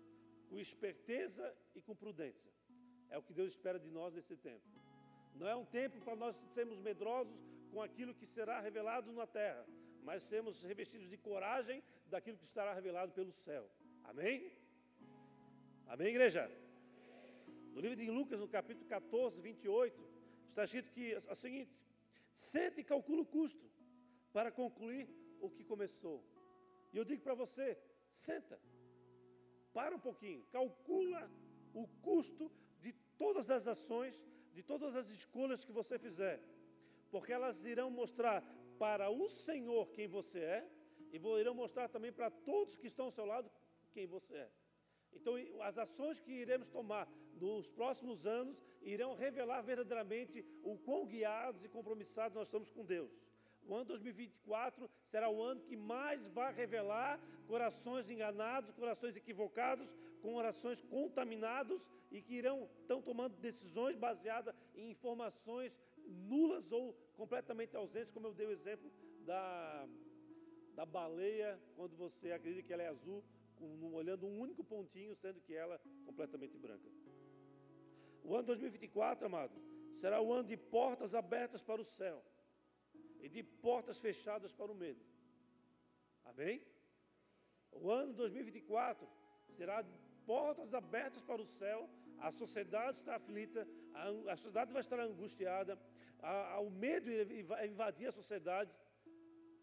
com 0.47 0.57
esperteza 0.59 1.45
e 1.73 1.81
com 1.81 1.95
prudência. 1.95 2.53
É 3.09 3.17
o 3.17 3.23
que 3.23 3.33
Deus 3.33 3.49
espera 3.51 3.79
de 3.79 3.89
nós 3.89 4.13
nesse 4.13 4.37
tempo. 4.37 4.74
Não 5.36 5.47
é 5.47 5.55
um 5.55 5.65
tempo 5.65 5.99
para 6.01 6.15
nós 6.15 6.36
sermos 6.57 6.79
medrosos 6.79 7.39
com 7.71 7.81
aquilo 7.81 8.13
que 8.13 8.25
será 8.25 8.59
revelado 8.61 9.11
na 9.11 9.27
terra, 9.27 9.65
mas 10.01 10.23
sermos 10.23 10.63
revestidos 10.63 11.09
de 11.09 11.17
coragem 11.17 11.83
daquilo 12.07 12.38
que 12.38 12.45
estará 12.45 12.73
revelado 12.73 13.11
pelo 13.11 13.31
céu. 13.31 13.69
Amém? 14.03 14.51
Amém, 15.88 16.07
igreja? 16.07 16.49
No 17.73 17.81
livro 17.81 17.97
de 17.97 18.09
Lucas, 18.09 18.39
no 18.39 18.47
capítulo 18.47 18.88
14, 18.88 19.41
28, 19.41 20.09
está 20.49 20.63
escrito 20.63 20.91
que 20.91 21.13
é 21.13 21.17
o 21.17 21.36
seguinte: 21.36 21.77
sente 22.31 22.79
e 22.81 22.83
calcula 22.83 23.21
o 23.21 23.25
custo 23.25 23.69
para 24.31 24.51
concluir 24.51 25.09
o 25.41 25.49
que 25.49 25.63
começou. 25.63 26.23
E 26.93 26.97
eu 26.97 27.03
digo 27.03 27.21
para 27.21 27.33
você: 27.33 27.77
senta, 28.07 28.57
para 29.73 29.93
um 29.95 29.99
pouquinho, 29.99 30.45
calcula 30.51 31.29
o 31.73 31.86
custo 32.01 32.49
de 32.79 32.93
todas 33.17 33.51
as 33.51 33.67
ações, 33.67 34.23
de 34.55 34.63
todas 34.71 34.91
as 35.01 35.07
escolhas 35.19 35.65
que 35.65 35.77
você 35.79 35.95
fizer, 36.05 36.37
porque 37.11 37.33
elas 37.37 37.57
irão 37.73 37.89
mostrar 38.01 38.39
para 38.83 39.09
o 39.09 39.27
Senhor 39.27 39.85
quem 39.95 40.07
você 40.17 40.39
é 40.57 40.61
e 41.13 41.17
irão 41.41 41.53
mostrar 41.63 41.87
também 41.95 42.11
para 42.19 42.29
todos 42.29 42.77
que 42.77 42.87
estão 42.87 43.05
ao 43.05 43.15
seu 43.17 43.25
lado 43.25 43.49
quem 43.93 44.05
você 44.15 44.35
é. 44.45 44.49
Então, 45.17 45.33
as 45.61 45.77
ações 45.77 46.19
que 46.19 46.31
iremos 46.31 46.69
tomar 46.77 47.05
nos 47.33 47.71
próximos 47.71 48.25
anos 48.25 48.61
irão 48.81 49.13
revelar 49.13 49.61
verdadeiramente 49.61 50.45
o 50.63 50.77
quão 50.77 51.05
guiados 51.05 51.63
e 51.63 51.69
compromissados 51.69 52.35
nós 52.35 52.47
estamos 52.47 52.69
com 52.69 52.83
Deus. 52.83 53.13
O 53.68 53.74
ano 53.74 53.86
2024 53.86 54.89
será 55.07 55.30
o 55.30 55.41
ano 55.41 55.61
que 55.61 55.76
mais 55.76 56.28
vai 56.28 56.53
revelar 56.53 57.20
corações 57.47 58.09
enganados, 58.09 58.72
corações 58.72 59.18
equivocados, 59.18 59.95
com 60.22 60.36
orações 60.36 60.82
contaminados 60.82 61.82
e 62.11 62.22
que 62.22 62.36
irão 62.36 62.70
estão 62.82 63.01
tomando 63.01 63.36
decisões 63.38 63.95
baseadas 63.95 64.53
em 64.76 64.91
informações 64.91 65.76
nulas 66.05 66.72
ou 66.72 66.93
completamente 67.16 67.76
ausentes, 67.76 68.11
como 68.11 68.28
eu 68.28 68.34
dei 68.34 68.45
o 68.45 68.51
exemplo 68.51 68.91
da, 69.26 69.88
da 70.76 70.86
baleia, 70.86 71.59
quando 71.76 71.95
você 71.95 72.32
acredita 72.32 72.68
que 72.68 72.74
ela 72.74 72.84
é 72.84 72.88
azul, 72.88 73.24
com, 73.55 73.93
olhando 73.93 74.28
um 74.28 74.39
único 74.39 74.63
pontinho, 74.63 75.16
sendo 75.16 75.41
que 75.41 75.55
ela 75.55 75.76
é 75.76 76.05
completamente 76.05 76.55
branca. 76.57 76.88
O 78.24 78.36
ano 78.36 78.43
2024, 78.43 79.26
amado, 79.26 79.59
será 79.95 80.22
o 80.22 80.32
ano 80.32 80.47
de 80.47 80.57
portas 80.57 81.16
abertas 81.16 81.63
para 81.63 81.82
o 81.82 81.86
céu 81.86 82.24
e 83.26 83.30
de 83.36 83.41
portas 83.67 83.97
fechadas 84.05 84.51
para 84.59 84.71
o 84.71 84.80
medo. 84.84 85.03
Amém? 86.32 86.55
O 87.71 87.91
ano 87.91 88.13
2024 88.13 89.07
será 89.57 89.82
de 89.82 89.93
portas 90.32 90.73
abertas 90.82 91.21
para 91.30 91.41
o 91.41 91.45
céu, 91.59 91.89
a 92.19 92.30
sociedade 92.32 92.97
está 92.97 93.15
aflita, 93.15 93.67
a, 93.93 94.03
a 94.34 94.36
sociedade 94.38 94.71
vai 94.71 94.82
estar 94.86 94.99
angustiada, 94.99 95.73
a, 96.19 96.53
a, 96.53 96.59
o 96.59 96.69
medo 96.69 97.09
vai 97.51 97.67
invadir 97.67 98.07
a 98.09 98.11
sociedade. 98.11 98.71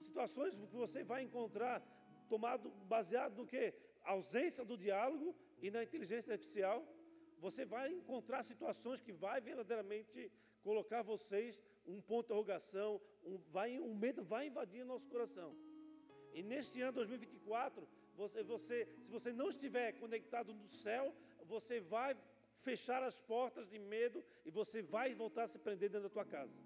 Situações 0.07 0.57
que 0.57 0.77
você 0.85 1.05
vai 1.05 1.23
encontrar 1.23 1.81
tomado 2.29 2.69
baseado 2.95 3.37
no 3.37 3.47
que? 3.47 3.65
Ausência 4.03 4.65
do 4.65 4.77
diálogo 4.77 5.37
e 5.61 5.71
na 5.71 5.85
inteligência 5.85 6.33
artificial. 6.33 6.79
Você 7.39 7.65
vai 7.65 7.93
encontrar 7.93 8.43
situações 8.43 9.01
que 9.01 9.13
vai 9.13 9.41
verdadeiramente 9.41 10.31
colocar 10.63 11.03
vocês 11.03 11.61
um 11.87 12.01
ponto 12.01 12.27
de 12.27 12.33
interrogação, 12.33 13.01
um, 13.25 13.39
vai, 13.51 13.79
um 13.79 13.95
medo 13.95 14.23
vai 14.23 14.47
invadir 14.47 14.85
nosso 14.85 15.09
coração. 15.09 15.55
E 16.33 16.43
neste 16.43 16.81
ano 16.81 16.93
2024, 16.93 17.89
você, 18.15 18.43
você, 18.43 18.89
se 19.03 19.11
você 19.11 19.33
não 19.33 19.49
estiver 19.49 19.93
conectado 19.93 20.55
no 20.55 20.67
céu, 20.67 21.15
você 21.45 21.81
vai 21.81 22.17
fechar 22.59 23.03
as 23.03 23.21
portas 23.21 23.69
de 23.69 23.79
medo 23.79 24.25
e 24.45 24.51
você 24.51 24.81
vai 24.83 25.15
voltar 25.15 25.45
a 25.45 25.49
se 25.49 25.59
prender 25.59 25.91
dentro 25.91 26.09
da 26.09 26.15
tua 26.15 26.25
casa. 26.25 26.57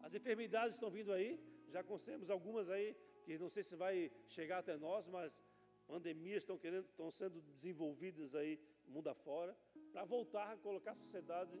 As 0.00 0.14
enfermidades 0.14 0.74
estão 0.74 0.90
vindo 0.90 1.12
aí, 1.12 1.40
já 1.68 1.82
conhecemos 1.82 2.28
algumas 2.28 2.68
aí 2.68 2.96
que 3.24 3.38
não 3.38 3.48
sei 3.48 3.62
se 3.62 3.76
vai 3.76 4.10
chegar 4.26 4.58
até 4.58 4.76
nós, 4.76 5.06
mas 5.06 5.42
pandemias 5.86 6.42
estão 6.42 6.58
querendo, 6.58 6.86
estão 6.86 7.10
sendo 7.10 7.40
desenvolvidas 7.40 8.34
aí 8.34 8.58
mundo 8.92 9.08
afora, 9.08 9.56
para 9.92 10.04
voltar 10.04 10.52
a 10.52 10.56
colocar 10.56 10.92
a 10.92 10.94
sociedade 10.94 11.58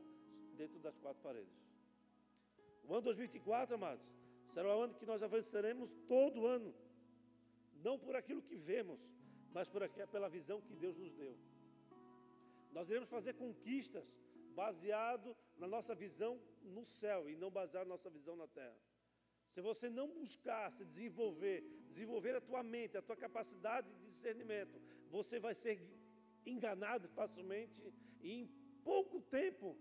dentro 0.54 0.78
das 0.78 0.98
quatro 0.98 1.22
paredes. 1.22 1.71
O 2.84 2.92
ano 2.94 3.02
2024, 3.02 3.74
amados, 3.74 4.04
será 4.50 4.76
o 4.76 4.82
ano 4.82 4.94
que 4.94 5.06
nós 5.06 5.22
avançaremos 5.22 5.90
todo 6.06 6.46
ano, 6.46 6.74
não 7.82 7.98
por 7.98 8.14
aquilo 8.16 8.42
que 8.42 8.56
vemos, 8.56 9.00
mas 9.52 9.68
por 9.68 9.82
aqui, 9.82 10.04
pela 10.06 10.28
visão 10.28 10.60
que 10.60 10.74
Deus 10.74 10.96
nos 10.96 11.12
deu. 11.12 11.36
Nós 12.72 12.88
iremos 12.88 13.08
fazer 13.08 13.34
conquistas 13.34 14.04
baseado 14.54 15.36
na 15.56 15.66
nossa 15.66 15.94
visão 15.94 16.40
no 16.62 16.84
céu 16.84 17.28
e 17.28 17.36
não 17.36 17.50
baseado 17.50 17.84
na 17.84 17.94
nossa 17.94 18.10
visão 18.10 18.36
na 18.36 18.46
terra. 18.46 18.76
Se 19.50 19.60
você 19.60 19.90
não 19.90 20.08
buscar 20.08 20.70
se 20.72 20.84
desenvolver, 20.84 21.62
desenvolver 21.90 22.34
a 22.36 22.40
tua 22.40 22.62
mente, 22.62 22.96
a 22.96 23.02
tua 23.02 23.16
capacidade 23.16 23.90
de 23.90 24.06
discernimento, 24.06 24.80
você 25.10 25.38
vai 25.38 25.54
ser 25.54 25.78
enganado 26.46 27.08
facilmente 27.08 27.82
e 28.20 28.32
em 28.40 28.46
pouco 28.82 29.20
tempo 29.20 29.76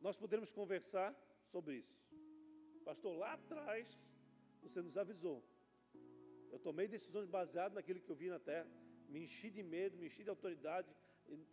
nós 0.00 0.18
poderemos 0.18 0.52
conversar 0.52 1.14
sobre 1.46 1.76
isso. 1.76 2.03
Pastor, 2.84 3.16
lá 3.16 3.32
atrás 3.32 3.98
você 4.62 4.80
nos 4.82 4.96
avisou. 4.96 5.42
Eu 6.52 6.58
tomei 6.58 6.86
decisões 6.86 7.26
baseadas 7.26 7.74
naquilo 7.74 8.00
que 8.00 8.10
eu 8.10 8.16
vi 8.16 8.28
na 8.28 8.38
terra, 8.38 8.68
me 9.08 9.20
enchi 9.24 9.50
de 9.50 9.62
medo, 9.62 9.96
me 9.96 10.06
enchi 10.06 10.22
de 10.22 10.30
autoridade, 10.30 10.88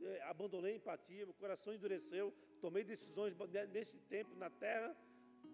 eh, 0.01 0.21
abandonei 0.23 0.73
a 0.73 0.75
empatia, 0.75 1.25
meu 1.25 1.33
coração 1.33 1.73
endureceu, 1.73 2.33
tomei 2.59 2.83
decisões 2.83 3.35
nesse 3.71 3.97
tempo 4.15 4.35
na 4.35 4.49
terra 4.49 4.95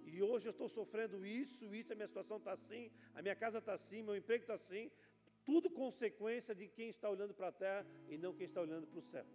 e 0.06 0.22
hoje 0.22 0.48
eu 0.48 0.52
estou 0.52 0.70
sofrendo 0.70 1.26
isso, 1.26 1.74
isso, 1.76 1.92
a 1.92 1.96
minha 1.96 2.08
situação 2.08 2.38
está 2.38 2.54
assim, 2.54 2.90
a 3.14 3.22
minha 3.22 3.36
casa 3.36 3.58
está 3.60 3.74
assim, 3.74 4.02
meu 4.02 4.16
emprego 4.16 4.44
está 4.44 4.54
assim. 4.54 4.90
Tudo 5.46 5.70
consequência 5.70 6.54
de 6.56 6.68
quem 6.68 6.90
está 6.90 7.10
olhando 7.10 7.34
para 7.34 7.50
a 7.50 7.52
terra 7.52 7.86
e 8.10 8.18
não 8.18 8.34
quem 8.34 8.48
está 8.48 8.62
olhando 8.62 8.88
para 8.88 9.00
o 9.00 9.02
céu. 9.02 9.26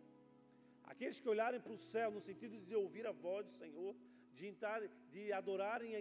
Aqueles 0.84 1.20
que 1.20 1.28
olharem 1.28 1.60
para 1.60 1.72
o 1.72 1.78
céu 1.78 2.10
no 2.10 2.20
sentido 2.20 2.58
de 2.58 2.74
ouvir 2.74 3.06
a 3.06 3.12
voz 3.12 3.46
do 3.46 3.52
Senhor, 3.52 3.94
de, 4.34 4.46
entrar, 4.46 4.80
de 5.10 5.32
adorarem 5.32 5.92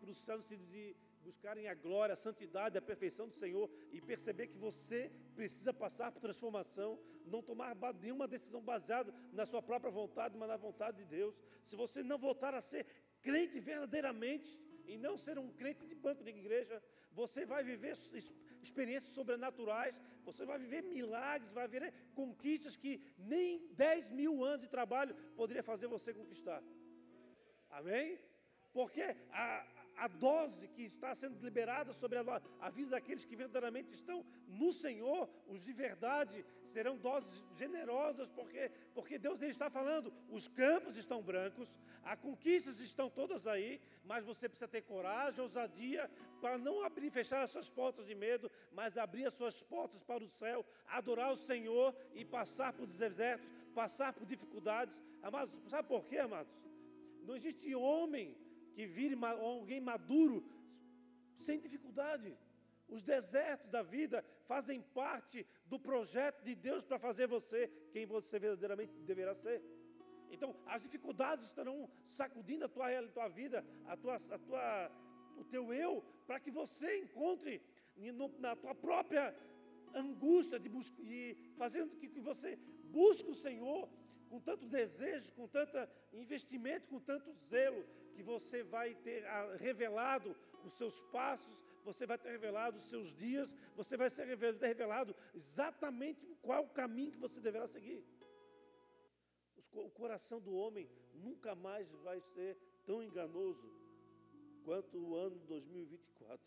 para 0.00 0.10
o 0.10 0.14
sentido 0.14 0.64
de 0.66 0.96
buscarem 1.22 1.68
a 1.68 1.74
glória, 1.74 2.12
a 2.14 2.16
santidade, 2.16 2.78
a 2.78 2.82
perfeição 2.82 3.28
do 3.28 3.34
Senhor 3.34 3.70
e 3.92 4.00
perceber 4.00 4.48
que 4.48 4.58
você 4.58 5.10
precisa 5.34 5.72
passar 5.72 6.10
por 6.10 6.20
transformação, 6.20 6.98
não 7.26 7.42
tomar 7.42 7.76
nenhuma 8.00 8.26
decisão 8.26 8.62
baseada 8.62 9.12
na 9.32 9.44
sua 9.46 9.62
própria 9.62 9.90
vontade, 9.90 10.36
mas 10.36 10.48
na 10.48 10.56
vontade 10.56 10.98
de 10.98 11.04
Deus. 11.04 11.34
Se 11.64 11.76
você 11.76 12.02
não 12.02 12.18
voltar 12.18 12.54
a 12.54 12.60
ser 12.60 12.86
crente 13.22 13.60
verdadeiramente 13.60 14.58
e 14.86 14.96
não 14.96 15.16
ser 15.16 15.38
um 15.38 15.50
crente 15.50 15.86
de 15.86 15.94
banco 15.94 16.24
de 16.24 16.30
igreja, 16.30 16.82
você 17.12 17.44
vai 17.44 17.62
viver 17.62 17.92
experiências 18.62 19.14
sobrenaturais, 19.14 20.00
você 20.24 20.44
vai 20.44 20.58
viver 20.58 20.82
milagres, 20.82 21.52
vai 21.52 21.68
viver 21.68 21.92
conquistas 22.14 22.76
que 22.76 23.00
nem 23.18 23.66
10 23.74 24.10
mil 24.10 24.44
anos 24.44 24.62
de 24.62 24.68
trabalho 24.68 25.14
poderia 25.36 25.62
fazer 25.62 25.86
você 25.86 26.12
conquistar. 26.12 26.62
Amém? 27.70 28.18
Porque 28.72 29.02
a, 29.32 29.66
a 30.00 30.08
dose 30.08 30.66
que 30.68 30.82
está 30.82 31.14
sendo 31.14 31.44
liberada 31.44 31.92
sobre 31.92 32.18
a, 32.18 32.42
a, 32.58 32.70
vida 32.70 32.92
daqueles 32.92 33.24
que 33.24 33.36
verdadeiramente 33.36 33.92
estão 33.92 34.24
no 34.46 34.72
Senhor, 34.72 35.28
os 35.46 35.62
de 35.62 35.74
verdade, 35.74 36.42
serão 36.64 36.96
doses 36.96 37.44
generosas, 37.54 38.30
porque, 38.30 38.70
porque 38.94 39.18
Deus 39.18 39.42
ele 39.42 39.50
está 39.50 39.68
falando: 39.68 40.10
os 40.30 40.48
campos 40.48 40.96
estão 40.96 41.22
brancos, 41.22 41.78
as 42.02 42.18
conquistas 42.18 42.80
estão 42.80 43.10
todas 43.10 43.46
aí, 43.46 43.78
mas 44.02 44.24
você 44.24 44.48
precisa 44.48 44.66
ter 44.68 44.80
coragem, 44.80 45.40
ousadia, 45.40 46.10
para 46.40 46.56
não 46.56 46.82
abrir 46.82 47.10
fechar 47.10 47.42
as 47.42 47.50
suas 47.50 47.68
portas 47.68 48.06
de 48.06 48.14
medo, 48.14 48.50
mas 48.72 48.96
abrir 48.96 49.26
as 49.26 49.34
suas 49.34 49.62
portas 49.62 50.02
para 50.02 50.24
o 50.24 50.28
céu, 50.28 50.64
adorar 50.86 51.30
o 51.30 51.36
Senhor 51.36 51.94
e 52.14 52.24
passar 52.24 52.72
por 52.72 52.86
desertos, 52.86 53.46
passar 53.74 54.14
por 54.14 54.24
dificuldades. 54.24 55.02
Amados, 55.22 55.60
sabe 55.68 55.86
por 55.86 56.06
quê, 56.06 56.18
amados? 56.18 56.69
Não 57.30 57.36
existe 57.36 57.72
homem 57.76 58.36
que 58.74 58.84
vire 58.84 59.16
alguém 59.24 59.80
maduro 59.80 60.38
sem 61.36 61.60
dificuldade. 61.60 62.36
Os 62.88 63.04
desertos 63.04 63.68
da 63.70 63.82
vida 63.82 64.24
fazem 64.48 64.80
parte 65.00 65.46
do 65.66 65.78
projeto 65.78 66.42
de 66.42 66.56
Deus 66.56 66.84
para 66.84 66.98
fazer 66.98 67.28
você 67.28 67.70
quem 67.92 68.04
você 68.04 68.36
verdadeiramente 68.36 68.92
deverá 69.10 69.32
ser. 69.32 69.62
Então, 70.28 70.56
as 70.66 70.82
dificuldades 70.82 71.44
estarão 71.44 71.88
sacudindo 72.04 72.64
a 72.64 72.68
tua, 72.68 72.98
a 72.98 73.08
tua 73.16 73.28
vida, 73.28 73.64
a 73.86 73.96
tua, 73.96 74.16
a 74.16 74.38
tua, 74.46 74.90
o 75.36 75.44
teu 75.44 75.72
eu, 75.72 76.02
para 76.26 76.40
que 76.40 76.50
você 76.50 76.98
encontre 76.98 77.62
na 78.40 78.56
tua 78.56 78.74
própria 78.74 79.32
angústia 79.94 80.58
de, 80.58 80.68
buscar, 80.68 81.00
de 81.04 81.36
fazendo 81.56 81.94
que, 81.94 82.08
que 82.08 82.20
você 82.20 82.58
busque 82.90 83.30
o 83.30 83.40
Senhor 83.46 83.88
com 84.30 84.38
tanto 84.38 84.64
desejo, 84.66 85.32
com 85.32 85.46
tanto 85.48 85.76
investimento, 86.12 86.86
com 86.86 87.00
tanto 87.00 87.32
zelo, 87.32 87.84
que 88.14 88.22
você 88.22 88.62
vai 88.62 88.94
ter 88.94 89.26
ah, 89.26 89.56
revelado 89.56 90.36
os 90.64 90.72
seus 90.74 91.00
passos, 91.16 91.60
você 91.84 92.06
vai 92.06 92.16
ter 92.16 92.30
revelado 92.30 92.76
os 92.76 92.84
seus 92.84 93.12
dias, 93.12 93.56
você 93.74 93.96
vai 93.96 94.08
ser 94.08 94.26
revelado 94.26 95.16
exatamente 95.34 96.24
qual 96.40 96.62
o 96.64 96.68
caminho 96.68 97.10
que 97.10 97.18
você 97.18 97.40
deverá 97.40 97.66
seguir. 97.66 98.04
O 99.72 99.90
coração 99.90 100.40
do 100.40 100.52
homem 100.54 100.88
nunca 101.12 101.54
mais 101.54 101.90
vai 102.06 102.20
ser 102.20 102.56
tão 102.84 103.02
enganoso 103.02 103.68
quanto 104.64 104.96
o 104.98 105.16
ano 105.16 105.38
2024. 105.46 106.46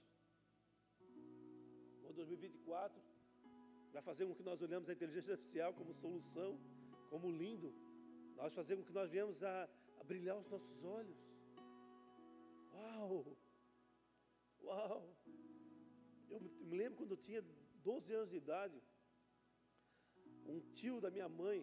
O 2.02 2.06
ano 2.06 2.14
2024 2.14 3.02
vai 3.92 4.02
fazer 4.02 4.26
com 4.26 4.36
que 4.36 4.44
nós 4.44 4.62
olhamos 4.62 4.90
a 4.90 4.94
inteligência 4.94 5.34
artificial 5.34 5.74
como 5.74 5.94
solução 5.94 6.60
como 7.14 7.30
lindo. 7.30 7.70
Nós 8.36 8.52
fazemos 8.60 8.84
com 8.84 8.88
que 8.92 9.00
nós 9.00 9.12
viemos 9.16 9.44
a, 9.44 9.70
a 10.00 10.04
brilhar 10.04 10.36
os 10.36 10.48
nossos 10.54 10.84
olhos. 10.84 11.20
Uau! 12.74 13.38
Uau! 14.64 15.16
Eu 16.32 16.40
me 16.42 16.76
lembro 16.76 16.98
quando 16.98 17.12
eu 17.12 17.22
tinha 17.28 17.44
12 17.84 18.12
anos 18.20 18.32
de 18.32 18.38
idade, 18.38 18.82
um 20.54 20.60
tio 20.74 21.00
da 21.00 21.12
minha 21.12 21.30
mãe, 21.30 21.60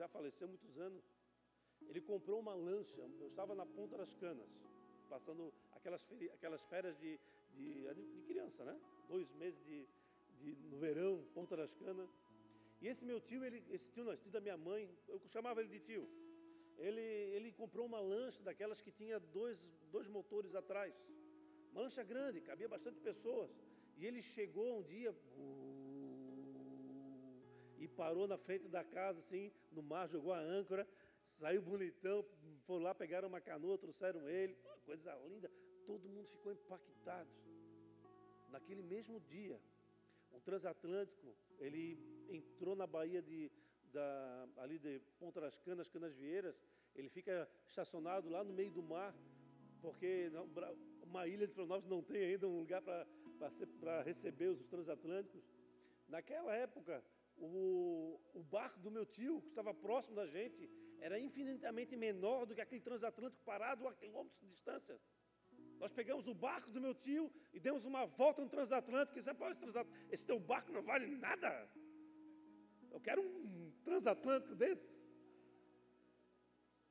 já 0.00 0.08
faleceu 0.08 0.46
há 0.46 0.50
muitos 0.50 0.76
anos, 0.78 1.04
ele 1.88 2.00
comprou 2.00 2.40
uma 2.40 2.54
lancha. 2.54 3.02
Eu 3.20 3.28
estava 3.28 3.54
na 3.54 3.64
Ponta 3.64 3.96
das 3.96 4.12
Canas, 4.14 4.50
passando 5.08 5.54
aquelas, 5.76 6.02
férias, 6.02 6.34
aquelas 6.34 6.64
férias 6.64 6.98
de, 6.98 7.20
de, 7.54 7.94
de, 7.94 8.22
criança, 8.26 8.64
né? 8.64 8.76
Dois 9.08 9.30
meses 9.34 9.64
de, 9.64 9.86
de, 10.40 10.56
no 10.70 10.78
verão, 10.78 11.24
Ponta 11.32 11.56
das 11.56 11.72
Canas. 11.74 12.10
E 12.80 12.88
esse 12.88 13.04
meu 13.04 13.20
tio, 13.20 13.44
ele, 13.44 13.64
esse 13.70 13.90
tio, 13.90 14.04
não, 14.04 14.12
esse 14.12 14.22
tio 14.22 14.30
da 14.30 14.40
minha 14.40 14.56
mãe, 14.56 14.88
eu 15.08 15.18
chamava 15.26 15.60
ele 15.60 15.70
de 15.70 15.80
tio. 15.80 16.08
Ele, 16.78 17.00
ele 17.36 17.50
comprou 17.52 17.86
uma 17.86 18.00
lancha 18.00 18.42
daquelas 18.42 18.80
que 18.80 18.90
tinha 18.90 19.18
dois, 19.18 19.62
dois 19.90 20.06
motores 20.08 20.54
atrás. 20.54 20.94
Uma 21.72 21.82
lancha 21.82 22.02
grande, 22.02 22.40
cabia 22.40 22.68
bastante 22.68 23.00
pessoas. 23.00 23.50
E 23.96 24.04
ele 24.04 24.20
chegou 24.20 24.78
um 24.78 24.82
dia 24.82 25.14
e 27.78 27.88
parou 27.88 28.26
na 28.26 28.36
frente 28.36 28.68
da 28.68 28.84
casa, 28.84 29.20
assim, 29.20 29.50
no 29.72 29.82
mar, 29.82 30.06
jogou 30.08 30.32
a 30.32 30.38
âncora, 30.38 30.86
saiu 31.28 31.62
bonitão, 31.62 32.24
foram 32.66 32.84
lá, 32.84 32.94
pegaram 32.94 33.28
uma 33.28 33.40
canoa, 33.40 33.78
trouxeram 33.78 34.28
ele, 34.28 34.56
coisa 34.84 35.14
linda. 35.26 35.50
Todo 35.86 36.08
mundo 36.08 36.26
ficou 36.28 36.52
impactado. 36.52 37.30
Naquele 38.50 38.82
mesmo 38.82 39.20
dia, 39.20 39.60
o 40.36 40.40
transatlântico, 40.40 41.34
ele 41.58 41.98
entrou 42.28 42.76
na 42.76 42.86
Baía 42.86 43.22
de, 43.22 43.50
da, 43.92 44.48
ali 44.58 44.78
de 44.78 45.00
Ponta 45.18 45.40
das 45.40 45.58
Canas, 45.58 45.88
Canas 45.88 46.14
Vieiras, 46.14 46.60
ele 46.94 47.08
fica 47.08 47.48
estacionado 47.66 48.28
lá 48.28 48.44
no 48.44 48.52
meio 48.52 48.70
do 48.70 48.82
mar, 48.82 49.14
porque 49.80 50.30
uma 51.02 51.26
ilha 51.26 51.46
de 51.46 51.52
Florianópolis 51.52 51.90
não 51.90 52.02
tem 52.02 52.22
ainda 52.24 52.48
um 52.48 52.58
lugar 52.58 52.82
para 52.82 54.02
receber 54.02 54.48
os 54.48 54.66
transatlânticos. 54.66 55.44
Naquela 56.08 56.54
época, 56.54 57.04
o, 57.36 58.20
o 58.34 58.42
barco 58.42 58.80
do 58.80 58.90
meu 58.90 59.04
tio, 59.04 59.42
que 59.42 59.48
estava 59.48 59.74
próximo 59.74 60.16
da 60.16 60.26
gente, 60.26 60.70
era 61.00 61.18
infinitamente 61.18 61.96
menor 61.96 62.46
do 62.46 62.54
que 62.54 62.60
aquele 62.60 62.80
transatlântico 62.80 63.42
parado 63.44 63.86
a 63.86 63.92
quilômetros 63.92 64.40
de 64.40 64.48
distância. 64.48 64.98
Nós 65.78 65.92
pegamos 65.92 66.26
o 66.28 66.34
barco 66.34 66.70
do 66.70 66.80
meu 66.80 66.94
tio 66.94 67.30
e 67.52 67.60
demos 67.60 67.84
uma 67.84 68.06
volta 68.06 68.42
no 68.42 68.48
transatlântico. 68.48 69.18
E 69.18 69.22
disse, 69.22 69.34
transatlântico, 69.34 70.12
esse 70.14 70.24
teu 70.24 70.38
barco 70.38 70.72
não 70.72 70.82
vale 70.82 71.06
nada. 71.06 71.50
Eu 72.90 73.00
quero 73.00 73.22
um 73.22 73.70
transatlântico 73.84 74.54
desse. 74.54 75.06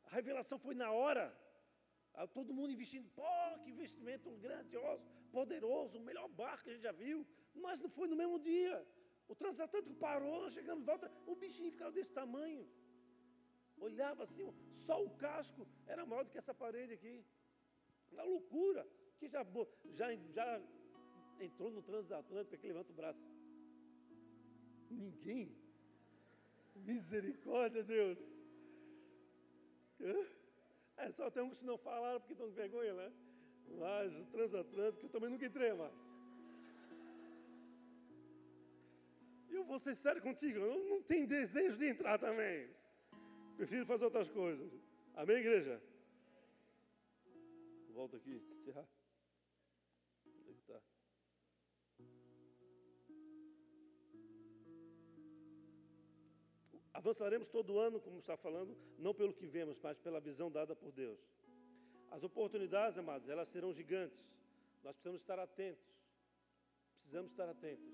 A 0.06 0.10
revelação 0.10 0.58
foi 0.60 0.76
na 0.76 0.92
hora. 0.92 1.26
Todo 2.34 2.54
mundo 2.54 2.72
investindo, 2.72 3.10
pô, 3.20 3.24
que 3.62 3.72
investimento 3.72 4.30
grandioso, 4.38 5.04
poderoso, 5.32 5.98
o 5.98 6.02
melhor 6.02 6.28
barco 6.30 6.64
que 6.64 6.70
a 6.70 6.74
gente 6.74 6.84
já 6.84 6.92
viu. 6.92 7.26
Mas 7.54 7.80
não 7.80 7.90
foi 7.90 8.08
no 8.08 8.16
mesmo 8.16 8.38
dia. 8.40 8.76
O 9.28 9.36
transatlântico 9.36 9.96
parou, 9.96 10.42
nós 10.44 10.54
chegamos 10.54 10.82
de 10.82 10.86
volta, 10.86 11.12
o 11.26 11.36
bichinho 11.36 11.72
ficava 11.72 11.92
desse 11.92 12.14
tamanho. 12.14 12.64
Olhava 13.78 14.24
assim, 14.24 14.46
só 14.70 15.04
o 15.04 15.10
casco 15.10 15.68
era 15.86 16.06
maior 16.06 16.24
do 16.24 16.32
que 16.32 16.38
essa 16.38 16.54
parede 16.54 16.94
aqui. 16.94 17.26
Uma 18.12 18.24
loucura. 18.24 18.88
Que 19.20 19.28
já, 19.28 19.46
já, 19.94 20.14
já 20.34 20.62
entrou 21.40 21.72
no 21.72 21.82
transatlântico 21.82 22.56
aqui, 22.56 22.68
levanta 22.68 22.92
o 22.92 22.96
braço. 22.96 23.20
Ninguém. 24.90 25.56
Misericórdia, 26.76 27.84
Deus. 27.84 28.18
É, 30.98 31.12
só 31.12 31.30
tem 31.30 31.44
uns 31.44 31.60
que 31.60 31.66
não 31.66 31.78
falaram 31.78 32.20
porque 32.20 32.34
estão 32.34 32.48
com 32.48 32.54
vergonha, 32.54 32.94
né? 32.94 33.12
Mas 33.80 34.28
transatlântico 34.30 35.06
eu 35.06 35.10
também 35.10 35.30
nunca 35.30 35.46
entrei 35.46 35.74
mais. 35.74 35.94
Eu 39.50 39.64
vou 39.64 39.80
ser 39.80 39.96
sério 39.96 40.22
contigo, 40.22 40.60
eu 40.60 40.90
não 40.90 41.02
tenho 41.02 41.28
desejo 41.28 41.78
de 41.78 41.88
entrar 41.88 42.18
também. 42.18 42.70
Prefiro 43.56 43.86
fazer 43.86 44.06
outras 44.06 44.30
coisas. 44.30 44.70
Amém, 45.16 45.38
igreja? 45.38 45.82
Volta 47.96 48.18
aqui, 48.18 48.36
encerrar. 48.52 48.86
Onde 50.26 50.50
é 50.50 50.54
que 50.54 50.60
está? 50.60 50.82
Avançaremos 56.94 57.48
todo 57.48 57.80
ano, 57.80 58.02
como 58.02 58.20
está 58.20 58.36
falando, 58.36 58.78
não 58.98 59.14
pelo 59.14 59.34
que 59.34 59.48
vemos, 59.48 59.80
mas 59.80 59.98
pela 59.98 60.20
visão 60.20 60.52
dada 60.52 60.76
por 60.76 60.92
Deus. 60.92 61.22
As 62.12 62.22
oportunidades, 62.22 62.98
amados, 62.98 63.30
elas 63.30 63.48
serão 63.48 63.72
gigantes. 63.74 64.22
Nós 64.84 64.94
precisamos 64.96 65.22
estar 65.22 65.40
atentos. 65.40 65.88
Precisamos 66.96 67.32
estar 67.32 67.48
atentos. 67.48 67.90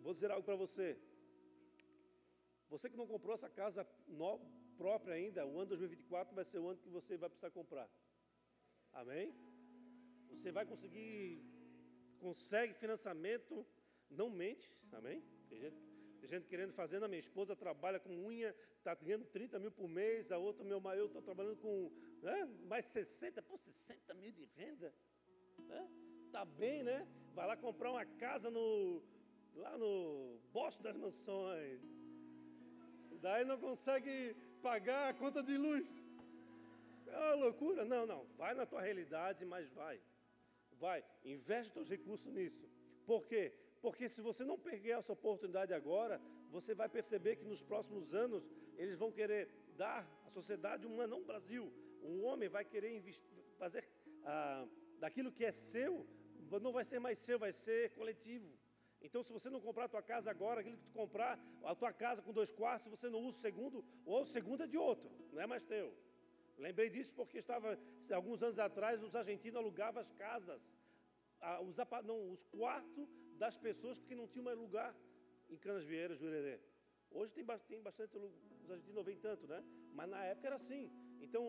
Vou 0.00 0.12
dizer 0.12 0.32
algo 0.32 0.44
para 0.44 0.56
você. 0.56 0.98
Você 2.68 2.90
que 2.90 2.96
não 2.96 3.06
comprou 3.06 3.36
essa 3.36 3.48
casa 3.48 3.86
própria 4.76 5.14
ainda, 5.14 5.46
o 5.46 5.56
ano 5.56 5.66
2024 5.66 6.34
vai 6.34 6.44
ser 6.44 6.58
o 6.58 6.68
ano 6.68 6.80
que 6.80 6.88
você 6.88 7.16
vai 7.16 7.28
precisar 7.28 7.52
comprar. 7.52 7.88
Amém? 9.00 9.32
Você 10.30 10.50
vai 10.50 10.66
conseguir, 10.66 11.40
consegue 12.18 12.74
financiamento, 12.74 13.64
não 14.10 14.28
mente, 14.28 14.68
amém? 14.90 15.22
Tem 15.48 15.60
gente, 15.60 15.76
tem 16.20 16.28
gente 16.28 16.48
querendo 16.48 16.72
fazer, 16.72 17.02
a 17.02 17.06
minha 17.06 17.20
esposa 17.20 17.54
trabalha 17.54 18.00
com 18.00 18.12
unha, 18.26 18.52
está 18.76 18.96
ganhando 18.96 19.24
30 19.26 19.60
mil 19.60 19.70
por 19.70 19.88
mês, 19.88 20.32
a 20.32 20.38
outra, 20.38 20.64
meu 20.64 20.80
maior, 20.80 21.06
estou 21.06 21.22
trabalhando 21.22 21.58
com 21.58 21.92
né, 22.22 22.44
mais 22.66 22.86
60, 22.86 23.40
pô, 23.40 23.56
60 23.56 24.14
mil 24.14 24.32
de 24.32 24.44
renda. 24.56 24.92
Né? 25.58 25.88
Tá 26.32 26.44
bem, 26.44 26.82
né? 26.82 27.06
Vai 27.36 27.46
lá 27.46 27.56
comprar 27.56 27.92
uma 27.92 28.04
casa 28.04 28.50
no, 28.50 29.00
lá 29.54 29.78
no 29.78 30.40
Bosque 30.52 30.82
das 30.82 30.96
Mansões. 30.96 31.80
Daí 33.20 33.44
não 33.44 33.58
consegue 33.58 34.34
pagar 34.60 35.10
a 35.10 35.14
conta 35.14 35.40
de 35.40 35.56
luz. 35.56 36.07
Uma 37.08 37.34
loucura. 37.34 37.84
Não, 37.84 38.06
não. 38.06 38.26
Vai 38.36 38.54
na 38.54 38.66
tua 38.66 38.80
realidade, 38.80 39.44
mas 39.44 39.70
vai. 39.72 40.00
Vai. 40.78 41.04
Investe 41.24 41.72
teus 41.72 41.90
recursos 41.90 42.32
nisso. 42.32 42.68
Por 43.06 43.26
quê? 43.26 43.52
Porque 43.80 44.08
se 44.08 44.20
você 44.20 44.44
não 44.44 44.58
perder 44.58 44.98
essa 44.98 45.12
oportunidade 45.12 45.72
agora, 45.72 46.20
você 46.50 46.74
vai 46.74 46.88
perceber 46.88 47.36
que 47.36 47.44
nos 47.44 47.62
próximos 47.62 48.14
anos 48.14 48.48
eles 48.76 48.96
vão 48.96 49.10
querer 49.10 49.48
dar 49.76 50.06
à 50.26 50.30
sociedade 50.30 50.86
humana, 50.86 51.08
não 51.08 51.22
Brasil, 51.22 51.72
um 52.02 52.24
homem 52.24 52.48
vai 52.48 52.64
querer 52.64 53.02
fazer, 53.56 53.88
ah, 54.24 54.66
daquilo 54.98 55.32
que 55.32 55.44
é 55.44 55.52
seu, 55.52 56.06
não 56.60 56.72
vai 56.72 56.84
ser 56.84 56.98
mais 56.98 57.18
seu, 57.18 57.38
vai 57.38 57.52
ser 57.52 57.90
coletivo. 57.90 58.48
Então, 59.00 59.22
se 59.22 59.32
você 59.32 59.48
não 59.48 59.60
comprar 59.60 59.84
a 59.84 59.88
tua 59.88 60.02
casa 60.02 60.30
agora, 60.30 60.60
aquilo 60.60 60.76
que 60.76 60.84
tu 60.84 60.92
comprar, 60.92 61.38
a 61.62 61.74
tua 61.74 61.92
casa 61.92 62.20
com 62.20 62.32
dois 62.32 62.50
quartos, 62.50 62.88
você 62.88 63.08
não 63.08 63.20
usa 63.20 63.38
o 63.38 63.40
segundo, 63.40 63.84
ou 64.04 64.22
o 64.22 64.24
segundo 64.24 64.64
é 64.64 64.66
de 64.66 64.76
outro, 64.76 65.10
não 65.32 65.40
é 65.40 65.46
mais 65.46 65.62
teu. 65.62 65.94
Lembrei 66.58 66.90
disso 66.90 67.14
porque 67.14 67.38
estava, 67.38 67.78
alguns 68.12 68.42
anos 68.42 68.58
atrás, 68.58 69.02
os 69.02 69.14
argentinos 69.14 69.56
alugavam 69.56 70.00
as 70.00 70.10
casas, 70.12 70.60
os, 71.62 71.76
não, 72.04 72.30
os 72.30 72.42
quartos 72.42 73.08
das 73.36 73.56
pessoas, 73.56 73.98
porque 73.98 74.14
não 74.14 74.26
tinha 74.26 74.42
mais 74.42 74.58
lugar 74.58 74.94
em 75.48 75.56
Canas 75.56 75.84
Vieiras, 75.84 76.18
Jurerê. 76.18 76.60
Hoje 77.10 77.32
tem, 77.32 77.44
tem 77.68 77.80
bastante, 77.80 78.18
os 78.18 78.70
argentinos 78.70 78.94
não 78.94 79.04
vêm 79.04 79.16
tanto, 79.16 79.46
né? 79.46 79.64
Mas 79.94 80.08
na 80.10 80.24
época 80.24 80.48
era 80.48 80.56
assim. 80.56 80.90
Então, 81.20 81.42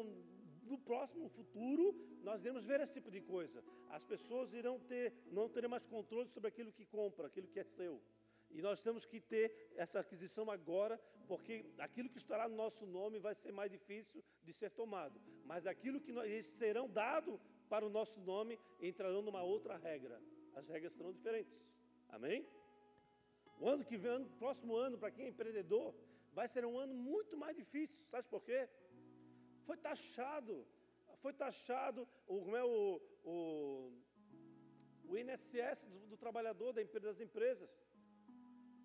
no 0.63 0.77
próximo 0.77 1.27
futuro, 1.27 1.95
nós 2.23 2.41
iremos 2.41 2.63
ver 2.63 2.79
esse 2.79 2.93
tipo 2.93 3.09
de 3.09 3.19
coisa. 3.19 3.63
As 3.89 4.03
pessoas 4.03 4.53
irão 4.53 4.79
ter, 4.79 5.13
não 5.31 5.49
terão 5.49 5.69
mais 5.69 5.85
controle 5.85 6.29
sobre 6.29 6.49
aquilo 6.49 6.71
que 6.71 6.85
compra, 6.85 7.27
aquilo 7.27 7.47
que 7.47 7.59
é 7.59 7.63
seu. 7.63 7.99
E 8.51 8.61
nós 8.61 8.81
temos 8.81 9.05
que 9.05 9.19
ter 9.19 9.71
essa 9.75 9.99
aquisição 9.99 10.49
agora, 10.49 10.99
porque 11.27 11.65
aquilo 11.77 12.09
que 12.09 12.17
estará 12.17 12.47
no 12.47 12.55
nosso 12.55 12.85
nome 12.85 13.19
vai 13.19 13.35
ser 13.35 13.51
mais 13.51 13.71
difícil 13.71 14.23
de 14.43 14.53
ser 14.53 14.71
tomado. 14.71 15.21
Mas 15.45 15.67
aquilo 15.67 16.01
que 16.01 16.11
nós, 16.11 16.45
serão 16.45 16.89
dado 16.89 17.39
para 17.69 17.85
o 17.85 17.89
nosso 17.89 18.19
nome 18.21 18.59
entrarão 18.81 19.21
numa 19.21 19.43
outra 19.43 19.77
regra. 19.77 20.21
As 20.55 20.67
regras 20.67 20.93
serão 20.93 21.13
diferentes. 21.13 21.55
Amém? 22.09 22.47
O 23.59 23.67
ano 23.67 23.85
que 23.85 23.97
vem, 23.97 24.25
próximo 24.39 24.75
ano, 24.75 24.97
para 24.97 25.11
quem 25.11 25.25
é 25.25 25.29
empreendedor, 25.29 25.93
vai 26.33 26.47
ser 26.47 26.65
um 26.65 26.77
ano 26.77 26.93
muito 26.93 27.37
mais 27.37 27.55
difícil. 27.55 28.03
Sabe 28.07 28.27
por 28.27 28.43
quê? 28.43 28.67
foi 29.69 29.77
taxado, 29.77 30.65
foi 31.23 31.31
taxado 31.31 32.07
o, 32.25 32.39
como 32.43 32.55
é 32.57 32.63
o, 32.63 32.99
o, 33.23 33.91
o 35.07 35.15
INSS 35.15 35.85
do, 35.85 35.99
do 36.07 36.17
trabalhador, 36.17 36.73
da, 36.73 36.81
das 36.99 37.19
empresas. 37.19 37.69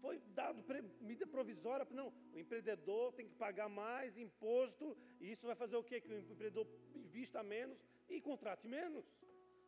Foi 0.05 0.21
dado 0.35 0.63
medida 1.01 1.27
provisória, 1.27 1.87
não, 1.91 2.13
o 2.35 2.39
empreendedor 2.39 3.15
tem 3.15 3.27
que 3.27 3.35
pagar 3.37 3.71
mais 3.71 4.19
imposto, 4.19 4.95
e 5.19 5.33
isso 5.33 5.47
vai 5.47 5.57
fazer 5.57 5.77
o 5.77 5.83
quê? 5.83 5.99
Que 5.99 6.13
o 6.13 6.19
empreendedor 6.19 6.67
invista 6.95 7.43
menos 7.43 7.83
e 8.07 8.21
contrate 8.21 8.69
menos. 8.69 9.07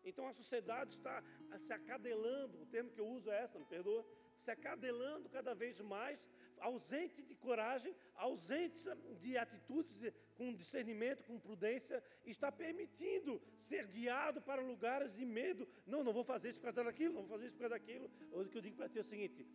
Então 0.04 0.28
a 0.28 0.34
sociedade 0.34 0.92
está 0.92 1.24
se 1.56 1.72
acadelando, 1.72 2.60
o 2.60 2.66
termo 2.66 2.90
que 2.90 3.00
eu 3.00 3.08
uso 3.08 3.30
é 3.30 3.44
essa, 3.44 3.58
me 3.58 3.64
perdoa, 3.64 4.04
se 4.34 4.50
acadelando 4.50 5.30
cada 5.30 5.54
vez 5.54 5.80
mais, 5.80 6.30
ausente 6.58 7.22
de 7.22 7.34
coragem, 7.34 7.96
ausente 8.14 8.78
de 9.18 9.38
atitudes 9.38 9.98
de, 9.98 10.12
com 10.34 10.54
discernimento, 10.54 11.24
com 11.24 11.40
prudência, 11.40 12.02
está 12.26 12.52
permitindo 12.52 13.40
ser 13.56 13.86
guiado 13.86 14.42
para 14.42 14.60
lugares 14.60 15.14
de 15.14 15.24
medo. 15.24 15.66
Não, 15.86 16.04
não 16.04 16.12
vou 16.12 16.24
fazer 16.24 16.50
isso 16.50 16.60
por 16.60 16.66
causa 16.66 16.84
daquilo, 16.84 17.14
não 17.14 17.22
vou 17.22 17.30
fazer 17.30 17.46
isso 17.46 17.56
por 17.56 17.62
causa 17.62 17.78
daquilo. 17.78 18.10
O 18.30 18.44
que 18.44 18.58
eu 18.58 18.62
digo 18.62 18.76
para 18.76 18.90
ti 18.90 18.98
é 18.98 19.00
o 19.00 19.04
seguinte: 19.04 19.46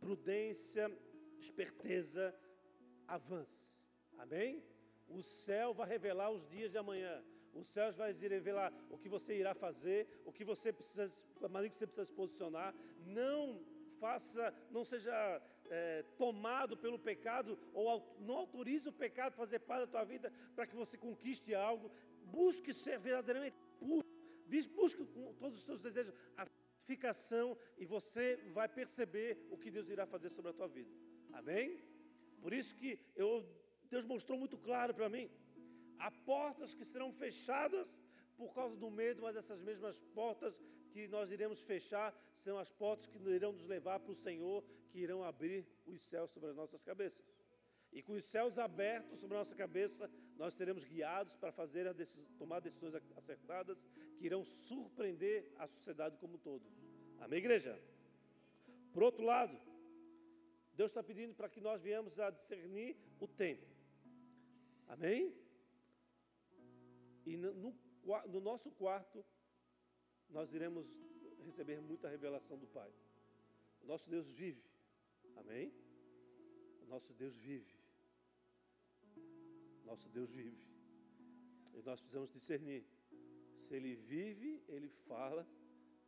prudência, 0.00 0.90
esperteza, 1.38 2.34
avance. 3.06 3.80
Amém? 4.18 4.62
O 5.08 5.22
céu 5.22 5.72
vai 5.72 5.88
revelar 5.88 6.30
os 6.30 6.46
dias 6.46 6.70
de 6.70 6.78
amanhã. 6.78 7.24
Os 7.54 7.66
céus 7.66 7.96
vai 7.96 8.12
revelar 8.12 8.72
o 8.90 8.98
que 8.98 9.08
você 9.08 9.38
irá 9.38 9.54
fazer, 9.54 10.06
o 10.24 10.32
que 10.32 10.44
você 10.44 10.72
precisa, 10.72 11.10
a 11.42 11.48
maneira 11.48 11.70
que 11.70 11.78
você 11.78 11.86
precisa 11.86 12.06
se 12.06 12.12
posicionar. 12.12 12.74
Não 13.06 13.60
faça, 13.98 14.54
não 14.70 14.84
seja 14.84 15.42
é, 15.70 16.04
tomado 16.16 16.76
pelo 16.76 16.98
pecado, 16.98 17.58
ou 17.72 18.16
não 18.20 18.36
autorize 18.36 18.88
o 18.88 18.92
pecado 18.92 19.32
a 19.32 19.36
fazer 19.36 19.60
parte 19.60 19.86
da 19.86 19.92
tua 19.92 20.04
vida 20.04 20.32
para 20.54 20.66
que 20.66 20.76
você 20.76 20.96
conquiste 20.96 21.54
algo. 21.54 21.90
Busque 22.24 22.72
ser 22.72 22.98
verdadeiramente 22.98 23.56
puro. 23.78 24.06
Busque 24.74 25.04
com 25.04 25.34
todos 25.34 25.58
os 25.58 25.64
teus 25.64 25.80
desejos 25.80 26.14
a 26.36 26.46
e 27.76 27.84
você 27.84 28.36
vai 28.52 28.68
perceber 28.68 29.46
o 29.50 29.58
que 29.58 29.70
Deus 29.70 29.88
irá 29.88 30.06
fazer 30.06 30.30
sobre 30.30 30.50
a 30.50 30.54
tua 30.54 30.68
vida. 30.68 30.90
Amém? 31.32 31.82
Por 32.40 32.52
isso 32.52 32.74
que 32.74 32.98
eu, 33.14 33.44
Deus 33.90 34.04
mostrou 34.04 34.38
muito 34.38 34.56
claro 34.56 34.94
para 34.94 35.08
mim. 35.08 35.30
Há 35.98 36.10
portas 36.10 36.72
que 36.72 36.84
serão 36.84 37.12
fechadas 37.12 37.96
por 38.36 38.54
causa 38.54 38.76
do 38.76 38.90
medo, 38.90 39.22
mas 39.22 39.36
essas 39.36 39.60
mesmas 39.60 40.00
portas 40.00 40.60
que 40.92 41.08
nós 41.08 41.30
iremos 41.30 41.60
fechar 41.60 42.08
são 42.36 42.56
as 42.58 42.70
portas 42.72 43.06
que 43.06 43.18
irão 43.28 43.52
nos 43.52 43.66
levar 43.66 43.98
para 44.00 44.12
o 44.12 44.14
Senhor, 44.14 44.64
que 44.90 45.00
irão 45.00 45.22
abrir 45.24 45.66
os 45.86 46.00
céus 46.02 46.30
sobre 46.30 46.50
as 46.50 46.56
nossas 46.56 46.82
cabeças. 46.82 47.24
E 47.92 48.02
com 48.02 48.14
os 48.14 48.24
céus 48.24 48.58
abertos 48.58 49.20
sobre 49.20 49.36
a 49.36 49.40
nossa 49.40 49.54
cabeça, 49.54 50.10
nós 50.38 50.54
seremos 50.54 50.84
guiados 50.84 51.34
para 51.34 51.50
fazer 51.50 51.86
a 51.88 51.92
decis 51.92 52.24
tomar 52.38 52.60
decisões 52.60 52.94
acertadas 53.16 53.84
que 54.16 54.26
irão 54.26 54.44
surpreender 54.44 55.52
a 55.58 55.66
sociedade 55.66 56.16
como 56.16 56.36
um 56.36 56.38
todo. 56.38 56.64
Amém, 57.18 57.40
igreja? 57.40 57.78
Por 58.92 59.02
outro 59.02 59.24
lado, 59.24 59.60
Deus 60.74 60.92
está 60.92 61.02
pedindo 61.02 61.34
para 61.34 61.48
que 61.48 61.60
nós 61.60 61.82
viemos 61.82 62.20
a 62.20 62.30
discernir 62.30 62.96
o 63.18 63.26
tempo. 63.26 63.66
Amém? 64.86 65.34
E 67.26 67.36
no, 67.36 67.74
no 68.28 68.40
nosso 68.40 68.70
quarto, 68.70 69.24
nós 70.30 70.52
iremos 70.52 70.86
receber 71.44 71.80
muita 71.80 72.08
revelação 72.08 72.56
do 72.56 72.66
Pai. 72.66 72.92
O 73.82 73.86
nosso 73.86 74.08
Deus 74.08 74.30
vive. 74.30 74.62
Amém? 75.36 75.72
O 76.82 76.86
nosso 76.86 77.12
Deus 77.12 77.36
vive. 77.36 77.77
Nosso 79.88 80.08
Deus 80.10 80.30
vive. 80.30 80.66
E 81.74 81.82
nós 81.88 82.00
precisamos 82.00 82.30
discernir. 82.30 82.84
Se 83.56 83.74
Ele 83.74 83.94
vive, 83.96 84.62
Ele 84.68 84.88
fala 85.08 85.46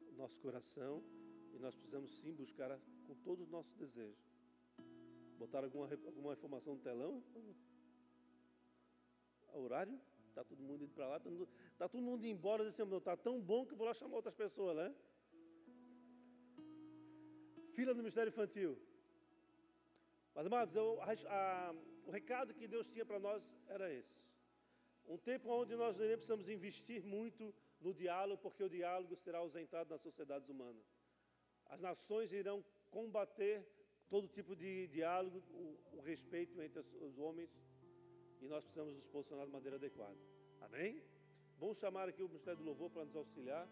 no 0.03 0.13
nosso 0.13 0.39
coração. 0.39 1.03
E 1.55 1.59
nós 1.59 1.75
precisamos 1.75 2.11
sim 2.19 2.33
buscar 2.33 2.79
com 3.07 3.15
todo 3.29 3.45
o 3.45 3.47
nosso 3.47 3.73
desejo. 3.83 4.23
Botar 5.39 5.65
alguma, 5.65 5.89
alguma 6.11 6.33
informação 6.35 6.75
no 6.75 6.81
telão? 6.81 7.23
Horário? 9.55 9.99
Está 10.29 10.45
todo 10.45 10.63
mundo 10.63 10.85
indo 10.85 10.93
para 10.93 11.09
lá, 11.09 11.17
está 11.17 11.31
tá 11.77 11.89
todo 11.89 12.01
mundo 12.01 12.25
indo 12.25 12.37
embora, 12.37 12.65
dizendo, 12.65 12.97
está 12.97 13.17
tão 13.17 13.41
bom 13.41 13.67
que 13.67 13.75
vou 13.75 13.87
lá 13.87 13.93
chamar 13.93 14.17
outras 14.17 14.35
pessoas, 14.35 14.77
né? 14.77 14.95
Fila 17.75 17.93
do 17.93 17.99
Ministério 17.99 18.29
Infantil. 18.29 18.79
Mas, 20.35 20.47
amados, 20.47 20.75
eu, 20.77 21.01
a, 21.03 21.75
o 22.11 22.13
recado 22.13 22.53
que 22.53 22.67
Deus 22.67 22.91
tinha 22.91 23.07
para 23.07 23.21
nós 23.21 23.43
era 23.69 23.87
esse. 23.99 24.21
Um 25.07 25.17
tempo 25.17 25.49
onde 25.49 25.77
nós 25.77 25.97
precisamos 25.97 26.49
investir 26.49 27.05
muito 27.05 27.55
no 27.81 27.95
diálogo, 27.95 28.43
porque 28.43 28.65
o 28.65 28.69
diálogo 28.69 29.15
será 29.15 29.39
ausentado 29.39 29.91
nas 29.91 30.01
sociedades 30.01 30.49
humanas. 30.49 30.85
As 31.67 31.81
nações 31.81 32.33
irão 32.33 32.65
combater 32.91 33.65
todo 34.09 34.27
tipo 34.27 34.57
de 34.57 34.89
diálogo, 34.89 35.39
o, 35.53 35.99
o 35.99 36.01
respeito 36.01 36.61
entre 36.61 36.81
os 37.01 37.17
homens 37.17 37.49
e 38.41 38.49
nós 38.49 38.65
precisamos 38.65 38.95
nos 38.95 39.09
posicionar 39.09 39.47
de 39.47 39.53
maneira 39.53 39.77
adequada. 39.77 40.19
Amém? 40.63 41.01
Vamos 41.61 41.79
chamar 41.79 42.09
aqui 42.09 42.25
o 42.25 42.29
Ministério 42.29 42.59
do 42.59 42.65
Louvor 42.65 42.91
para 42.91 43.05
nos 43.05 43.15
auxiliar. 43.15 43.69